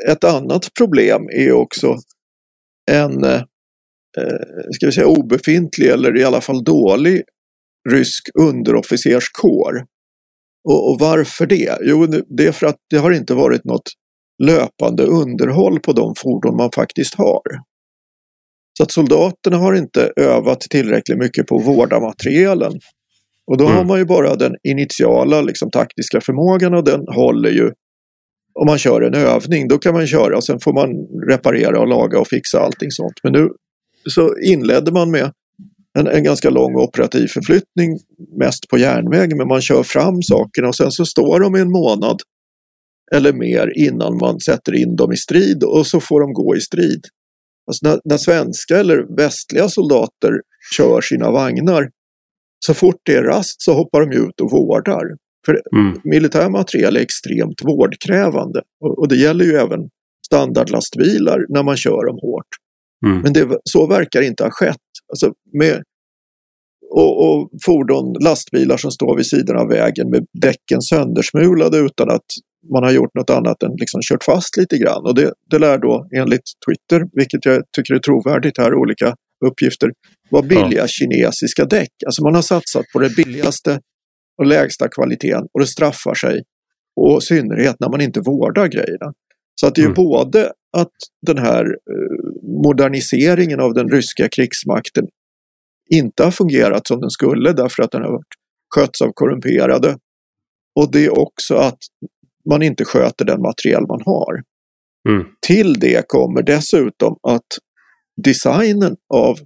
Ett 0.09 0.25
annat 0.25 0.75
problem 0.79 1.29
är 1.33 1.53
också 1.53 1.97
en 2.91 3.25
eh, 3.25 3.43
ska 4.73 4.87
vi 4.87 4.93
säga, 4.93 5.07
obefintlig 5.07 5.89
eller 5.89 6.17
i 6.19 6.25
alla 6.25 6.41
fall 6.41 6.65
dålig 6.65 7.23
rysk 7.91 8.29
underofficerskår. 8.35 9.85
Och, 10.69 10.91
och, 10.91 10.99
varför 10.99 11.47
det? 11.47 11.79
Jo, 11.81 12.07
det 12.07 12.47
är 12.47 12.53
för 12.53 12.67
att 12.67 12.77
det 12.91 12.97
har 12.97 13.11
inte 13.11 13.35
varit 13.35 13.65
något 13.65 13.89
löpande 14.43 15.03
underhåll 15.03 15.81
på 15.81 15.93
de 15.93 16.15
fordon 16.15 16.57
man 16.57 16.71
faktiskt 16.75 17.15
har. 17.15 17.43
Så 18.79 18.83
att 18.83 18.93
soldaterna 18.93 19.57
har 19.57 19.75
inte 19.75 20.13
övat 20.17 20.61
tillräckligt 20.61 21.19
mycket 21.19 21.47
på 21.47 21.57
att 21.57 21.67
vårda 21.67 22.01
materielen. 22.01 22.73
Och 23.47 23.57
då 23.57 23.65
mm. 23.65 23.77
har 23.77 23.85
man 23.85 23.99
ju 23.99 24.05
bara 24.05 24.37
den 24.37 24.57
initiala 24.63 25.41
liksom, 25.41 25.71
taktiska 25.71 26.21
förmågan 26.21 26.75
och 26.75 26.85
den 26.85 27.01
håller 27.09 27.51
ju 27.51 27.71
om 28.55 28.67
man 28.67 28.79
kör 28.79 29.01
en 29.01 29.15
övning. 29.15 29.69
Då 29.69 29.79
kan 29.79 29.95
man 29.95 30.07
köra 30.07 30.37
och 30.37 30.45
sen 30.45 30.61
får 30.61 30.73
man 30.73 30.89
reparera 31.31 31.81
och 31.81 31.89
laga 31.89 32.21
och 32.21 32.29
fixa 32.29 32.61
allting 32.61 32.91
sånt. 32.91 33.15
Men 33.23 33.33
nu 33.33 33.49
så 34.09 34.39
inledde 34.39 34.93
man 34.93 35.11
med 35.11 35.33
en, 35.99 36.07
en 36.07 36.25
ganska 36.25 36.51
lång 36.51 36.77
operativ 36.77 37.27
förflyttning 37.27 37.99
mest 38.39 38.69
på 38.69 38.79
järnväg 38.79 39.37
men 39.37 39.49
man 39.49 39.63
kör 39.63 39.83
fram 39.83 40.23
sakerna 40.23 40.69
och 40.69 40.77
sen 40.77 40.91
så 40.91 41.07
står 41.07 41.41
de 41.41 41.57
i 41.57 41.61
en 41.61 41.71
månad 41.71 42.21
eller 43.13 43.33
mer 43.33 43.73
innan 43.77 44.19
man 44.19 44.41
sätter 44.41 44.75
in 44.75 44.97
dem 44.97 45.13
i 45.13 45.17
strid 45.17 45.65
och 45.65 45.87
så 45.87 46.01
får 46.01 46.21
de 46.21 46.33
gå 46.33 46.57
i 46.57 46.61
strid. 46.61 47.01
Alltså 47.67 47.89
när, 47.89 48.01
när 48.05 48.17
svenska 48.17 48.79
eller 48.79 49.17
västliga 49.17 49.69
soldater 49.69 50.33
kör 50.77 51.01
sina 51.01 51.31
vagnar 51.31 51.91
så 52.67 52.75
fort 52.75 53.01
det 53.03 53.15
är 53.15 53.23
rast 53.23 53.63
så 53.63 53.73
hoppar 53.75 54.07
de 54.07 54.17
ut 54.17 54.41
och 54.41 54.51
vårdar. 54.51 55.05
För 55.47 55.61
mm. 55.77 56.01
militär 56.05 56.49
materiel 56.49 56.97
är 56.97 57.01
extremt 57.01 57.65
vårdkrävande 57.65 58.63
och, 58.85 58.99
och, 58.99 59.09
det 59.09 59.17
gäller 59.17 59.45
ju 59.45 59.53
även 59.53 59.81
standardlastbilar 60.27 61.47
när 61.49 61.63
man 61.63 61.77
kör 61.77 62.07
dem 62.07 62.19
hårt. 62.23 62.47
Mm. 63.07 63.21
Men 63.23 63.33
det, 63.33 63.59
så 63.65 63.87
verkar 63.87 64.23
inte 64.23 64.43
ha 64.43 64.51
skett. 64.51 64.77
Alltså 65.13 65.33
med, 65.59 65.83
och, 66.91 67.29
och, 67.29 67.51
fordon, 67.65 68.17
lastbilar 68.21 68.77
som 68.77 68.91
står 68.91 69.17
vid 69.17 69.27
sidan 69.27 69.57
av 69.57 69.69
vägen 69.69 70.11
med 70.11 70.27
däcken 70.43 70.83
söndersmulade 70.83 71.79
utan 71.79 72.11
att 72.11 72.27
man 72.73 72.85
har 72.85 72.93
gjort 72.93 73.15
något 73.15 73.31
annat 73.31 73.63
än 73.63 73.73
liksom 73.77 74.01
kört 74.11 74.25
fast 74.25 74.57
lite 74.57 74.79
grann. 74.79 75.07
Och 75.07 75.15
det, 75.15 75.33
det 75.51 75.59
lär 75.59 75.79
då 75.79 76.09
enligt 76.17 76.49
Twitter, 76.67 77.07
vilket 77.13 77.45
jag 77.45 77.63
tycker 77.77 77.95
är 77.95 77.99
trovärdigt 77.99 78.59
här, 78.59 78.75
olika 78.75 79.15
uppgifter, 79.47 79.91
var 80.31 80.43
billiga 80.43 80.81
ja. 80.81 80.87
kinesiska 80.87 81.65
däck. 81.65 81.91
Alltså 82.07 82.23
man 82.23 82.35
har 82.35 82.43
satsat 82.43 82.85
på 82.93 82.99
det 82.99 83.17
billigaste 83.17 83.81
och 84.39 84.47
lägsta 84.47 84.89
kvaliteten 84.89 85.47
och 85.53 85.61
det 85.61 85.67
straffar 85.67 86.15
sig. 86.15 86.43
Och 86.97 87.19
i 87.19 87.21
synnerhet 87.21 87.77
när 87.81 87.89
man 87.89 88.01
inte 88.01 88.21
vårdar 88.21 88.69
grejerna. 88.69 89.13
Så 89.61 89.67
att 89.67 89.75
det 89.75 89.81
är 89.81 89.85
mm. 89.85 89.95
både 89.95 90.53
att 90.77 90.93
den 91.27 91.39
här 91.39 91.65
eh, 91.65 92.41
moderniseringen 92.65 93.61
av 93.61 93.75
den 93.75 93.89
ryska 93.89 94.29
krigsmakten 94.29 95.07
inte 95.91 96.25
har 96.25 96.31
fungerat 96.31 96.87
som 96.87 97.01
den 97.01 97.11
skulle 97.11 97.53
därför 97.53 97.83
att 97.83 97.91
den 97.91 98.03
har 98.03 98.23
skötts 98.75 99.03
av 99.03 99.13
korrumperade. 99.15 99.97
Och 100.81 100.93
det 100.93 101.05
är 101.05 101.19
också 101.19 101.55
att 101.55 101.79
man 102.51 102.63
inte 102.63 102.85
sköter 102.85 103.25
den 103.25 103.43
materiel 103.43 103.87
man 103.89 104.03
har. 104.05 104.43
Mm. 105.09 105.27
Till 105.47 105.75
det 105.75 106.09
kommer 106.09 106.43
dessutom 106.43 107.17
att 107.23 107.47
designen 108.23 108.97
av 109.15 109.39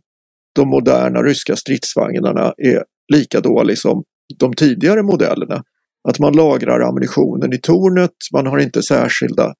de 0.55 0.69
moderna 0.69 1.23
ryska 1.23 1.57
stridsvagnarna 1.57 2.55
är 2.57 2.85
lika 3.13 3.41
dålig 3.41 3.79
som 3.79 4.05
de 4.39 4.55
tidigare 4.55 5.03
modellerna. 5.03 5.63
Att 6.09 6.19
man 6.19 6.33
lagrar 6.33 6.81
ammunitionen 6.81 7.53
i 7.53 7.59
tornet, 7.59 8.11
man 8.33 8.47
har 8.47 8.59
inte 8.59 8.83
särskilda 8.83 9.55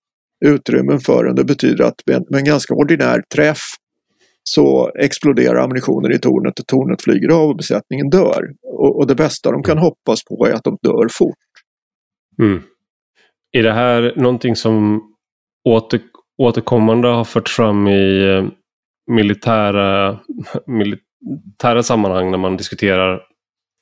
utrymmen 0.45 1.01
för 1.01 1.25
den. 1.25 1.35
Det 1.35 1.45
betyder 1.45 1.85
att 1.85 2.03
med 2.07 2.39
en, 2.39 2.45
ganska 2.45 2.75
ordinär 2.75 3.23
träff 3.35 3.61
så 4.43 4.91
exploderar 4.99 5.65
ammunitionen 5.65 6.13
i 6.13 6.19
tornet 6.19 6.61
och 6.61 6.67
tornet 6.67 7.03
flyger 7.03 7.29
av 7.29 7.49
och 7.49 7.57
besättningen 7.57 8.11
dör. 8.11 8.43
Och, 8.63 8.99
och 8.99 9.07
det 9.07 9.15
bästa 9.15 9.51
de 9.51 9.63
kan 9.63 9.79
hoppas 9.79 10.25
på 10.25 10.47
är 10.47 10.53
att 10.53 10.65
de 10.65 10.79
dör 10.83 11.09
fort. 11.11 11.37
Mm. 12.43 12.63
Är 13.53 13.63
det 13.63 13.73
här 13.73 14.15
någonting 14.17 14.57
som 14.57 15.03
åter, 15.69 16.01
återkommande 16.43 17.09
har 17.09 17.25
förts 17.25 17.57
fram 17.57 17.89
i 17.89 18.25
eh, 18.25 18.45
militära, 19.07 20.19
militära 20.67 21.83
sammanhang 21.83 22.31
när 22.31 22.39
man 22.39 22.57
diskuterar 22.57 23.23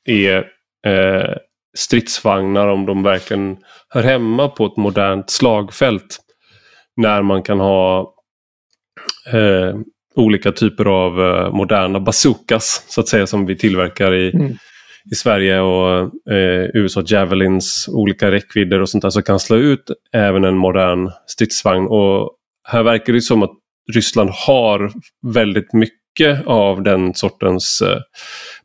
är 0.08 0.38
eh, 0.86 1.34
stridsvagnar 1.74 2.68
om 2.68 2.86
de 2.86 3.02
verkligen 3.02 3.56
hör 3.88 4.02
hemma 4.02 4.48
på 4.48 4.66
ett 4.66 4.76
modernt 4.76 5.30
slagfält. 5.30 6.18
När 6.96 7.22
man 7.22 7.42
kan 7.42 7.60
ha 7.60 8.14
eh, 9.32 9.76
olika 10.14 10.52
typer 10.52 10.84
av 10.84 11.20
eh, 11.20 11.52
moderna 11.52 12.00
bazookas 12.00 12.84
så 12.88 13.00
att 13.00 13.08
säga 13.08 13.26
som 13.26 13.46
vi 13.46 13.56
tillverkar 13.56 14.14
i, 14.14 14.34
mm. 14.34 14.52
i 15.12 15.14
Sverige 15.14 15.60
och 15.60 15.98
eh, 16.32 16.70
USA 16.74 17.02
Javelins, 17.06 17.88
olika 17.88 18.30
räckvidder 18.30 18.80
och 18.80 18.88
sånt 18.88 19.02
där 19.02 19.10
som 19.10 19.22
kan 19.22 19.40
slå 19.40 19.56
ut 19.56 19.90
även 20.12 20.44
en 20.44 20.56
modern 20.56 21.10
stridsvagn. 21.26 21.86
Och 21.86 22.36
här 22.68 22.82
verkar 22.82 23.12
det 23.12 23.20
som 23.20 23.42
att 23.42 23.61
Ryssland 23.90 24.30
har 24.30 24.92
väldigt 25.26 25.72
mycket 25.72 26.46
av 26.46 26.82
den 26.82 27.14
sortens 27.14 27.82
eh, 27.82 28.00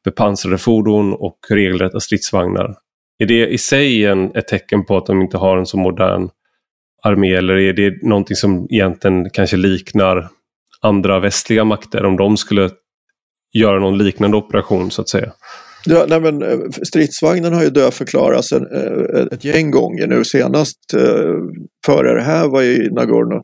bepansrade 0.03 0.57
fordon 0.57 1.13
och 1.13 1.37
regelrätta 1.49 1.99
stridsvagnar. 1.99 2.75
Är 3.19 3.25
det 3.25 3.47
i 3.47 3.57
sig 3.57 4.05
en, 4.05 4.35
ett 4.35 4.47
tecken 4.47 4.85
på 4.85 4.97
att 4.97 5.05
de 5.05 5.21
inte 5.21 5.37
har 5.37 5.57
en 5.57 5.65
så 5.65 5.77
modern 5.77 6.29
armé 7.03 7.33
eller 7.33 7.57
är 7.57 7.73
det 7.73 8.03
någonting 8.03 8.35
som 8.35 8.67
egentligen 8.69 9.29
kanske 9.29 9.57
liknar 9.57 10.29
andra 10.81 11.19
västliga 11.19 11.63
makter 11.63 12.05
om 12.05 12.17
de 12.17 12.37
skulle 12.37 12.69
göra 13.53 13.79
någon 13.79 13.97
liknande 13.97 14.37
operation 14.37 14.91
så 14.91 15.01
att 15.01 15.09
säga? 15.09 15.31
Ja, 15.85 16.05
nej 16.09 16.21
men, 16.21 16.41
eh, 16.41 16.59
stridsvagnen 16.83 17.53
har 17.53 17.63
ju 17.63 17.69
dödförklarats 17.69 18.51
en, 18.51 18.67
eh, 18.75 19.25
ett 19.31 19.43
gäng 19.43 19.71
gånger 19.71 20.07
nu. 20.07 20.23
Senast 20.23 20.79
före 21.85 22.13
det 22.13 22.23
här 22.23 22.47
var 22.47 22.61
i 22.61 22.89
Nagorno 22.91 23.43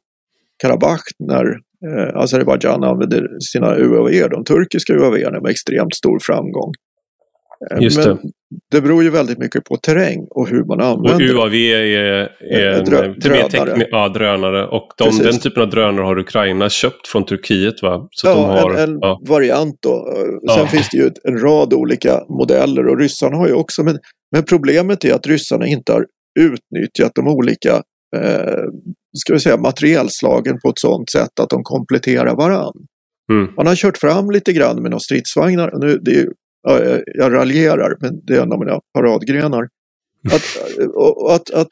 Karabach 0.63 1.01
när 1.19 1.45
eh, 1.87 2.15
Azerbajdzjan 2.21 2.83
använde 2.83 3.27
sina 3.51 3.75
UAV, 3.77 4.29
de 4.29 4.43
turkiska 4.43 4.93
UAV 4.93 5.13
med 5.13 5.45
extremt 5.51 5.95
stor 5.95 6.19
framgång. 6.21 6.71
Just 7.79 7.97
Men 7.97 8.07
det. 8.07 8.21
det 8.71 8.81
beror 8.81 9.03
ju 9.03 9.09
väldigt 9.09 9.37
mycket 9.37 9.63
på 9.63 9.75
terräng 9.77 10.27
och 10.29 10.47
hur 10.49 10.63
man 10.63 10.79
Och 10.79 10.85
använder 10.87 11.25
det. 11.27 11.33
UAV 11.33 11.53
är, 11.53 12.29
är 12.53 12.69
en 12.79 12.85
Drö- 12.85 13.21
till 13.21 13.31
mer 13.31 13.49
drönare. 13.49 13.87
ja, 13.91 14.09
drönare. 14.09 14.67
Och 14.67 14.87
de, 14.97 15.17
den 15.23 15.39
typen 15.39 15.63
av 15.63 15.69
drönare 15.69 16.05
har 16.05 16.19
Ukraina 16.19 16.69
köpt 16.69 17.07
från 17.07 17.25
Turkiet 17.25 17.81
va? 17.81 18.07
Så 18.11 18.27
Ja, 18.27 18.33
de 18.35 18.43
har, 18.45 18.71
en, 18.73 18.89
en 18.93 18.97
ja. 19.01 19.21
variant 19.27 19.75
då. 19.79 20.05
Sen 20.15 20.39
Ja. 20.41 20.67
finns 20.67 20.89
det 20.89 20.97
ju 20.97 21.09
en 21.23 21.39
rad 21.39 21.73
olika 21.73 22.23
modeller 22.29 22.87
och 22.87 22.99
ryssarna 22.99 23.37
har 23.37 23.47
ju 23.47 23.53
också. 23.53 23.83
Men, 23.83 23.97
men 24.31 24.43
problemet 24.43 25.05
är 25.05 25.13
att 25.13 25.27
ryssarna 25.27 25.67
inte 25.67 25.91
har 25.93 26.05
utnyttjat 26.39 27.11
de 27.15 27.27
olika 27.27 27.69
eh, 27.69 27.79
ska 29.17 29.33
vi 29.33 29.39
säga, 29.39 29.57
materielslagen 29.57 30.59
på 30.59 30.69
ett 30.69 30.79
sådant 30.79 31.09
sätt 31.09 31.39
att 31.39 31.49
de 31.49 31.63
kompletterar 31.63 32.35
varann. 32.35 32.73
Mm. 33.31 33.53
Man 33.57 33.67
har 33.67 33.75
kört 33.75 33.97
fram 33.97 34.31
lite 34.31 34.53
grann 34.53 34.81
med 34.81 34.91
några 34.91 34.99
stridsvagnar. 34.99 35.73
Nu, 35.79 35.97
det 35.97 36.19
är, 36.19 36.29
jag- 37.17 37.33
raljerar, 37.33 37.97
men 38.01 38.25
det 38.25 38.33
är 38.33 38.41
en 38.41 38.51
av 38.51 38.59
mina 38.59 38.79
paradgrenar. 38.93 39.67
Att, 40.31 40.77
och, 40.95 41.35
att, 41.35 41.51
att, 41.51 41.69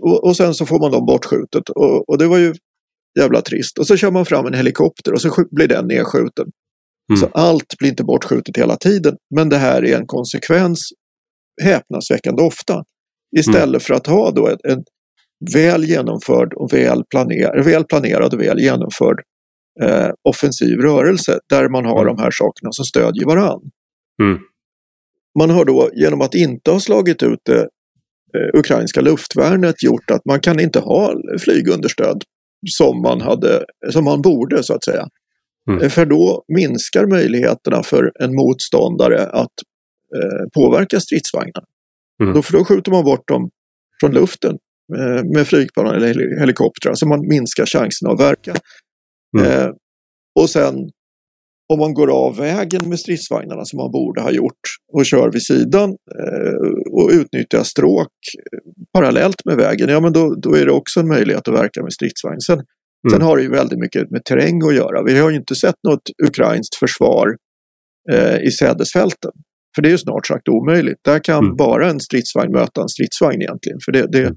och, 0.00 0.24
och 0.24 0.36
sen 0.36 0.54
så 0.54 0.66
får 0.66 0.80
man 0.80 0.92
dem 0.92 1.06
bortskjutet. 1.06 1.68
Och, 1.68 2.08
och 2.08 2.18
det 2.18 2.26
var 2.26 2.38
ju 2.38 2.54
jävla 3.18 3.42
trist. 3.42 3.78
Och 3.78 3.86
så 3.86 3.96
kör 3.96 4.10
man 4.10 4.24
fram 4.24 4.46
en 4.46 4.54
helikopter 4.54 5.12
och 5.12 5.20
så 5.20 5.44
blir 5.50 5.68
den 5.68 5.86
nedskjuten. 5.86 6.46
Mm. 7.10 7.20
Så 7.20 7.26
allt 7.26 7.78
blir 7.78 7.88
inte 7.88 8.04
bortskjutet 8.04 8.56
hela 8.56 8.76
tiden. 8.76 9.16
Men 9.34 9.48
det 9.48 9.56
här 9.56 9.84
är 9.84 9.96
en 9.96 10.06
konsekvens 10.06 10.80
häpnadsväckande 11.62 12.42
ofta. 12.42 12.84
Istället 13.38 13.82
för 13.82 13.94
att 13.94 14.06
ha 14.06 14.30
då 14.30 14.48
en, 14.48 14.58
en 14.64 14.84
väl 15.54 15.84
genomförd 15.84 16.54
och 16.54 16.72
väl, 16.72 17.04
planer, 17.10 17.62
väl 17.64 17.84
planerad 17.84 18.34
och 18.34 18.40
väl 18.40 18.60
genomförd 18.60 19.22
eh, 19.82 20.08
offensiv 20.28 20.78
rörelse 20.78 21.38
där 21.48 21.68
man 21.68 21.84
har 21.84 22.02
Mm. 22.02 22.16
de 22.16 22.22
här 22.22 22.30
sakerna 22.30 22.72
som 22.72 22.84
stödjer 22.84 23.26
varann. 23.26 23.60
Mm. 24.22 24.38
Man 25.38 25.50
har 25.50 25.64
då 25.64 25.90
genom 25.94 26.20
att 26.20 26.34
inte 26.34 26.70
ha 26.70 26.80
slagit 26.80 27.22
ut 27.22 27.38
det 27.42 27.60
eh, 28.34 28.58
ukrainska 28.58 29.00
luftvärnet 29.00 29.82
gjort 29.82 30.10
att 30.10 30.24
man 30.24 30.40
kan 30.40 30.60
inte 30.60 30.78
ha 30.80 31.14
flygunderstöd 31.40 32.22
som 32.70 33.02
man, 33.02 33.20
hade, 33.20 33.64
som 33.90 34.04
man 34.04 34.22
borde 34.22 34.62
så 34.62 34.74
att 34.74 34.84
säga. 34.84 35.08
Mm. 35.70 35.82
Eh, 35.82 35.88
För 35.88 36.06
då 36.06 36.44
minskar 36.48 37.06
möjligheterna 37.06 37.82
för 37.82 38.12
en 38.20 38.34
motståndare 38.34 39.26
att 39.26 39.52
eh, 40.16 40.48
påverka 40.54 41.00
stridsvagnarna. 41.00 41.66
Mm. 42.22 42.34
Då, 42.34 42.42
för 42.42 42.52
då 42.52 42.64
skjuter 42.64 42.90
man 42.90 43.04
bort 43.04 43.28
dem 43.28 43.50
från 44.00 44.12
luften 44.12 44.58
med 45.34 45.46
flygplan 45.46 45.94
eller 45.94 46.06
heli- 46.08 46.40
helikoptrar 46.40 46.94
så 46.94 47.08
man 47.08 47.28
minskar 47.28 47.66
chansen 47.66 48.08
att 48.10 48.20
verka. 48.20 48.54
Mm. 49.38 49.50
Eh, 49.52 49.70
och 50.40 50.50
sen 50.50 50.74
om 51.72 51.78
man 51.78 51.94
går 51.94 52.10
av 52.10 52.36
vägen 52.36 52.88
med 52.88 52.98
stridsvagnarna 53.00 53.64
som 53.64 53.76
man 53.76 53.90
borde 53.90 54.20
ha 54.20 54.30
gjort 54.30 54.60
och 54.92 55.06
kör 55.06 55.32
vid 55.32 55.42
sidan 55.42 55.90
eh, 55.90 56.70
och 56.92 57.10
utnyttjar 57.12 57.62
stråk 57.62 58.08
eh, 58.52 58.58
parallellt 58.92 59.44
med 59.44 59.56
vägen, 59.56 59.88
ja 59.88 60.00
men 60.00 60.12
då, 60.12 60.34
då 60.34 60.54
är 60.54 60.66
det 60.66 60.72
också 60.72 61.00
en 61.00 61.08
möjlighet 61.08 61.48
att 61.48 61.54
verka 61.54 61.82
med 61.82 61.92
stridsvagn. 61.92 62.40
Sen, 62.40 62.58
sen 63.12 63.22
har 63.22 63.36
det 63.36 63.42
ju 63.42 63.50
väldigt 63.50 63.78
mycket 63.78 64.10
med 64.10 64.24
terräng 64.24 64.62
att 64.68 64.74
göra. 64.74 65.02
Vi 65.04 65.18
har 65.18 65.30
ju 65.30 65.36
inte 65.36 65.54
sett 65.54 65.74
något 65.88 66.02
ukrainskt 66.28 66.74
försvar 66.76 67.36
eh, 68.12 68.36
i 68.42 68.50
sädesfälten. 68.50 69.30
För 69.74 69.82
det 69.82 69.88
är 69.88 69.90
ju 69.90 69.98
snart 69.98 70.26
sagt 70.26 70.48
omöjligt. 70.48 70.98
Där 71.04 71.18
kan 71.18 71.44
Mm. 71.44 71.56
bara 71.56 71.90
en 71.90 72.00
stridsvagn 72.00 72.52
möta 72.52 72.82
en 72.82 72.88
stridsvagn 72.88 73.42
egentligen. 73.42 73.78
För 73.84 73.92
det, 73.92 74.06
det, 74.12 74.34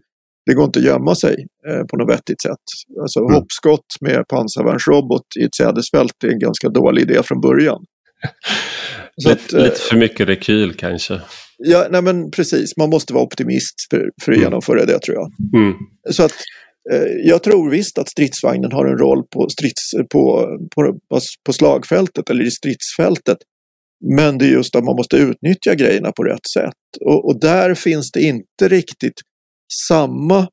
det 0.50 0.56
går 0.56 0.66
inte 0.66 0.80
att 0.80 0.86
gömma 0.86 1.16
sig 1.16 1.36
eh, 1.70 1.84
på 1.86 1.98
något 1.98 2.10
vettigt 2.14 2.42
sätt. 2.42 2.66
Alltså 3.02 3.20
Mm. 3.20 3.34
hoppskott 3.34 3.86
med 4.02 4.28
pansarvärnsrobot 4.28 5.24
i 5.40 5.44
ett 5.44 5.56
sädesfält 5.56 6.24
är 6.24 6.28
en 6.32 6.40
ganska 6.40 6.70
dålig 6.70 7.02
idé 7.02 7.24
från 7.24 7.42
början. 7.42 7.80
Så 9.22 9.30
lite, 9.30 9.42
att, 9.46 9.54
eh, 9.54 9.64
lite 9.64 9.80
för 9.80 9.98
mycket 9.98 10.28
rekyl 10.28 10.74
kanske. 10.74 11.22
ja, 11.58 11.88
nej 11.90 12.02
men 12.02 12.32
precis, 12.32 12.78
man 12.78 12.90
måste 12.90 13.14
vara 13.14 13.24
optimist 13.24 13.76
för, 13.90 14.10
för 14.24 14.32
att 14.32 14.38
Mm. 14.38 14.42
genomföra 14.50 14.86
det 14.86 15.00
tror 15.00 15.18
jag. 15.18 15.32
Mm. 15.62 15.74
Så 16.12 16.24
att 16.24 16.32
eh, 16.94 17.08
jag 17.24 17.44
tror 17.44 17.70
visst 17.70 17.98
att 17.98 18.10
stridsvagnen 18.10 18.72
har 18.72 18.86
en 18.86 18.98
roll 18.98 19.24
på, 19.34 19.50
strids, 19.50 19.92
på, 20.12 20.48
på, 20.76 21.00
på 21.46 21.54
slagfältet 21.54 22.30
eller 22.30 22.44
i 22.44 22.52
stridsfältet. 22.52 23.38
Men 24.16 24.38
det 24.38 24.46
är 24.46 24.50
just 24.50 24.76
att 24.76 24.84
man 24.84 24.96
måste 24.96 25.18
utnyttja 25.18 25.76
grejerna 25.76 26.12
på 26.12 26.24
rätt 26.24 26.48
sätt. 26.54 26.74
Och, 27.06 27.26
och 27.28 27.40
där 27.40 27.74
finns 27.76 28.12
det 28.12 28.22
inte 28.22 28.68
riktigt 28.68 29.22
samma 29.88 30.48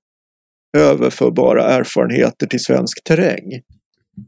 överförbara 0.77 1.65
erfarenheter 1.65 2.47
till 2.47 2.61
svensk 2.61 3.05
terräng. 3.05 3.63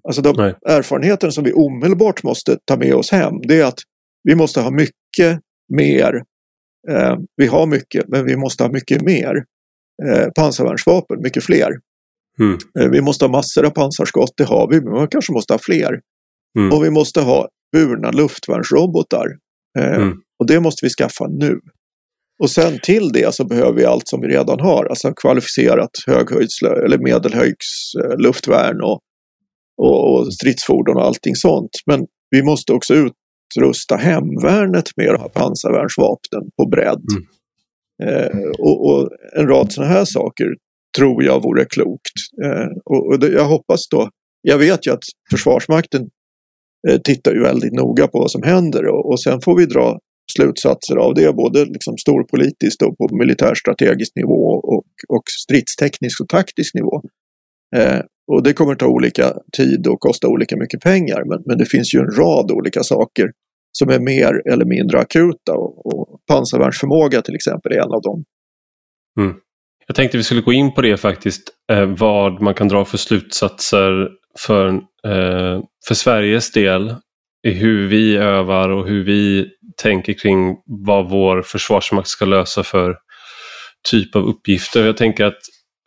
Alltså 0.08 0.22
de 0.22 0.34
Nej. 0.36 0.54
erfarenheter 0.66 1.30
som 1.30 1.44
vi 1.44 1.52
omedelbart 1.52 2.22
måste 2.22 2.58
ta 2.64 2.76
med 2.76 2.94
oss 2.94 3.10
hem, 3.10 3.40
det 3.42 3.60
är 3.60 3.64
att 3.64 3.78
vi 4.24 4.34
måste 4.34 4.60
ha 4.60 4.70
mycket 4.70 5.40
mer. 5.74 6.22
Eh, 6.90 7.16
vi 7.36 7.46
har 7.46 7.66
mycket, 7.66 8.08
men 8.08 8.24
vi 8.24 8.36
måste 8.36 8.64
ha 8.64 8.70
mycket 8.70 9.02
mer 9.02 9.44
eh, 10.06 10.28
pansarvärnsvapen, 10.36 11.22
mycket 11.22 11.44
fler. 11.44 11.70
Mm. 12.40 12.58
Eh, 12.80 12.88
vi 12.90 13.00
måste 13.00 13.24
ha 13.24 13.32
massor 13.32 13.66
av 13.66 13.70
pansarskott, 13.70 14.32
det 14.36 14.44
har 14.44 14.68
vi, 14.70 14.80
men 14.80 14.92
man 14.92 15.08
kanske 15.08 15.32
måste 15.32 15.52
ha 15.52 15.58
fler. 15.58 16.00
Mm. 16.58 16.72
Och 16.72 16.84
vi 16.84 16.90
måste 16.90 17.20
ha 17.20 17.48
burna 17.72 18.10
luftvärnsrobotar. 18.10 19.26
Eh, 19.78 19.96
Mm. 19.96 20.20
Och 20.38 20.46
det 20.46 20.60
måste 20.60 20.86
vi 20.86 20.90
skaffa 20.90 21.26
nu. 21.26 21.60
Och 22.38 22.50
sen 22.50 22.78
till 22.82 23.12
det 23.12 23.34
så 23.34 23.44
behöver 23.44 23.72
vi 23.72 23.84
allt 23.84 24.08
som 24.08 24.20
vi 24.20 24.28
redan 24.28 24.60
har, 24.60 24.84
alltså 24.84 25.12
kvalificerat 25.12 25.90
höghöjds 26.06 26.62
eller 26.62 26.98
medelhöjds 26.98 27.94
eh, 28.04 28.16
luftvärn 28.18 28.80
och, 28.82 29.00
och, 29.82 30.12
och 30.12 30.34
stridsfordon 30.34 30.96
och 30.96 31.04
allting 31.04 31.34
sånt. 31.34 31.70
Men 31.86 32.06
vi 32.30 32.42
måste 32.42 32.72
också 32.72 32.94
utrusta 32.94 33.96
hemvärnet 33.96 34.88
med 34.96 35.06
de 35.06 35.20
här 35.20 35.28
pansarvärnsvapnen 35.28 36.42
på 36.56 36.68
bredd. 36.68 37.04
Eh, 38.02 38.38
och, 38.58 38.86
och 38.86 39.08
en 39.36 39.48
rad 39.48 39.72
sådana 39.72 39.92
här 39.92 40.04
saker 40.04 40.46
tror 40.98 41.24
jag 41.24 41.42
vore 41.42 41.64
klokt. 41.64 42.14
Eh, 42.44 42.68
och 42.84 43.06
och 43.06 43.18
det, 43.18 43.28
jag 43.28 43.44
hoppas 43.44 43.88
då, 43.88 44.10
jag 44.42 44.58
vet 44.58 44.86
ju 44.86 44.92
att 44.92 45.04
Försvarsmakten 45.30 46.08
eh, 46.88 47.00
tittar 47.00 47.32
ju 47.32 47.42
väldigt 47.42 47.72
noga 47.72 48.08
på 48.08 48.18
vad 48.18 48.30
som 48.30 48.42
händer 48.42 48.86
och, 48.86 49.10
och 49.10 49.22
sen 49.22 49.40
får 49.40 49.56
vi 49.56 49.66
dra 49.66 49.98
slutsatser 50.38 50.96
av 50.96 51.14
det, 51.14 51.32
både 51.32 51.64
liksom 51.64 51.96
storpolitiskt 51.98 52.82
och 52.82 52.96
på 52.98 53.08
militärstrategisk 53.16 54.12
nivå 54.16 54.42
och, 54.72 54.84
och 55.08 55.22
stridsteknisk 55.44 56.20
och 56.20 56.28
taktisk 56.28 56.74
nivå. 56.74 57.02
Eh, 57.76 58.00
och 58.32 58.42
det 58.42 58.52
kommer 58.52 58.74
ta 58.74 58.86
olika 58.86 59.32
tid 59.56 59.86
och 59.86 60.00
kosta 60.00 60.28
olika 60.28 60.56
mycket 60.56 60.80
pengar, 60.80 61.24
men, 61.24 61.42
men 61.46 61.58
det 61.58 61.66
finns 61.66 61.94
ju 61.94 61.98
en 61.98 62.10
rad 62.10 62.50
olika 62.50 62.82
saker 62.82 63.30
som 63.78 63.90
är 63.90 63.98
mer 63.98 64.52
eller 64.52 64.64
mindre 64.64 64.98
akuta 64.98 65.52
och, 65.52 65.86
och 65.86 66.20
pansarvärnsförmåga 66.26 67.22
till 67.22 67.34
exempel 67.34 67.72
är 67.72 67.76
en 67.76 67.92
av 67.92 68.02
dem. 68.02 68.24
Mm. 69.20 69.34
Jag 69.86 69.96
tänkte 69.96 70.16
vi 70.16 70.24
skulle 70.24 70.40
gå 70.40 70.52
in 70.52 70.74
på 70.74 70.82
det 70.82 70.96
faktiskt, 70.96 71.42
eh, 71.72 71.86
vad 71.86 72.42
man 72.42 72.54
kan 72.54 72.68
dra 72.68 72.84
för 72.84 72.98
slutsatser 72.98 74.08
för, 74.38 74.68
eh, 75.04 75.62
för 75.88 75.94
Sveriges 75.94 76.52
del 76.52 76.94
i 77.46 77.50
hur 77.50 77.88
vi 77.88 78.16
övar 78.16 78.68
och 78.68 78.88
hur 78.88 79.04
vi 79.04 79.48
tänker 79.82 80.12
kring 80.12 80.56
vad 80.66 81.10
vår 81.10 81.42
försvarsmakt 81.42 82.08
ska 82.08 82.24
lösa 82.24 82.62
för 82.62 82.96
typ 83.90 84.16
av 84.16 84.22
uppgifter. 84.22 84.86
Jag 84.86 84.96
tänker 84.96 85.24
att 85.24 85.38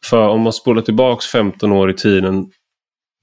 för 0.05 0.27
om 0.27 0.41
man 0.41 0.53
spolar 0.53 0.81
tillbaks 0.81 1.25
15 1.25 1.71
år 1.71 1.89
i 1.89 1.93
tiden 1.93 2.51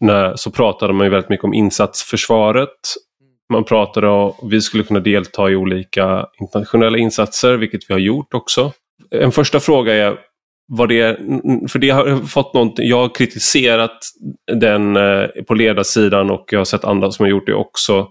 när, 0.00 0.36
så 0.36 0.50
pratade 0.50 0.92
man 0.92 1.06
ju 1.06 1.10
väldigt 1.10 1.30
mycket 1.30 1.44
om 1.44 1.54
insatsförsvaret. 1.54 2.78
Man 3.52 3.64
pratade 3.64 4.08
om 4.08 4.28
att 4.28 4.36
vi 4.50 4.60
skulle 4.60 4.84
kunna 4.84 5.00
delta 5.00 5.50
i 5.50 5.56
olika 5.56 6.26
internationella 6.40 6.98
insatser, 6.98 7.56
vilket 7.56 7.80
vi 7.88 7.94
har 7.94 8.00
gjort 8.00 8.34
också. 8.34 8.72
En 9.10 9.32
första 9.32 9.60
fråga 9.60 9.94
är 9.94 10.18
vad 10.68 10.88
det 10.88 11.18
för 11.68 11.78
det 11.78 11.90
har 11.90 12.26
fått 12.26 12.54
någonting, 12.54 12.88
jag 12.88 12.96
har 12.96 13.14
kritiserat 13.14 13.98
den 14.52 14.96
eh, 14.96 15.26
på 15.48 15.54
ledarsidan 15.54 16.30
och 16.30 16.44
jag 16.50 16.60
har 16.60 16.64
sett 16.64 16.84
andra 16.84 17.10
som 17.10 17.24
har 17.24 17.30
gjort 17.30 17.46
det 17.46 17.54
också. 17.54 18.08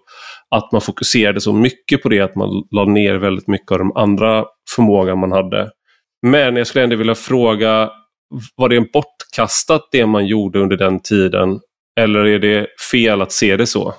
Att 0.55 0.71
man 0.71 0.81
fokuserade 0.81 1.41
så 1.41 1.53
mycket 1.53 2.03
på 2.03 2.09
det 2.09 2.19
att 2.19 2.35
man 2.35 2.49
la 2.71 2.85
ner 2.85 3.15
väldigt 3.15 3.47
mycket 3.47 3.71
av 3.71 3.77
de 3.79 3.91
andra 3.97 4.45
förmågan 4.75 5.19
man 5.19 5.31
hade. 5.31 5.71
Men 6.21 6.55
jag 6.55 6.67
skulle 6.67 6.83
ändå 6.83 6.95
vilja 6.95 7.15
fråga, 7.15 7.91
var 8.55 8.69
det 8.69 8.77
en 8.77 8.87
bortkastat 8.93 9.89
det 9.91 10.05
man 10.05 10.27
gjorde 10.27 10.59
under 10.59 10.77
den 10.77 10.99
tiden? 10.99 11.59
Eller 11.99 12.25
är 12.25 12.39
det 12.39 12.67
fel 12.91 13.21
att 13.21 13.31
se 13.31 13.57
det 13.57 13.67
så? 13.67 13.93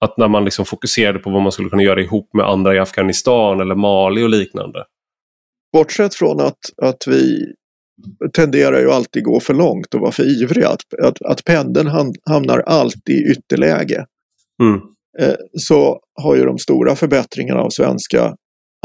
Att 0.00 0.16
när 0.16 0.28
man 0.28 0.44
liksom 0.44 0.64
fokuserade 0.64 1.18
på 1.18 1.30
vad 1.30 1.42
man 1.42 1.52
skulle 1.52 1.68
kunna 1.68 1.82
göra 1.82 2.00
ihop 2.00 2.30
med 2.34 2.46
andra 2.46 2.74
i 2.74 2.78
Afghanistan 2.78 3.60
eller 3.60 3.74
Mali 3.74 4.22
och 4.22 4.28
liknande. 4.28 4.84
Bortsett 5.72 6.14
från 6.14 6.40
att, 6.40 6.58
att 6.82 7.06
vi 7.06 7.52
tenderar 8.32 8.80
ju 8.80 8.90
alltid 8.90 9.24
gå 9.24 9.40
för 9.40 9.54
långt 9.54 9.94
och 9.94 10.00
vara 10.00 10.12
för 10.12 10.42
ivriga. 10.42 10.68
Att, 10.68 10.94
att, 11.04 11.22
att 11.22 11.44
pendeln 11.44 11.88
ham- 11.88 12.14
hamnar 12.30 12.58
alltid 12.58 13.14
i 13.14 13.30
ytterläge. 13.32 14.06
Mm. 14.62 14.80
Eh, 15.20 15.34
så 15.58 16.00
har 16.22 16.36
ju 16.36 16.44
de 16.44 16.58
stora 16.58 16.96
förbättringarna 16.96 17.60
av 17.60 17.70
svenska 17.70 18.34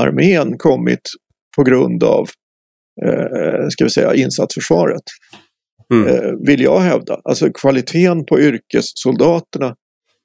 armén 0.01 0.57
kommit 0.57 1.01
på 1.57 1.63
grund 1.63 2.03
av 2.03 2.27
eh, 3.05 3.67
ska 3.69 3.83
vi 3.83 3.89
säga, 3.89 4.15
insatsförsvaret. 4.15 5.03
Mm. 5.93 6.07
Eh, 6.07 6.31
vill 6.47 6.61
jag 6.61 6.79
hävda. 6.79 7.21
Alltså 7.23 7.49
kvaliteten 7.53 8.25
på 8.25 8.39
yrkessoldaterna 8.39 9.75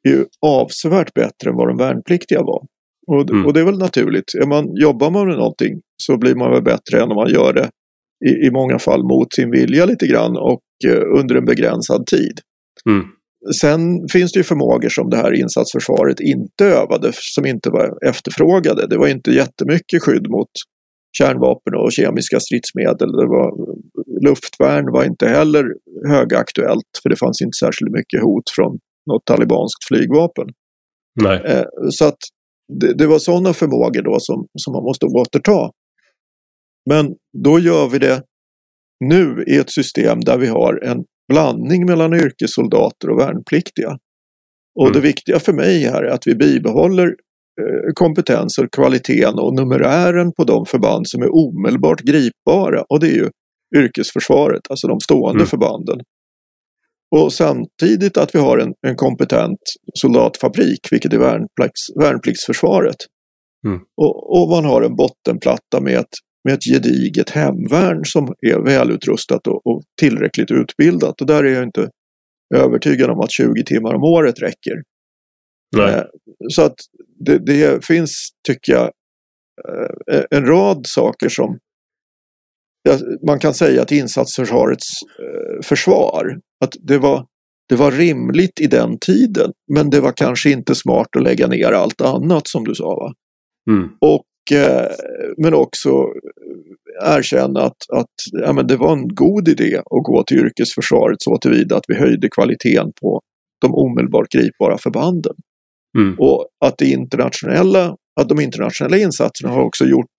är 0.09 0.11
ju 0.11 0.25
avsevärt 0.47 1.15
bättre 1.15 1.51
än 1.51 1.57
vad 1.57 1.69
de 1.69 1.77
värnpliktiga 1.77 2.43
var. 2.43 2.63
Och, 3.07 3.31
Mm. 3.31 3.47
och 3.47 3.53
det 3.53 3.61
är 3.61 3.65
väl 3.65 3.79
naturligt. 3.79 4.35
Är 4.43 4.47
man, 4.47 4.77
jobbar 4.77 5.11
man 5.11 5.29
med 5.29 5.37
någonting 5.37 5.81
så 6.03 6.17
blir 6.17 6.35
man 6.35 6.51
väl 6.51 6.63
bättre 6.63 7.03
än 7.03 7.11
om 7.11 7.17
man 7.17 7.31
gör 7.31 7.53
det 7.53 7.71
i, 8.27 8.47
i 8.47 8.51
många 8.51 8.79
fall 8.79 9.03
mot 9.05 9.35
sin 9.35 9.51
vilja 9.51 9.85
lite 9.87 10.07
grann 10.07 10.37
och 10.37 10.63
eh, 10.87 11.19
under 11.19 11.35
en 11.35 11.45
begränsad 11.45 12.07
tid. 12.07 12.41
Mm. 12.89 13.05
Sen 13.61 14.09
finns 14.13 14.33
det 14.33 14.39
ju 14.39 14.45
förmågor 14.45 14.89
som 14.89 15.11
det 15.11 15.17
här 15.17 15.33
insatsförsvaret 15.41 16.21
inte 16.21 16.65
övade 16.65 17.13
som 17.15 17.47
inte 17.47 17.71
var 17.71 18.09
efterfrågade. 18.09 18.87
Det 18.87 18.99
var 18.99 19.09
inte 19.09 19.31
jättemycket 19.31 20.03
skydd 20.03 20.31
mot 20.31 20.51
kärnvapen 21.19 21.75
och 21.75 21.93
kemiska 21.93 22.41
stridsmedel. 22.41 23.13
Det 23.13 23.27
var, 23.27 23.51
luftvärn 24.29 24.93
var 24.93 25.05
inte 25.05 25.29
heller 25.29 25.65
högaktuellt 26.09 26.93
för 27.03 27.09
det 27.09 27.17
fanns 27.17 27.43
inte 27.43 27.57
särskilt 27.61 27.91
mycket 27.91 28.23
hot 28.23 28.51
från 28.57 28.79
något 29.11 29.25
talibanskt 29.25 29.85
flygvapen. 29.89 30.47
Nej. 31.21 31.41
Eh, 31.45 31.65
så 31.91 32.05
att 32.05 32.19
det, 32.81 32.95
det 32.95 33.07
var 33.07 33.19
sådana 33.19 33.53
förmågor 33.53 34.03
då 34.03 34.17
som, 34.21 34.47
som 34.59 34.73
man 34.73 34.83
måste 34.83 35.07
återta. 35.07 35.71
Men 36.91 37.15
då 37.45 37.59
gör 37.59 37.89
vi 37.89 37.99
det 37.99 38.23
nu 39.05 39.45
i 39.47 39.57
ett 39.57 39.71
system 39.71 40.21
där 40.21 40.39
vi 40.39 40.47
har 40.47 40.85
en 40.85 41.05
blandning 41.29 41.87
mellan 41.87 42.15
yrkessoldater 42.15 43.11
och 43.11 43.19
värnpliktiga. 43.19 43.99
Och 44.79 44.87
Mm. 44.87 44.93
det 44.93 45.01
viktiga 45.01 45.39
för 45.39 45.53
mig 45.53 45.79
här 45.85 46.03
är 46.03 46.11
att 46.11 46.27
vi 46.27 46.35
bibehåller 46.35 47.07
eh, 47.07 47.93
kompetenser, 47.95 48.69
kvaliteten 48.73 49.39
och 49.39 49.55
numerären 49.55 50.33
på 50.33 50.45
de 50.45 50.67
förband 50.67 51.09
som 51.09 51.23
är 51.23 51.35
omedelbart 51.35 52.01
gripbara. 52.01 52.83
Och 52.89 53.01
det 53.01 53.07
är 53.07 53.15
ju 53.15 53.31
yrkesförsvaret, 53.77 54.61
alltså 54.71 54.87
de 54.89 55.01
stående 55.01 55.39
Mm. 55.41 55.47
förbanden. 55.47 56.01
Och 57.17 57.33
samtidigt 57.33 58.17
att 58.17 58.35
vi 58.35 58.39
har 58.39 58.59
en, 58.59 58.73
en 58.87 58.97
kompetent 58.97 59.59
soldatfabrik, 59.95 60.81
vilket 60.91 61.13
är 61.13 61.19
värnplikts, 61.19 61.81
värnpliktsförsvaret. 62.01 62.97
Mm. 63.67 63.81
Och, 63.97 64.43
och 64.43 64.49
man 64.49 64.65
har 64.65 64.83
en 64.83 64.97
bottenplatta 64.97 65.81
med 65.81 65.95
ett, 65.99 66.15
med 66.45 66.55
ett 66.55 66.65
gediget 66.65 67.31
hemvärn 67.31 68.05
som 68.05 68.35
är 68.41 68.65
välutrustat 68.65 69.47
och, 69.47 69.67
och 69.67 69.83
tillräckligt 70.01 70.51
utbildat. 70.51 71.21
Och 71.21 71.27
där 71.27 71.45
är 71.45 71.55
jag 71.55 71.63
inte 71.63 71.91
övertygad 72.55 73.11
om 73.11 73.21
att 73.21 73.31
20 73.33 73.65
timmar 73.65 73.95
om 73.95 74.03
året 74.03 74.43
räcker. 74.43 74.83
Nej. 75.77 75.95
Eh, 75.95 76.05
Så 76.49 76.63
att 76.63 76.75
det, 77.19 77.39
det 77.39 77.85
finns, 77.85 78.31
tycker 78.47 78.73
jag, 78.73 78.91
eh, 80.11 80.25
en 80.31 80.47
rad 80.47 80.87
saker 80.87 81.29
som 81.29 81.59
man 83.27 83.39
kan 83.39 83.55
säga 83.55 83.83
att 83.83 83.93
insatsförsvarets 83.93 84.89
eh, 85.03 85.63
försvar, 85.63 86.41
att 86.65 86.77
det 86.81 86.99
var, 86.99 87.27
det 87.69 87.77
var 87.77 87.91
rimligt 87.93 88.61
i 88.61 88.67
den 88.67 88.99
tiden, 88.99 89.53
men 89.73 89.91
det 89.91 90.01
var 90.01 90.13
kanske 90.13 90.51
inte 90.51 90.75
smart 90.75 91.17
att 91.17 91.23
lägga 91.23 91.47
ner 91.47 91.73
allt 91.73 92.01
annat 92.01 92.49
som 92.49 92.65
du 92.65 92.75
sa. 92.75 92.95
Va? 92.95 93.13
Mm. 93.71 93.89
Och, 94.01 94.15
eh, 94.15 94.32
men 95.37 95.55
också 95.55 96.07
erkänna 97.05 97.61
att, 97.61 97.91
att 97.93 98.15
ja, 98.33 98.53
men 98.53 98.67
det 98.67 98.77
var 98.77 98.93
en 98.93 99.09
god 99.09 99.49
idé 99.49 99.79
att 99.79 100.05
gå 100.05 100.25
till 100.27 100.39
yrkesförsvaret 100.39 101.23
så 101.23 101.39
tillvida 101.39 101.77
att 101.77 101.85
vi 101.89 101.95
höjde 101.95 102.29
kvaliteten 102.29 102.93
på 103.01 103.21
de 103.61 103.75
omedelbart 103.75 104.29
gripbara 104.31 104.79
förbanden. 104.79 105.35
Mm. 105.99 106.17
Och 106.19 106.49
att, 106.65 106.79
det 106.79 106.87
internationella, 106.87 107.97
att 108.21 108.29
de 108.29 108.41
internationella 108.41 108.97
insatserna 108.97 109.53
har 109.53 109.63
också 109.63 109.85
gjort 109.85 110.17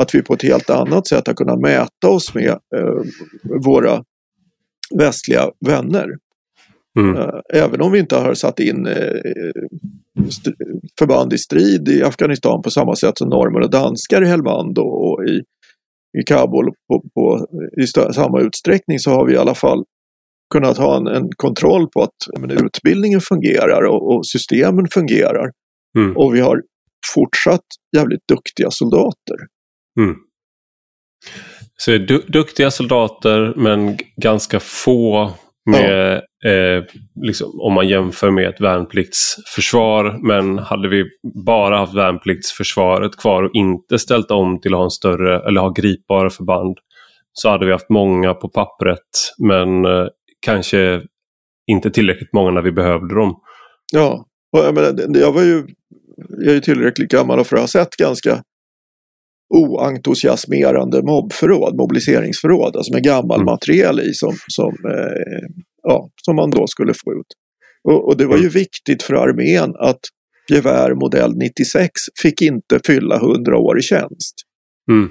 att 0.00 0.14
vi 0.14 0.22
på 0.22 0.34
ett 0.34 0.42
helt 0.42 0.70
annat 0.70 1.06
sätt 1.06 1.26
har 1.26 1.34
kunnat 1.34 1.60
mäta 1.60 2.08
oss 2.08 2.34
med 2.34 2.48
eh, 2.48 3.02
våra 3.64 4.04
västliga 4.98 5.50
vänner. 5.66 6.08
Mm. 7.00 7.16
Eh, 7.16 7.40
även 7.54 7.80
om 7.80 7.92
vi 7.92 7.98
inte 7.98 8.16
har 8.16 8.34
satt 8.34 8.60
in 8.60 8.86
eh, 8.86 9.20
förband 10.98 11.32
i 11.32 11.38
strid 11.38 11.88
i 11.88 12.02
Afghanistan 12.02 12.62
på 12.62 12.70
samma 12.70 12.96
sätt 12.96 13.18
som 13.18 13.28
normer 13.28 13.60
och 13.60 13.70
danskar 13.70 14.22
i 14.22 14.26
Helmand 14.26 14.78
och, 14.78 15.24
i, 15.28 15.42
i 16.20 16.22
Kabul 16.26 16.64
på, 16.88 17.02
på, 17.14 17.46
i 17.82 17.86
samma 18.12 18.40
utsträckning 18.40 18.98
så 18.98 19.10
har 19.10 19.26
vi 19.26 19.34
i 19.34 19.36
alla 19.36 19.54
fall 19.54 19.84
kunnat 20.52 20.78
ha 20.78 20.96
en, 20.96 21.06
en 21.06 21.28
kontroll 21.36 21.88
på 21.88 22.02
att 22.02 22.16
ja, 22.32 22.40
men, 22.40 22.50
utbildningen 22.50 23.20
fungerar 23.20 23.82
och, 23.82 24.14
och 24.14 24.26
systemen 24.26 24.86
fungerar. 24.92 25.50
Mm. 25.98 26.16
Och 26.16 26.34
vi 26.34 26.40
har 26.40 26.62
fortsatt 27.14 27.64
jävligt 27.96 28.28
duktiga 28.28 28.70
soldater. 28.70 29.36
Mm. 30.00 30.16
Så 31.76 31.90
du 31.90 32.18
duktiga 32.18 32.70
soldater 32.70 33.54
men 33.56 33.98
ganska 34.16 34.60
få 34.60 35.30
med, 35.70 36.22
eh, 36.44 36.84
liksom, 37.22 37.60
om 37.60 37.72
man 37.72 37.88
jämför 37.88 38.30
med 38.30 38.48
ett 38.48 38.60
värnpliktsförsvar. 38.60 40.18
Men 40.22 40.58
hade 40.58 40.88
vi 40.88 41.04
bara 41.44 41.78
haft 41.78 41.94
värnpliktsförsvaret 41.94 43.16
kvar 43.16 43.42
och 43.42 43.50
inte 43.54 43.98
ställt 43.98 44.30
om 44.30 44.60
till 44.60 44.74
att 44.74 44.78
ha 44.78 44.84
en 44.84 44.90
större 44.90 45.48
eller 45.48 45.60
ha 45.60 45.70
gripbara 45.70 46.30
förband 46.30 46.78
så 47.32 47.48
hade 47.48 47.66
vi 47.66 47.72
haft 47.72 47.90
många 47.90 48.34
på 48.34 48.48
pappret 48.48 49.34
men 49.38 49.84
eh, 49.84 50.06
kanske 50.40 51.02
inte 51.66 51.90
tillräckligt 51.90 52.32
många 52.32 52.50
när 52.50 52.62
vi 52.62 52.72
behövde 52.72 53.14
dem. 53.14 53.40
Ja, 53.92 54.26
jag, 54.50 54.74
menar, 54.74 55.18
jag 55.20 55.32
var 55.32 55.42
ju 55.42 55.66
jag 56.28 56.48
är 56.48 56.54
ju 56.54 56.60
tillräckligt 56.60 57.10
gammal 57.10 57.44
för 57.44 57.56
att 57.56 57.62
ha 57.62 57.68
sett 57.68 57.96
ganska 57.96 58.42
oentusiasmerande 59.54 61.02
mobbförråd, 61.02 61.76
mobiliseringsförråd, 61.76 62.76
alltså 62.76 62.92
med 62.92 63.04
gammal 63.04 63.40
Mm. 63.40 63.44
materiel 63.44 64.00
i 64.00 64.14
som, 64.14 64.34
som, 64.48 64.74
eh, 64.84 65.48
ja, 65.82 66.10
som 66.24 66.36
man 66.36 66.50
då 66.50 66.66
skulle 66.66 66.94
få 66.94 67.12
ut. 67.12 67.26
Och, 67.84 68.08
och 68.08 68.16
det 68.16 68.26
var 68.26 68.38
ju 68.38 68.48
viktigt 68.48 69.02
för 69.02 69.14
armén 69.14 69.74
att 69.78 70.00
gevär 70.50 70.94
modell 70.94 71.36
96 71.36 71.90
fick 72.22 72.42
inte 72.42 72.80
fylla 72.86 73.16
100 73.16 73.56
år 73.56 73.78
i 73.78 73.82
tjänst. 73.82 74.34
Mm. 74.90 75.10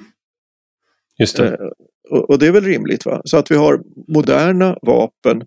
Just 1.20 1.38
det. 1.38 1.48
Eh, 1.48 1.54
och, 2.10 2.30
och 2.30 2.40
det 2.40 2.48
är 2.48 2.52
väl 2.52 2.64
rimligt 2.64 3.06
va? 3.06 3.22
Så 3.24 3.38
att 3.38 3.52
vi 3.52 3.56
har 3.56 3.82
moderna 4.14 4.78
vapen 4.82 5.42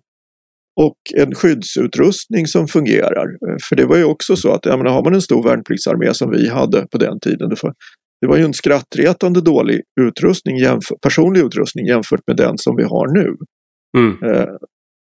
och 0.81 0.97
en 1.15 1.35
skyddsutrustning 1.35 2.47
som 2.47 2.67
fungerar. 2.67 3.25
Eh, 3.25 3.57
För 3.69 3.75
det 3.75 3.85
var 3.85 3.97
ju 3.97 4.03
också 4.03 4.35
så 4.35 4.51
att 4.51 4.65
jag 4.65 4.77
menar, 4.77 4.91
har 4.91 5.03
man 5.03 5.13
en 5.13 5.21
stor 5.21 5.43
värnpliktsarmé 5.43 6.13
som 6.13 6.31
vi 6.31 6.49
hade 6.49 6.87
på 6.91 6.97
den 6.97 7.19
tiden. 7.19 7.49
Det, 8.21 8.27
var, 8.27 8.37
ju 8.37 8.43
en 8.43 8.53
skrattretande 8.53 9.41
dålig 9.41 9.81
utrustning, 10.01 10.55
personlig 11.01 11.41
utrustning 11.41 11.85
jämfört 11.85 12.21
med 12.27 12.37
den 12.37 12.57
som 12.57 12.75
vi 12.75 12.83
har 12.83 13.07
nu. 13.13 13.35
Mm. 13.97 14.17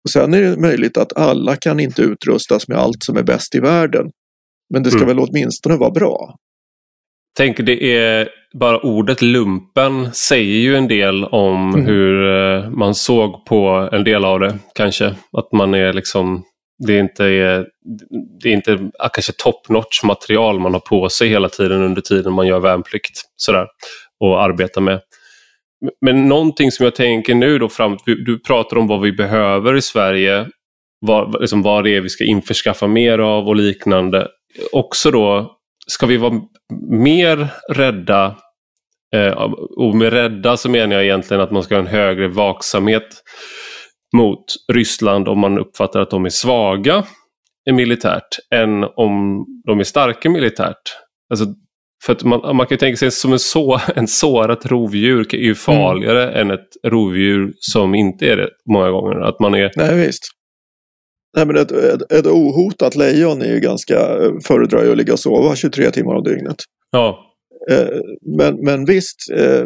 Och 0.07 0.11
sen 0.11 0.35
är 0.35 0.43
det 0.43 0.57
möjligt 0.61 0.97
att 0.97 1.17
alla 1.17 1.57
kan 1.57 1.81
inte 1.81 2.03
utrustas 2.03 2.69
med 2.69 2.79
allt 2.79 3.03
som 3.05 3.17
är 3.17 3.23
bäst 3.23 3.55
i 3.55 3.61
världen. 3.61 4.07
Men 4.75 4.83
det 4.83 4.91
ska 4.91 5.03
Mm. 5.03 5.17
väl 5.17 5.27
åtminstone 5.29 5.77
vara 5.77 5.91
bra. 5.91 6.35
Tänker 7.37 7.63
det 7.63 7.97
är 7.97 8.29
bara 8.59 8.79
ordet 8.81 9.23
lumpen 9.23 10.13
säger 10.13 10.59
ju 10.59 10.77
en 10.77 10.89
del 10.89 11.25
om 11.25 11.75
Mm. 11.75 11.87
hur 11.87 12.29
eh, 12.37 12.71
man 12.71 12.95
såg 12.95 13.45
på 13.47 13.89
en 13.93 14.05
del 14.05 14.25
av 14.25 14.41
det 14.41 14.59
kanske. 14.75 15.07
Att 15.33 15.53
man 15.53 15.75
är 15.75 15.93
liksom, 15.93 16.43
det 16.87 16.93
är 16.97 17.01
inte, 17.01 17.25
är, 17.25 17.67
det 18.43 18.49
är 18.49 18.53
inte 18.53 18.91
kanske 19.15 19.33
top 19.33 19.69
notch 19.69 20.03
material 20.05 20.61
man 20.61 20.73
har 20.73 20.81
på 20.81 21.09
sig 21.09 21.29
hela 21.29 21.49
tiden 21.49 21.83
under 21.83 22.03
tiden 22.03 22.33
man 22.33 22.47
gör 22.47 22.61
värnplikt 22.61 23.21
sådär, 23.37 23.67
och 24.21 24.43
arbetar 24.43 24.81
med. 24.81 25.01
Men 26.01 26.29
någonting 26.29 26.71
som 26.71 26.85
jag 26.85 26.95
tänker 26.95 27.35
nu 27.35 27.59
då 27.59 27.69
framåt, 27.69 28.03
du, 28.07 28.25
du 28.25 28.39
pratar 28.39 28.77
om 28.77 28.87
vad 28.87 29.01
vi 29.01 29.13
behöver 29.13 29.77
i 29.77 29.83
Sverige, 29.83 30.47
vad, 31.01 31.41
liksom 31.41 31.63
vad 31.63 31.85
det 31.85 31.97
är 31.97 32.01
vi 32.01 32.09
ska 32.09 32.25
införskaffa 32.25 32.87
mer 32.87 33.19
av 33.19 33.49
och 33.49 33.57
liknande. 33.57 34.29
Också 34.73 35.11
då, 35.11 35.57
ska 35.87 36.07
vi 36.07 36.17
vara 36.17 36.41
mer 36.91 37.49
rädda 37.73 38.37
eh, 39.15 39.33
och 39.77 39.95
med 39.95 40.13
rädda 40.13 40.57
så 40.57 40.71
menar 40.71 40.97
jag 40.97 41.05
egentligen 41.05 41.41
att 41.41 41.51
man 41.51 41.63
ska 41.63 41.75
ha 41.75 41.81
en 41.81 41.87
högre 41.87 42.29
vaksamhet 42.29 43.23
mot 44.17 44.45
Ryssland 44.73 45.29
om 45.29 45.39
man 45.39 45.59
uppfattar 45.59 46.01
att 46.01 46.11
de 46.11 46.25
är 46.25 46.31
svaga 46.31 47.05
militärt 47.73 48.39
än 48.55 48.85
om 48.85 49.45
de 49.67 49.81
är 49.81 49.85
starka 49.85 50.31
militärt. 50.31 50.97
Alltså, 51.31 51.47
för 52.05 52.13
att 52.13 52.25
man, 52.25 52.57
man 52.57 52.67
kan 52.67 52.75
ju 52.75 52.79
tänka 52.79 52.97
sig 52.97 53.11
som 53.11 53.33
en, 53.33 53.39
så, 53.39 53.81
en 53.97 54.07
sårat 54.07 54.67
rovdjur 54.67 55.35
är 55.35 55.39
ju 55.39 55.55
farligare 55.55 56.41
än 56.41 56.51
ett 56.51 56.69
rovdjur 56.87 57.53
som 57.59 57.95
inte 57.95 58.27
är 58.27 58.37
det 58.37 58.49
många 58.73 58.91
gånger. 58.91 59.21
Att 59.21 59.41
man 59.41 59.55
är, 59.55 59.73
Nej, 59.77 60.07
visst. 60.07 60.23
Nej, 61.37 61.47
men 61.47 61.57
ett, 61.57 61.73
ett, 61.73 62.13
ett 62.13 62.27
ohotat 62.27 62.97
lejon 62.97 63.43
är 63.43 63.55
ju 63.55 63.61
ganska, 63.61 63.95
föredrar 64.45 64.85
ju 64.85 64.91
att 64.91 64.97
ligga 64.97 65.13
och 65.13 65.21
sova 65.21 65.57
23 65.57 65.91
timmar 65.91 66.15
om 66.15 66.25
dygnet. 66.25 66.57
ja, 66.91 67.27
Eh, 67.71 68.01
men, 68.39 68.65
men 68.65 68.85
visst. 68.85 69.17
Eh, 69.37 69.65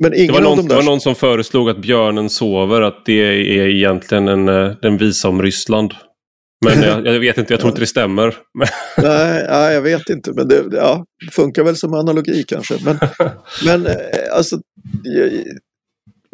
men 0.00 0.10
det, 0.10 0.18
ingen 0.18 0.34
av 0.34 0.42
någon, 0.42 0.56
de 0.56 0.62
det 0.62 0.68
där... 0.68 0.76
var 0.76 0.82
någon 0.82 1.00
som 1.00 1.14
föreslog 1.14 1.70
att 1.70 1.78
björnen 1.78 2.30
sover, 2.30 2.82
att 2.82 3.06
det 3.06 3.20
är 3.58 3.68
egentligen 3.68 4.28
en, 4.28 4.48
eh, 4.48 4.72
den 4.82 4.98
visa 4.98 5.28
om 5.28 5.42
Ryssland. 5.42 5.94
Men 6.64 6.82
jag, 6.82 7.06
jag 7.06 7.20
vet 7.20 7.38
inte, 7.38 7.52
jag 7.52 7.60
tror 7.60 7.70
inte 7.70 7.80
det 7.80 7.86
stämmer. 7.86 8.36
Nej, 8.96 9.46
nej, 9.48 9.74
jag 9.74 9.82
vet 9.82 10.08
inte. 10.08 10.32
Men 10.32 10.48
det 10.48 10.64
ja, 10.72 11.04
funkar 11.32 11.64
väl 11.64 11.76
som 11.76 11.94
analogi 11.94 12.44
kanske. 12.48 12.78
Men, 12.84 12.98
men 13.64 13.86
eh, 13.86 13.96
alltså, 14.32 14.56
eh, 14.56 15.42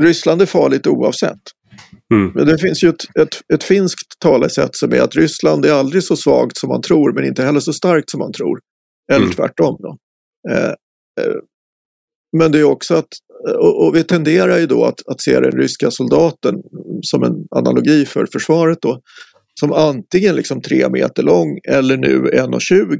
Ryssland 0.03 0.43
är 0.43 0.47
farligt 0.47 0.87
oavsett. 0.87 1.41
Mm. 2.15 2.33
Men 2.35 2.47
det 2.47 2.59
finns 2.59 2.85
ju 2.85 2.89
ett, 2.89 3.17
ett, 3.21 3.41
ett 3.55 3.65
finskt 3.65 4.19
talesätt 4.19 4.77
som 4.77 4.93
är 4.93 5.01
att 5.01 5.17
Ryssland 5.17 5.67
är 5.67 5.73
aldrig 5.73 6.03
så 6.05 6.17
svagt 6.17 6.57
som 6.57 6.69
man 6.69 6.83
tror 6.83 7.13
men 7.13 7.25
inte 7.25 7.45
heller 7.45 7.61
så 7.61 7.73
starkt 7.73 8.11
som 8.11 8.19
man 8.19 8.33
tror. 8.33 8.61
Eller 9.13 9.25
mm. 9.25 9.35
tvärtom. 9.35 9.77
Då. 9.79 9.97
Eh, 10.51 10.69
eh, 11.21 11.35
men 12.37 12.53
det 12.53 12.59
är 12.59 12.65
också 12.65 12.95
att, 12.95 13.09
och, 13.59 13.87
och, 13.87 13.95
vi 13.95 14.05
tenderar 14.05 14.59
ju 14.59 14.67
då 14.67 14.85
att, 14.85 15.09
att 15.09 15.21
se 15.21 15.41
den 15.41 15.53
ryska 15.53 15.91
soldaten 15.91 16.55
som 17.03 17.23
en 17.23 17.35
analogi 17.51 18.07
för 18.07 18.27
försvaret 18.33 18.79
då, 18.83 19.01
som 19.61 19.73
antingen 19.73 20.37
liksom 20.37 20.63
tre 20.63 20.89
meter 20.89 21.23
lång 21.23 21.59
eller 21.69 21.97
nu 21.97 22.23
1,20. 22.23 22.99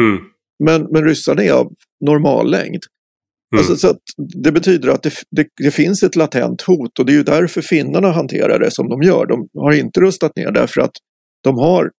Mm. 0.00 0.24
Men, 0.64 0.86
men 0.92 1.04
ryssarna 1.04 1.42
är 1.42 1.52
av 1.52 1.72
normal 2.06 2.50
längd. 2.50 2.82
Mm. 3.54 3.58
Alltså, 3.58 3.76
så 3.76 3.96
det 4.42 4.52
betyder 4.52 4.88
att 4.88 5.02
det, 5.02 5.12
det, 5.30 5.46
det, 5.62 5.70
finns 5.70 6.02
ett 6.02 6.16
latent 6.16 6.62
hot 6.62 6.98
och 6.98 7.06
det 7.06 7.12
är 7.12 7.16
ju 7.16 7.22
därför 7.22 7.60
finnarna 7.60 8.12
hanterar 8.12 8.58
det 8.58 8.70
som 8.70 8.88
de 8.88 9.02
gör. 9.02 9.26
De 9.26 9.48
har 9.60 9.72
inte 9.72 10.00
rustat 10.00 10.36
ner 10.36 10.50
därför 10.50 10.80
att 10.80 10.92
de 11.44 11.58
har 11.58 11.90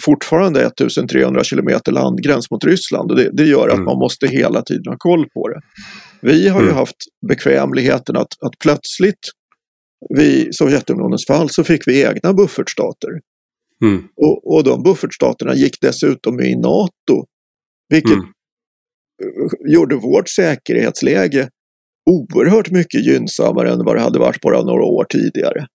fortfarande 0.00 0.66
1300 0.66 1.44
kilometer 1.44 1.92
landgräns 1.92 2.50
mot 2.50 2.64
Ryssland 2.64 3.10
och 3.10 3.16
det, 3.16 3.30
det 3.32 3.44
gör 3.44 3.68
att 3.68 3.74
mm. 3.74 3.84
man 3.84 3.98
måste 3.98 4.26
hela 4.26 4.62
tiden 4.62 4.86
ha 4.86 4.96
koll 4.98 5.28
på 5.34 5.48
det. 5.48 5.60
Vi 6.20 6.48
har 6.48 6.60
ju 6.60 6.66
mm. 6.66 6.76
haft 6.76 6.96
bekvämligheten 7.28 8.16
att, 8.16 8.42
att 8.42 8.58
plötsligt 8.58 9.28
vid 10.08 10.54
Sovjetunionens 10.54 11.26
fall 11.26 11.50
så 11.50 11.64
fick 11.64 11.88
vi 11.88 12.02
egna 12.02 12.32
buffertstater. 12.32 13.08
Mm. 13.84 14.08
Och, 14.16 14.54
och 14.54 14.64
de 14.64 14.82
buffertstaterna 14.82 15.54
gick 15.54 15.80
dessutom 15.80 16.40
i 16.40 16.56
NATO. 16.56 17.26
Vilket 17.88 18.12
mm. 18.12 18.26
gjorde 19.72 19.96
vårt 19.96 20.28
säkerhetsläge 20.28 21.48
oerhört 22.10 22.70
mycket 22.70 23.06
gynnsammare 23.06 23.72
än 23.72 23.84
vad 23.84 23.96
det 23.96 24.02
hade 24.02 24.18
varit 24.18 24.40
bara 24.40 24.62
några 24.62 24.84
år 24.84 25.04
tidigare. 25.04 25.66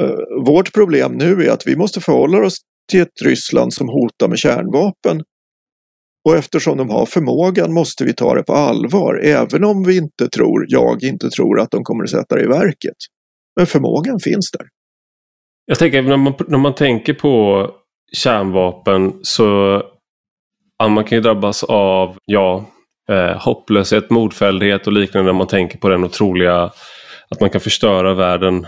Uh, 0.00 0.44
vårt 0.46 0.72
problem 0.72 1.12
nu 1.12 1.44
är 1.44 1.50
att 1.50 1.66
vi 1.66 1.76
måste 1.76 2.00
förhålla 2.00 2.38
oss 2.38 2.56
till 2.90 3.00
ett 3.00 3.22
Ryssland 3.22 3.74
som 3.74 3.88
hotar 3.88 4.28
med 4.28 4.38
kärnvapen. 4.38 5.22
Och 6.24 6.36
eftersom 6.36 6.78
de 6.78 6.90
har 6.90 7.06
förmågan 7.06 7.72
måste 7.72 8.04
vi 8.04 8.14
ta 8.14 8.34
det 8.34 8.42
på 8.42 8.52
allvar, 8.52 9.20
även 9.24 9.64
om 9.64 9.84
vi 9.84 9.96
inte 9.96 10.28
tror, 10.28 10.66
jag 10.68 11.02
inte 11.02 11.30
tror 11.30 11.60
att 11.60 11.70
de 11.70 11.84
kommer 11.84 12.04
att 12.04 12.10
sätta 12.10 12.36
det 12.36 12.42
i 12.42 12.46
verket. 12.46 12.96
Men 13.56 13.66
förmågan 13.66 14.20
finns 14.20 14.50
där. 14.50 14.66
Jag 15.66 15.78
tänker 15.78 16.02
när 16.02 16.16
man, 16.16 16.34
när 16.48 16.58
man 16.58 16.74
tänker 16.74 17.14
på 17.14 17.66
kärnvapen 18.12 19.12
så 19.22 19.82
ja, 20.78 20.88
man 20.88 21.04
kan 21.04 21.16
ju 21.18 21.22
drabbas 21.22 21.64
av 21.64 22.16
ja, 22.24 22.64
eh, 23.10 23.42
hopplöshet, 23.42 24.10
modfälldhet 24.10 24.86
och 24.86 24.92
liknande 24.92 25.32
när 25.32 25.38
man 25.38 25.46
tänker 25.46 25.78
på 25.78 25.88
den 25.88 26.04
otroliga 26.04 26.70
att 27.30 27.40
man 27.40 27.50
kan 27.50 27.60
förstöra 27.60 28.14
världen 28.14 28.66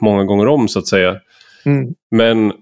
många 0.00 0.24
gånger 0.24 0.48
om 0.48 0.68
så 0.68 0.78
att 0.78 0.86
säga. 0.86 1.20
Mm. 1.64 1.94
Men 2.10 2.52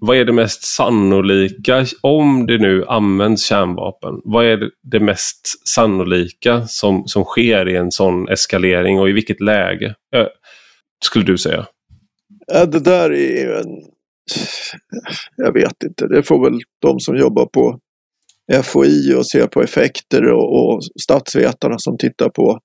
vad 0.00 0.16
är 0.16 0.24
det 0.24 0.32
mest 0.32 0.64
sannolika, 0.64 1.86
om 2.00 2.46
det 2.46 2.58
nu 2.58 2.84
används 2.88 3.46
kärnvapen, 3.46 4.20
vad 4.24 4.44
är 4.44 4.70
det 4.82 5.00
mest 5.00 5.68
sannolika 5.68 6.66
som, 6.66 7.06
som 7.06 7.24
sker 7.24 7.68
i 7.68 7.76
en 7.76 7.92
sån 7.92 8.28
eskalering 8.28 9.00
och 9.00 9.08
i 9.08 9.12
vilket 9.12 9.40
läge? 9.40 9.94
Skulle 11.04 11.24
du 11.24 11.38
säga? 11.38 11.66
Ja, 12.46 12.66
det 12.66 12.80
där 12.80 13.12
är 13.12 13.60
en... 13.60 13.68
Jag 15.36 15.52
vet 15.52 15.82
inte, 15.84 16.06
det 16.06 16.22
får 16.22 16.44
väl 16.44 16.60
de 16.82 17.00
som 17.00 17.16
jobbar 17.16 17.46
på 17.46 17.78
FOI 18.62 19.14
och 19.14 19.26
ser 19.26 19.46
på 19.46 19.62
effekter 19.62 20.24
och, 20.32 20.74
och 20.74 20.80
statsvetarna 21.02 21.78
som 21.78 21.98
tittar 21.98 22.28
på 22.28 22.60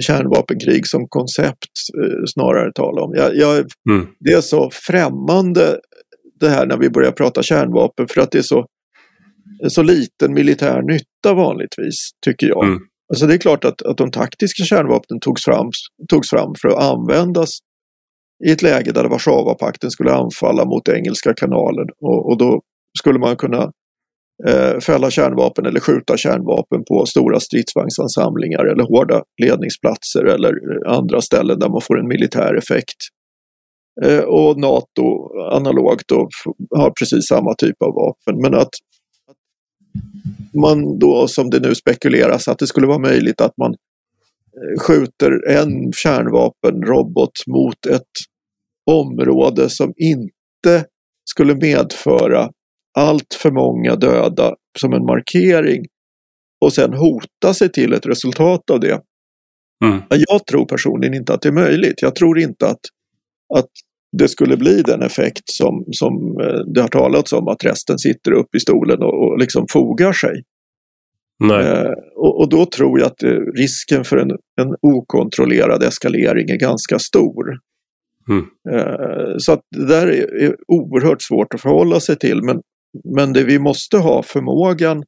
kärnvapenkrig 0.00 0.86
som 0.86 1.08
koncept 1.08 1.74
eh, 2.02 2.22
snarare 2.26 2.72
tala 2.72 3.02
om. 3.02 3.14
Jag, 3.14 3.36
jag, 3.36 3.56
mm. 3.90 4.06
Det 4.20 4.32
är 4.32 4.40
så 4.40 4.70
främmande 4.72 5.80
det 6.40 6.48
här 6.48 6.66
när 6.66 6.78
vi 6.78 6.90
börjar 6.90 7.12
prata 7.12 7.42
kärnvapen 7.42 8.08
för 8.08 8.20
att 8.20 8.30
det 8.30 8.38
är 8.38 8.42
så, 8.42 8.66
så 9.68 9.82
liten 9.82 10.34
militär 10.34 10.82
nytta 10.82 11.34
vanligtvis, 11.34 12.10
tycker 12.24 12.46
jag. 12.46 12.64
Mm. 12.64 12.80
Alltså 13.10 13.26
det 13.26 13.34
är 13.34 13.38
klart 13.38 13.64
att, 13.64 13.82
att 13.82 13.96
de 13.96 14.10
taktiska 14.10 14.64
kärnvapnen 14.64 15.20
togs 15.20 15.44
fram, 15.44 15.70
togs 16.08 16.30
fram 16.30 16.54
för 16.62 16.68
att 16.68 16.82
användas 16.82 17.50
i 18.46 18.50
ett 18.50 18.62
läge 18.62 18.92
där 18.92 19.04
Warszawapakten 19.04 19.90
skulle 19.90 20.12
anfalla 20.12 20.64
mot 20.64 20.88
Engelska 20.88 21.34
kanalen 21.34 21.86
och, 22.00 22.30
och 22.30 22.38
då 22.38 22.60
skulle 22.98 23.18
man 23.18 23.36
kunna 23.36 23.72
eh, 24.48 24.78
fälla 24.80 25.10
kärnvapen 25.10 25.66
eller 25.66 25.80
skjuta 25.80 26.16
kärnvapen 26.16 26.84
på 26.88 27.06
stora 27.06 27.40
stridsvagnsansamlingar 27.40 28.64
eller 28.64 28.84
hårda 28.84 29.22
ledningsplatser 29.42 30.24
eller 30.24 30.48
eh, 30.48 30.92
andra 30.98 31.20
ställen 31.20 31.58
där 31.58 31.68
man 31.68 31.80
får 31.80 31.98
en 32.00 32.08
militär 32.08 32.54
effekt. 32.54 32.96
Eh, 34.04 34.20
och 34.20 34.58
NATO 34.60 35.04
analogt 35.52 36.08
då 36.08 36.28
har 36.76 36.90
precis 36.90 37.26
samma 37.26 37.54
typ 37.54 37.82
av 37.82 37.94
vapen. 37.94 38.42
Men 38.42 38.54
att 38.54 38.74
man 40.54 40.98
då, 40.98 41.28
som 41.28 41.50
det 41.50 41.60
nu 41.60 41.74
spekuleras, 41.74 42.48
att 42.48 42.58
det 42.58 42.66
skulle 42.66 42.86
vara 42.86 42.98
möjligt 42.98 43.40
att 43.40 43.56
man 43.56 43.70
eh, 43.70 44.80
skjuter 44.80 45.48
en 45.48 45.92
kärnvapenrobot 45.92 47.46
mot 47.46 47.86
ett 47.86 48.02
område 48.90 49.70
som 49.70 49.92
inte 49.96 50.84
skulle 51.24 51.54
medföra 51.54 52.50
allt 52.98 53.34
för 53.34 53.50
många 53.50 53.96
döda 53.96 54.54
som 54.78 54.92
en 54.92 55.04
markering 55.04 55.84
och 56.60 56.72
sen 56.72 56.92
hota 56.92 57.54
sig 57.54 57.72
till 57.72 57.92
ett 57.92 58.06
resultat 58.06 58.70
av 58.70 58.80
det. 58.80 59.00
Mm. 59.84 60.02
Jag 60.08 60.46
tror 60.46 60.66
personligen 60.66 61.14
inte 61.14 61.34
att 61.34 61.42
det 61.42 61.48
är 61.48 61.52
möjligt. 61.52 62.02
Jag 62.02 62.14
tror 62.14 62.38
inte 62.38 62.66
att, 62.66 62.80
att 63.54 63.70
det 64.18 64.28
skulle 64.28 64.56
bli 64.56 64.82
den 64.82 65.02
effekt 65.02 65.42
som, 65.44 65.84
som 65.90 66.40
eh, 66.40 66.60
det 66.74 66.80
har 66.80 66.88
talats 66.88 67.32
om, 67.32 67.48
att 67.48 67.64
resten 67.64 67.98
sitter 67.98 68.32
upp 68.32 68.54
i 68.54 68.60
stolen 68.60 69.02
och, 69.02 69.22
och 69.22 69.38
liksom 69.38 69.66
fogar 69.70 70.12
sig. 70.12 70.42
Eh, 71.44 71.92
och, 72.16 72.40
och, 72.40 72.48
då 72.48 72.66
tror 72.66 73.00
jag 73.00 73.06
att 73.06 73.22
eh, 73.22 73.38
risken 73.56 74.04
för 74.04 74.16
en, 74.16 74.30
en 74.60 74.76
okontrollerad 74.82 75.82
eskalering 75.82 76.50
är 76.50 76.56
ganska 76.56 76.98
stor. 76.98 77.58
Mm. 78.28 78.46
Eh, 78.70 79.34
så 79.38 79.52
att 79.52 79.60
det 79.76 79.86
där 79.86 80.06
är, 80.06 80.42
är 80.42 80.56
oerhört 80.68 81.22
svårt 81.22 81.54
att 81.54 81.60
förhålla 81.60 82.00
sig 82.00 82.18
till. 82.18 82.42
Men, 82.42 82.60
men 83.16 83.32
det 83.32 83.44
vi 83.44 83.58
måste 83.58 83.96
ha 83.96 84.22
förmågan 84.22 85.02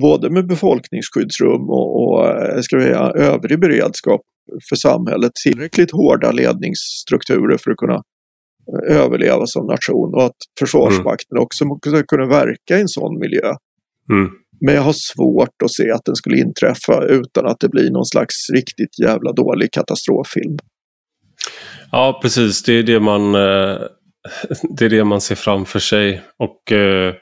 både 0.00 0.30
med 0.30 0.46
befolkningsskyddsrum 0.46 1.70
och, 1.70 2.02
och 2.02 2.28
eh, 2.28 2.60
ska 2.60 2.76
vi 2.76 2.82
säga, 2.82 3.12
övrig 3.14 3.60
beredskap 3.60 4.20
för 4.68 4.76
samhället, 4.76 5.32
tillräckligt 5.44 5.90
hårda 5.90 6.32
ledningsstrukturer 6.32 7.58
för 7.58 7.70
att 7.70 7.76
kunna 7.76 8.02
överleva 8.88 9.46
som 9.46 9.66
nation 9.66 10.14
och 10.14 10.24
att 10.24 10.36
Försvarsmakten 10.58 11.36
mm. 11.36 11.42
också 11.42 11.64
måste 11.64 12.02
kunna 12.08 12.26
verka 12.26 12.78
i 12.78 12.80
en 12.80 12.88
sån 12.88 13.18
miljö. 13.18 13.54
Mm. 14.12 14.30
Men 14.60 14.74
jag 14.74 14.82
har 14.82 14.94
svårt 14.96 15.62
att 15.64 15.72
se 15.72 15.90
att 15.90 16.04
den 16.04 16.14
skulle 16.14 16.38
inträffa 16.38 17.04
utan 17.04 17.46
att 17.46 17.60
det 17.60 17.68
blir 17.68 17.90
någon 17.90 18.06
slags 18.06 18.34
riktigt 18.54 18.98
jävla 19.02 19.32
dålig 19.32 19.72
katastroffilm. 19.72 20.58
Ja, 21.92 22.18
precis. 22.22 22.62
Det 22.62 22.72
är 22.72 22.82
det 22.82 23.00
man, 23.00 23.34
eh, 23.34 23.78
det 24.78 24.84
är 24.84 24.88
det 24.88 25.04
man 25.04 25.20
ser 25.20 25.34
framför 25.34 25.78
sig. 25.78 26.22
Och 26.38 26.72
eh, 26.72 27.14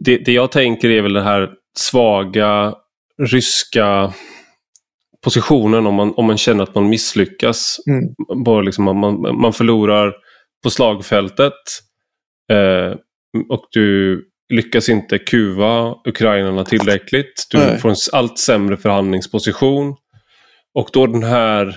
det, 0.00 0.18
det 0.18 0.32
jag 0.32 0.52
tänker 0.52 0.90
är 0.90 1.02
väl 1.02 1.12
den 1.12 1.24
här 1.24 1.50
svaga 1.78 2.74
ryska 3.22 4.12
positionen 5.24 5.86
om 5.86 5.94
man, 5.94 6.14
om 6.14 6.26
man 6.26 6.38
känner 6.38 6.62
att 6.62 6.74
man 6.74 6.88
misslyckas. 6.88 7.76
Mm. 7.88 8.44
Bara 8.44 8.62
liksom 8.62 8.84
man, 8.84 9.20
man 9.40 9.52
förlorar 9.52 10.14
på 10.62 10.70
slagfältet 10.70 11.52
eh, 12.52 12.96
och 13.48 13.64
du 13.70 14.22
lyckas 14.52 14.88
inte 14.88 15.18
kuva 15.18 15.94
ukrainarna 16.04 16.64
tillräckligt. 16.64 17.46
Du 17.50 17.58
Nej. 17.58 17.78
får 17.78 17.88
en 17.88 17.96
allt 18.12 18.38
sämre 18.38 18.76
förhandlingsposition. 18.76 19.96
Och 20.74 20.88
då 20.92 21.06
den 21.06 21.22
här, 21.22 21.76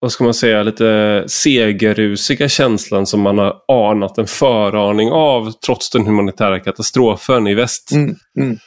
vad 0.00 0.12
ska 0.12 0.24
man 0.24 0.34
säga, 0.34 0.62
lite 0.62 1.24
segerrusiga 1.26 2.48
känslan 2.48 3.06
som 3.06 3.20
man 3.20 3.38
har 3.38 3.56
anat 3.68 4.18
en 4.18 4.26
föraning 4.26 5.10
av 5.10 5.52
trots 5.66 5.90
den 5.90 6.06
humanitära 6.06 6.60
katastrofen 6.60 7.46
i 7.46 7.54
väst. 7.54 7.92
Mm, 7.92 8.14
mm. 8.38 8.58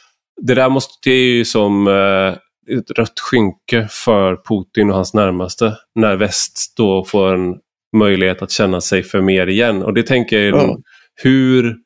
Det 0.42 0.54
där 0.54 0.68
måste, 0.68 0.92
det 1.04 1.10
är 1.10 1.34
ju 1.34 1.44
som 1.44 1.88
eh, 1.88 2.34
ett 2.78 2.90
rött 2.90 3.20
skynke 3.20 3.88
för 3.90 4.36
Putin 4.36 4.90
och 4.90 4.96
hans 4.96 5.14
närmaste 5.14 5.76
när 5.94 6.16
väst 6.16 6.74
då 6.76 7.04
får 7.04 7.34
en 7.34 7.54
möjlighet 7.92 8.42
att 8.42 8.50
känna 8.50 8.80
sig 8.80 9.02
för 9.02 9.20
mer 9.20 9.46
igen. 9.46 9.82
Och 9.82 9.94
det 9.94 10.02
tänker 10.02 10.40
jag, 10.40 10.64
mm. 10.64 10.76
hur 11.22 11.76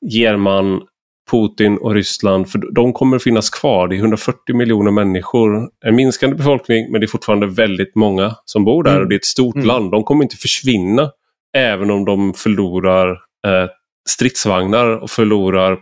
ger 0.00 0.36
man 0.36 0.82
Putin 1.30 1.78
och 1.78 1.94
Ryssland, 1.94 2.50
för 2.50 2.74
de 2.74 2.92
kommer 2.92 3.18
finnas 3.18 3.50
kvar. 3.50 3.88
Det 3.88 3.96
är 3.96 3.98
140 3.98 4.56
miljoner 4.56 4.90
människor, 4.90 5.68
en 5.84 5.96
minskande 5.96 6.36
befolkning, 6.36 6.92
men 6.92 7.00
det 7.00 7.04
är 7.04 7.08
fortfarande 7.08 7.46
väldigt 7.46 7.94
många 7.94 8.34
som 8.44 8.64
bor 8.64 8.82
där 8.82 8.90
mm. 8.90 9.02
och 9.02 9.08
det 9.08 9.14
är 9.14 9.18
ett 9.18 9.24
stort 9.24 9.54
mm. 9.54 9.66
land. 9.66 9.90
De 9.90 10.04
kommer 10.04 10.22
inte 10.22 10.36
försvinna 10.36 11.10
även 11.56 11.90
om 11.90 12.04
de 12.04 12.34
förlorar 12.34 13.10
eh, 13.46 13.70
stridsvagnar 14.08 15.02
och 15.02 15.10
förlorar 15.10 15.72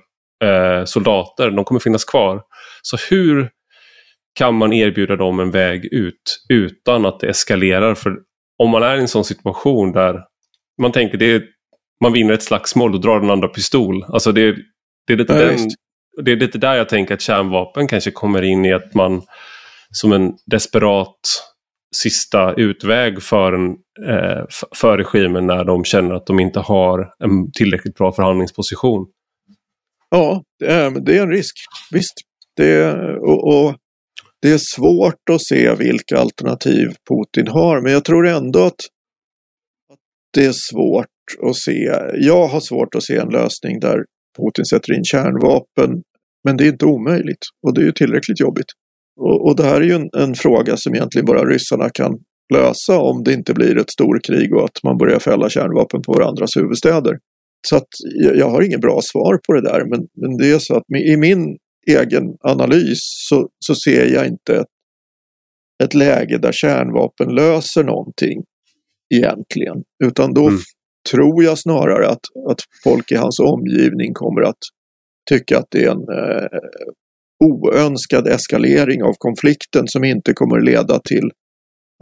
eh, 0.45 0.85
soldater. 0.85 1.51
De 1.51 1.65
kommer 1.65 1.81
finnas 1.81 2.05
kvar. 2.05 2.43
Så 2.83 2.97
hur 3.11 3.51
kan 4.35 4.55
man 4.55 4.73
erbjuda 4.73 5.17
dem 5.17 5.41
en 5.41 5.51
väg 5.51 5.85
ut 5.85 6.45
utan 6.49 7.07
att 7.07 7.21
det 7.21 7.29
eskalerar? 7.29 7.95
För 7.95 8.17
om 8.59 8.71
man 8.71 8.83
är 8.83 8.97
i 8.97 9.01
en 9.01 9.09
sån 9.09 9.25
situation 9.25 9.93
där 9.93 10.25
man 10.83 10.93
tänker 10.93 11.19
det 11.19 11.35
är, 11.35 11.43
man 12.01 12.13
vinner 12.13 12.35
ett 12.35 12.43
slagsmål 12.43 12.95
och 12.95 13.01
drar 13.01 13.21
den 13.21 13.31
andra 13.31 13.49
pistol. 13.49 14.05
Alltså 14.09 14.33
det, 14.33 14.57
det 15.07 15.13
är 15.13 15.17
lite 15.17 15.33
ja, 15.33 15.39
den 15.39 15.59
det 16.23 16.33
är 16.33 16.37
lite 16.37 16.59
där 16.59 16.75
jag 16.75 16.89
tänker 16.89 17.15
att 17.15 17.21
kärnvapen 17.21 17.89
kanske 17.89 18.11
kommer 18.11 18.43
in 18.43 18.65
i 18.65 18.73
att 18.73 18.95
man 18.95 19.23
som 19.91 20.13
en 20.13 20.33
desperat 20.47 21.21
sista 21.97 22.55
utväg 22.55 23.23
för, 23.23 23.53
en, 23.53 23.71
eh, 24.09 24.45
för 24.75 24.99
regimen 24.99 25.47
när 25.47 25.65
de 25.65 25.85
känner 25.85 26.15
att 26.15 26.27
de 26.27 26.41
inte 26.41 26.61
har 26.61 27.15
en 27.19 27.53
tillräckligt 27.53 27.95
bra 27.95 28.13
förhandlingsposition. 28.13 29.07
Ja, 30.11 30.43
det 30.59 30.67
är, 30.67 30.91
det 30.91 31.19
är 31.19 31.23
en 31.23 31.31
risk. 31.31 31.55
Visst. 31.91 32.15
Det, 32.57 32.95
och, 33.19 33.49
och, 33.49 33.75
det 34.45 34.53
är 34.53 34.59
svårt 34.59 35.31
att 35.31 35.43
se 35.43 35.75
vilka 35.75 36.19
alternativ 36.19 36.89
Putin 37.09 37.49
har, 37.49 37.81
men 37.81 37.93
jag 37.93 38.05
tror 38.05 38.27
ändå 38.27 38.61
att, 38.61 38.81
det 40.35 40.45
är 40.45 40.53
svårt 40.53 41.49
att 41.49 41.57
se. 41.57 41.93
Jag 42.15 42.47
har 42.47 42.61
svårt 42.61 42.95
att 42.95 43.03
se 43.03 43.17
en 43.17 43.29
lösning 43.29 43.81
där 43.81 44.05
Putin 44.39 44.65
sätter 44.65 44.93
in 44.93 45.05
kärnvapen, 45.05 46.03
men 46.45 46.57
det 46.57 46.65
är 46.65 46.69
inte 46.69 46.85
omöjligt 46.85 47.45
och 47.67 47.75
det 47.75 47.81
är 47.81 47.85
ju 47.85 47.93
tillräckligt 47.93 48.41
jobbigt. 48.41 48.67
Och, 49.21 49.47
och 49.47 49.57
det 49.57 49.63
här 49.63 49.81
är 49.81 49.85
ju 49.85 49.95
en, 49.95 50.09
en, 50.17 50.35
fråga 50.35 50.77
som 50.77 50.95
egentligen 50.95 51.27
bara 51.27 51.45
ryssarna 51.45 51.91
kan 51.91 52.13
lösa 52.55 52.99
om 52.99 53.25
det 53.25 53.33
inte 53.33 53.55
blir 53.55 53.79
ett 53.79 53.91
storkrig 53.91 54.55
och 54.55 54.65
att 54.65 54.79
man 54.85 54.99
börjar 54.99 55.19
fälla 55.19 55.49
kärnvapen 55.49 56.03
på 56.03 56.13
varandras 56.13 56.57
huvudstäder. 56.57 57.19
Så 57.69 57.77
att 57.77 57.89
jag, 58.23 58.37
jag 58.37 58.51
har 58.51 58.63
inget 58.63 58.81
bra 58.81 59.01
svar 59.03 59.41
på 59.47 59.53
det 59.53 59.63
där 59.63 59.85
men, 59.91 60.01
men 60.17 60.37
det 60.37 60.51
är 60.51 60.59
så 60.59 60.77
att 60.77 60.83
i 61.07 61.17
min 61.17 61.57
egen 61.87 62.37
analys 62.41 62.99
så, 63.03 63.49
så 63.59 63.75
ser 63.75 64.07
jag 64.07 64.27
inte 64.27 64.57
ett, 64.57 64.67
ett 65.85 65.95
läge 65.95 66.39
där 66.39 66.53
kärnvapen 66.53 67.35
löser 67.35 67.85
någonting 67.85 68.43
egentligen. 69.15 69.83
Utan 70.05 70.35
då 70.35 70.49
mm. 70.49 70.61
tror 71.11 71.45
jag 71.45 71.59
snarare 71.59 72.09
att, 72.09 72.25
att 72.49 72.61
folk 72.85 73.13
i 73.13 73.17
hans 73.17 73.41
omgivning 73.41 74.15
kommer 74.15 74.43
att 74.43 74.59
tycka 75.31 75.59
att 75.59 75.67
det 75.71 75.85
är 75.85 75.91
en 75.91 76.09
eh, 76.09 76.59
oönskad 77.45 78.29
eskalering 78.29 79.03
av 79.03 79.15
konflikten 79.19 79.89
som 79.89 80.05
inte 80.05 80.33
kommer 80.33 80.61
leda 80.61 80.99
till 80.99 81.31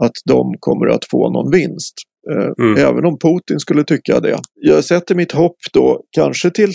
att 0.03 0.11
de 0.25 0.55
kommer 0.59 0.87
att 0.87 1.05
få 1.11 1.29
någon 1.29 1.51
vinst. 1.51 1.93
Eh, 2.31 2.65
mm. 2.65 2.77
Även 2.77 3.05
om 3.05 3.17
Putin 3.19 3.59
skulle 3.59 3.83
tycka 3.83 4.19
det. 4.19 4.39
Jag 4.53 4.83
sätter 4.83 5.15
mitt 5.15 5.31
hopp 5.31 5.57
då 5.73 6.03
kanske 6.11 6.49
till 6.49 6.73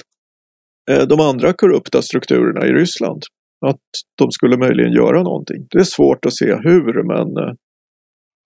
de 0.89 1.21
andra 1.21 1.53
korrupta 1.53 2.03
strukturerna 2.03 2.67
i 2.67 2.73
Ryssland. 2.73 3.23
Att 3.67 3.81
de 4.19 4.31
skulle 4.31 4.57
möjligen 4.57 4.93
göra 4.93 5.23
någonting. 5.23 5.67
Det 5.71 5.79
är 5.79 5.85
svårt 5.85 6.27
att 6.27 6.35
se 6.35 6.55
hur 6.63 7.03
men... 7.03 7.37
Eh, 7.37 7.55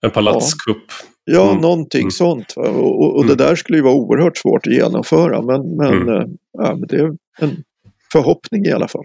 en 0.05 0.11
palatskupp. 0.11 0.85
Ja, 1.25 1.35
ja 1.35 1.51
mm. 1.51 1.63
någonting 1.63 2.01
mm. 2.01 2.11
sånt. 2.11 2.53
Va? 2.57 2.69
Och, 2.69 3.17
och 3.17 3.25
mm. 3.25 3.37
det 3.37 3.45
där 3.45 3.55
skulle 3.55 3.79
ju 3.79 3.85
vara 3.85 3.95
oerhört 3.95 4.37
svårt 4.37 4.67
att 4.67 4.73
genomföra 4.73 5.43
men, 5.43 5.77
men, 5.77 6.09
mm. 6.09 6.31
ja, 6.59 6.77
men 6.77 6.87
det 6.89 6.97
är 6.97 7.17
en 7.39 7.57
förhoppning 8.13 8.65
i 8.67 8.73
alla 8.73 8.89
fall. 8.89 9.05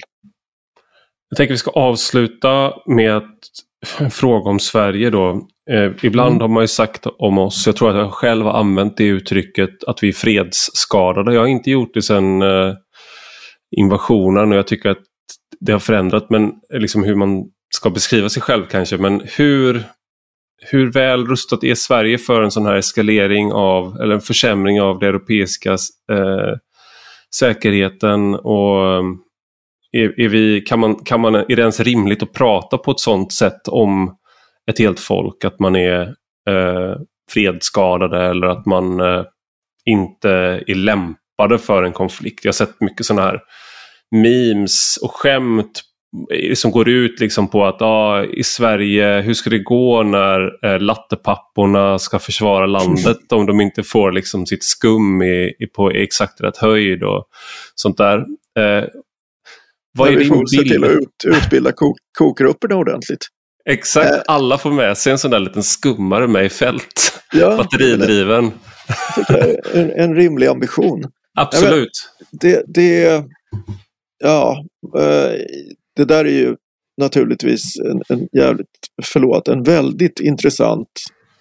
Jag 1.30 1.38
tänker 1.38 1.54
vi 1.54 1.58
ska 1.58 1.72
avsluta 1.72 2.74
med 2.86 3.22
en 4.00 4.12
fråga 4.12 4.50
om 4.50 4.60
Sverige 4.60 5.10
då. 5.10 5.48
Eh, 5.72 5.92
ibland 6.02 6.32
mm. 6.32 6.42
har 6.42 6.48
man 6.48 6.64
ju 6.64 6.68
sagt 6.68 7.06
om 7.18 7.38
oss, 7.38 7.68
jag 7.68 7.76
tror 7.76 7.90
att 7.90 7.96
jag 7.96 8.12
själv 8.12 8.46
har 8.46 8.54
använt 8.54 8.98
det 8.98 9.04
uttrycket, 9.04 9.84
att 9.84 10.04
vi 10.04 10.08
är 10.10 10.14
fredsskadade. 10.14 11.34
Jag 11.34 11.42
har 11.42 11.48
inte 11.48 11.72
gjort 11.72 11.94
det 11.94 12.02
sedan 12.02 12.42
eh, 12.42 12.74
invasionen 13.76 14.52
och 14.52 14.58
jag 14.58 14.68
tycker 14.68 14.90
att 14.90 15.04
det 15.60 15.72
har 15.72 15.80
förändrat 15.80 16.30
men 16.30 16.52
liksom 16.70 17.04
hur 17.04 17.16
man 17.16 17.44
ska 17.76 17.90
beskriva 17.90 18.30
sig 18.30 18.42
själv 18.42 18.66
kanske. 18.66 18.98
Men 18.98 19.22
hur, 19.38 19.84
hur 20.72 20.92
väl 20.92 21.28
rustat 21.28 21.64
är 21.64 21.76
Sverige 21.76 22.18
för 22.18 22.42
en 22.42 22.52
sån 22.52 22.66
här 22.66 22.76
eskalering 22.76 23.52
av, 23.52 23.98
eller 24.02 24.16
en 24.16 24.22
försämring 24.22 24.82
av 24.82 25.00
det 25.00 25.08
europeiska 25.08 25.72
eh, 26.12 26.58
säkerheten 27.36 28.36
och 28.36 29.04
är, 29.92 30.20
är, 30.20 30.30
vi, 30.30 30.62
kan 30.62 30.80
man, 30.80 30.96
kan 30.96 31.22
man, 31.22 31.36
är 31.36 31.56
det 31.56 31.62
ens 31.62 31.80
rimligt 31.80 32.24
att 32.24 32.34
prata 32.34 32.78
på 32.78 32.92
ett 32.92 33.00
sånt 33.00 33.34
sätt 33.34 33.68
om 33.68 34.18
ett 34.72 34.80
helt 34.80 35.00
folk? 35.00 35.46
Att 35.46 35.60
man 35.60 35.76
är 35.76 36.02
eh, 36.50 36.96
fredsskadade 37.32 38.26
eller 38.26 38.48
att 38.48 38.66
man 38.66 39.00
eh, 39.00 39.24
inte 39.86 40.30
är 40.68 40.76
lämpade 41.38 41.60
för 41.60 41.84
en 41.84 41.94
konflikt. 41.94 42.46
Jag 42.46 42.50
har 42.50 42.54
sett 42.54 42.82
mycket 42.82 43.06
sådana 43.06 43.28
här 43.28 43.40
memes 44.12 44.98
och 45.02 45.12
skämt 45.12 45.82
som 46.54 46.72
går 46.72 46.90
ut 46.90 47.20
liksom 47.20 47.48
på 47.48 47.66
att 47.66 47.82
ah, 47.82 48.24
i 48.24 48.44
Sverige, 48.44 49.22
hur 49.22 49.34
ska 49.34 49.50
det 49.50 49.60
gå 49.60 50.04
när 50.04 50.66
eh, 50.66 50.80
lattepapporna 50.80 52.00
ska 52.00 52.20
försvara 52.20 52.66
landet 52.66 53.32
om 53.32 53.46
de 53.46 53.62
inte 53.62 53.84
får 53.84 54.12
liksom 54.12 54.46
sitt 54.46 54.64
skum 54.64 55.22
i, 55.22 55.54
i 55.60 55.68
på 55.76 55.92
exakt 55.92 56.42
rätt 56.42 56.58
höjd 56.58 57.04
och 57.04 57.26
sånt 57.76 57.98
där. 57.98 58.18
Eh, 58.60 58.86
vad 59.98 60.10
är 60.10 60.18
vi 60.18 60.26
får 60.26 60.46
se 60.46 60.64
till 60.64 60.84
att 60.84 60.90
ut, 60.90 61.26
utbilda 61.26 61.72
kok, 61.72 61.98
kokgrupperna 62.18 62.76
ordentligt. 62.76 63.28
Exakt, 63.70 64.12
äh, 64.12 64.22
alla 64.28 64.58
får 64.58 64.72
med 64.72 64.98
sig 64.98 65.12
en 65.12 65.18
sån 65.18 65.32
där 65.32 65.40
liten 65.40 65.64
skummare 65.64 66.28
med 66.28 66.46
i 66.46 66.50
fält. 66.50 67.22
Ja, 67.34 67.58
Batteridriven. 67.58 68.52
En, 69.74 69.92
en 69.92 70.16
rimlig 70.16 70.48
ambition. 70.48 71.04
Absolut. 71.38 71.90
det, 72.32 72.64
det, 72.68 73.24
ja, 74.24 74.66
eh, 74.98 75.32
det 75.96 76.06
där 76.06 76.26
är 76.26 76.40
ju 76.40 76.56
naturligtvis 77.02 77.62
en, 77.80 78.18
en 78.18 78.28
jävligt, 78.34 78.68
förlåt, 79.04 79.48
en 79.48 79.64
väldigt 79.64 80.20
intressant 80.20 80.90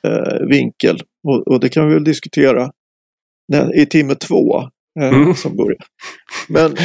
eh, 0.03 0.47
vinkel. 0.49 1.01
Och, 1.29 1.49
och, 1.49 1.61
det 1.61 1.69
kan 1.69 1.89
vi 1.89 1.95
väl 1.95 2.05
diskutera 2.05 2.71
när, 3.53 3.77
i 3.79 3.87
timme 3.87 4.15
två 4.15 4.61
eh, 5.01 5.09
mm. 5.09 5.35
som 5.35 5.57
börjar. 5.57 5.85
Men 6.49 6.67
eh, 6.67 6.77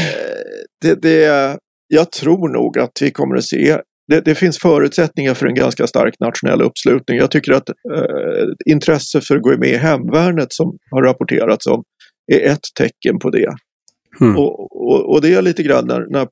det, 0.82 1.01
det, 1.01 1.57
jag 1.88 2.12
tror 2.12 2.49
nog 2.49 2.80
att 2.80 3.01
vi 3.01 3.12
kommer 3.12 3.36
att 3.36 3.45
se 3.45 3.78
det, 4.07 4.22
det, 4.22 4.36
finns 4.36 4.59
förutsättningar 4.59 5.34
för 5.34 5.45
en 5.45 5.55
ganska 5.55 5.88
stark 5.88 6.20
nationell 6.20 6.62
uppslutning. 6.62 7.18
Jag 7.18 7.32
tycker 7.32 7.51
att 7.51 7.70
eh, 7.70 8.45
intresse 8.66 9.22
för 9.22 9.36
att 9.36 9.41
gå 9.41 9.57
med 9.57 9.70
i 9.70 9.78
hemvärnet 9.78 10.53
som 10.53 10.78
har 10.91 11.03
rapporterats 11.03 11.68
om 11.68 11.84
är 12.28 12.51
ett 12.51 12.63
tecken 12.76 13.19
på 13.19 13.30
det. 13.30 13.55
Mm. 14.22 14.38
Och, 14.38 14.76
och, 14.89 15.13
och, 15.13 15.22
det 15.22 15.34
är 15.34 15.41
lite 15.41 15.63
grann 15.63 15.88
när, 15.88 16.05
när 16.09 16.28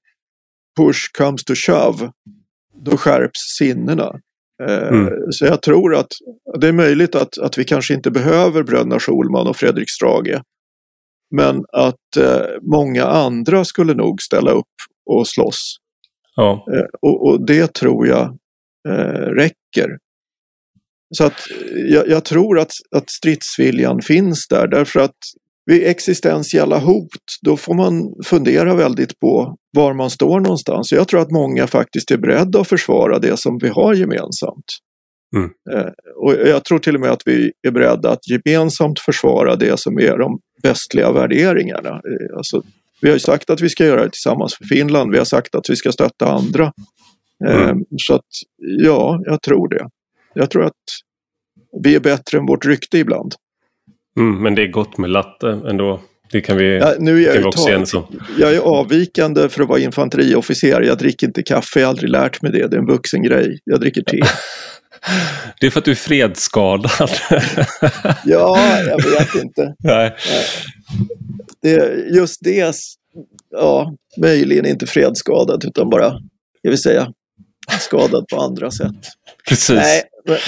push 0.77 1.11
comes 1.17 1.43
to 1.43 1.53
shove, 1.55 2.11
då 2.75 2.97
skärps 2.97 3.39
sinnena. 3.57 4.19
Eh, 4.63 4.87
mm. 4.87 5.31
Så 5.31 5.45
jag 5.45 5.61
tror 5.61 5.95
att 5.95 6.11
det 6.59 6.67
är 6.67 6.73
möjligt 6.73 7.15
att, 7.15 7.37
att 7.37 7.57
vi 7.57 7.63
kanske 7.63 7.93
inte 7.93 8.11
behöver 8.11 8.63
bröderna 8.63 8.99
Schulman 8.99 9.47
och 9.47 9.57
Fredrik 9.57 9.89
Strage 9.89 10.41
men 11.31 11.65
att 11.71 12.17
eh, 12.17 12.45
många 12.61 13.05
andra 13.05 13.65
skulle 13.65 13.93
nog 13.93 14.21
ställa 14.21 14.51
upp 14.51 14.65
och 15.05 15.27
slåss. 15.27 15.75
Ja. 16.35 16.65
Eh, 16.73 16.85
och, 17.01 17.27
och, 17.27 17.45
det 17.45 17.73
tror 17.73 18.07
jag 18.07 18.37
eh, 18.89 19.31
räcker. 19.35 19.97
Så 21.17 21.23
att 21.23 21.47
jag, 21.89 22.07
jag, 22.07 22.25
tror 22.25 22.59
att, 22.59 22.71
att 22.95 23.09
stridsviljan 23.09 24.01
finns 24.01 24.47
där 24.47 24.67
därför 24.67 24.99
att 24.99 25.17
vid 25.69 25.87
existentiella 25.87 26.79
hot 26.79 27.07
då 27.41 27.57
får 27.57 27.73
man 27.73 28.13
fundera 28.25 28.75
väldigt 28.75 29.19
på 29.19 29.55
var 29.71 29.93
man 29.93 30.09
står 30.09 30.39
någonstans. 30.39 30.91
Jag 30.91 31.07
tror 31.07 31.21
att 31.21 31.31
många 31.31 31.67
faktiskt 31.67 32.11
är 32.11 32.17
beredda 32.17 32.61
att 32.61 32.67
försvara 32.67 33.19
det 33.19 33.39
som 33.39 33.57
vi 33.61 33.69
har 33.69 33.93
gemensamt. 33.93 34.65
Mm. 35.35 35.49
Eh, 35.71 35.91
och 36.15 36.33
jag 36.33 36.65
tror 36.65 36.79
till 36.79 36.95
och 36.95 37.01
med 37.01 37.11
att 37.11 37.21
vi 37.25 37.51
är 37.67 37.71
beredda 37.71 38.09
att 38.09 38.19
gemensamt 38.27 38.99
försvara 38.99 39.55
det 39.55 39.79
som 39.79 39.99
är 39.99 40.17
de 40.17 40.39
västliga 40.63 41.11
värderingarna. 41.11 41.89
Eh, 41.89 42.37
alltså, 42.37 42.61
vi 43.01 43.07
har 43.07 43.15
ju 43.15 43.19
sagt 43.19 43.49
att 43.49 43.61
vi 43.61 43.69
ska 43.69 43.85
göra 43.85 44.03
det 44.03 44.11
tillsammans 44.11 44.55
för 44.55 44.65
Finland. 44.65 45.11
Vi 45.11 45.17
har 45.17 45.25
sagt 45.25 45.55
att 45.55 45.69
vi 45.69 45.75
ska 45.75 45.91
stötta 45.91 46.31
andra. 46.31 46.71
Eh, 47.47 47.69
mm. 47.69 47.85
Så 47.97 48.15
att 48.15 48.29
ja, 48.57 49.21
jag 49.25 49.41
tror 49.41 49.67
det. 49.69 49.89
Jag 50.33 50.49
tror 50.49 50.65
att 50.65 50.73
vi 51.83 51.95
är 51.95 51.99
bättre 51.99 52.37
än 52.37 52.45
vårt 52.45 52.65
rykte 52.65 52.97
ibland. 52.97 53.35
Mm, 54.19 54.43
men 54.43 54.55
det 54.55 54.61
är 54.61 54.67
gott 54.67 54.97
med 54.97 55.09
latte 55.09 55.61
ändå. 55.69 55.99
Det 56.31 56.41
kan 56.41 56.57
vi, 56.57 56.77
ja, 56.77 56.93
nu 56.99 57.25
är 57.25 57.35
jag, 57.35 57.47
också 57.47 57.69
enas 57.69 57.93
Jag 58.39 58.53
är 58.53 58.59
avvikande 58.59 59.49
för 59.49 59.63
att 59.63 59.69
vara 59.69 59.79
infanteriofficer. 59.79 60.81
Jag 60.81 60.97
dricker 60.97 61.27
inte 61.27 61.43
kaffe, 61.43 61.79
jag 61.79 61.87
har 61.87 61.89
aldrig 61.89 62.09
lärt 62.09 62.41
mig 62.41 62.51
det. 62.51 62.67
Det 62.67 62.75
är 62.75 62.79
en 62.79 62.87
vuxen 62.87 63.23
grej. 63.23 63.59
Jag 63.63 63.79
dricker 63.79 64.01
te. 64.01 64.21
Det 65.59 65.67
är 65.67 65.71
för 65.71 65.79
att 65.79 65.85
du 65.85 65.91
är 65.91 65.95
fredsskadad. 65.95 67.09
ja, 68.25 68.79
jag 68.87 69.03
vet 69.03 69.35
inte. 69.35 69.75
Nej. 69.79 70.15
Det, 71.61 71.95
just 72.15 72.43
det, 72.43 72.75
ja, 73.51 73.93
möjligen 74.17 74.65
inte 74.65 74.87
fredsskadad 74.87 75.65
utan 75.65 75.89
bara, 75.89 76.13
jag 76.61 76.71
vill 76.71 76.81
säga, 76.81 77.13
skadad 77.79 78.25
på 78.27 78.41
andra 78.41 78.71
sätt. 78.71 78.95
Precis. 79.49 79.75
Nej, 79.75 80.03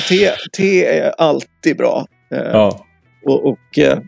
te, 0.07 0.31
te 0.57 0.85
är 0.85 1.13
alltid 1.17 1.77
bra. 1.77 2.05
Eh, 2.31 2.39
ja. 2.39 2.85
Och, 3.23 3.49
och 3.49 3.77
eh, 3.77 3.99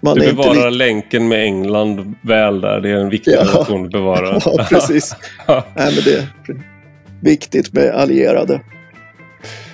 man 0.00 0.18
du 0.18 0.20
bevarar 0.20 0.54
inte... 0.54 0.70
länken 0.70 1.28
med 1.28 1.44
England 1.44 2.14
väl 2.22 2.60
där. 2.60 2.80
Det 2.80 2.90
är 2.90 2.94
en 2.94 3.10
viktig 3.10 3.32
ja. 3.32 3.40
relation 3.40 3.84
att 3.84 3.92
bevara. 3.92 4.40
Ja, 4.44 4.66
precis. 4.68 5.16
Nej, 5.48 5.62
men 5.74 6.04
det 6.04 6.18
är 6.18 6.26
viktigt 7.20 7.72
med 7.72 7.90
allierade. 7.90 8.60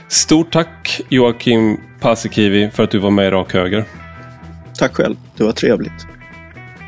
Stort 0.09 0.53
tack 0.53 1.01
Joakim 1.09 1.81
Paasikivi 2.01 2.71
för 2.71 2.83
att 2.83 2.91
du 2.91 2.99
var 2.99 3.11
med 3.11 3.27
i 3.27 3.31
Rak 3.31 3.55
Höger. 3.55 3.85
Tack 4.79 4.95
själv, 4.95 5.17
det 5.37 5.45
var 5.45 5.53
trevligt. 5.53 6.07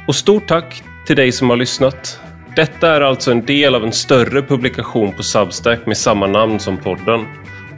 Och 0.08 0.14
stort 0.14 0.48
tack 0.48 0.82
till 1.06 1.16
dig 1.16 1.32
som 1.32 1.50
har 1.50 1.56
lyssnat. 1.56 2.20
Detta 2.56 2.94
är 2.96 3.00
alltså 3.00 3.30
en 3.30 3.46
del 3.46 3.74
av 3.74 3.84
en 3.84 3.92
större 3.92 4.42
publikation 4.42 5.12
på 5.12 5.22
Substack 5.22 5.86
med 5.86 5.96
samma 5.96 6.26
namn 6.26 6.60
som 6.60 6.76
podden. 6.76 7.26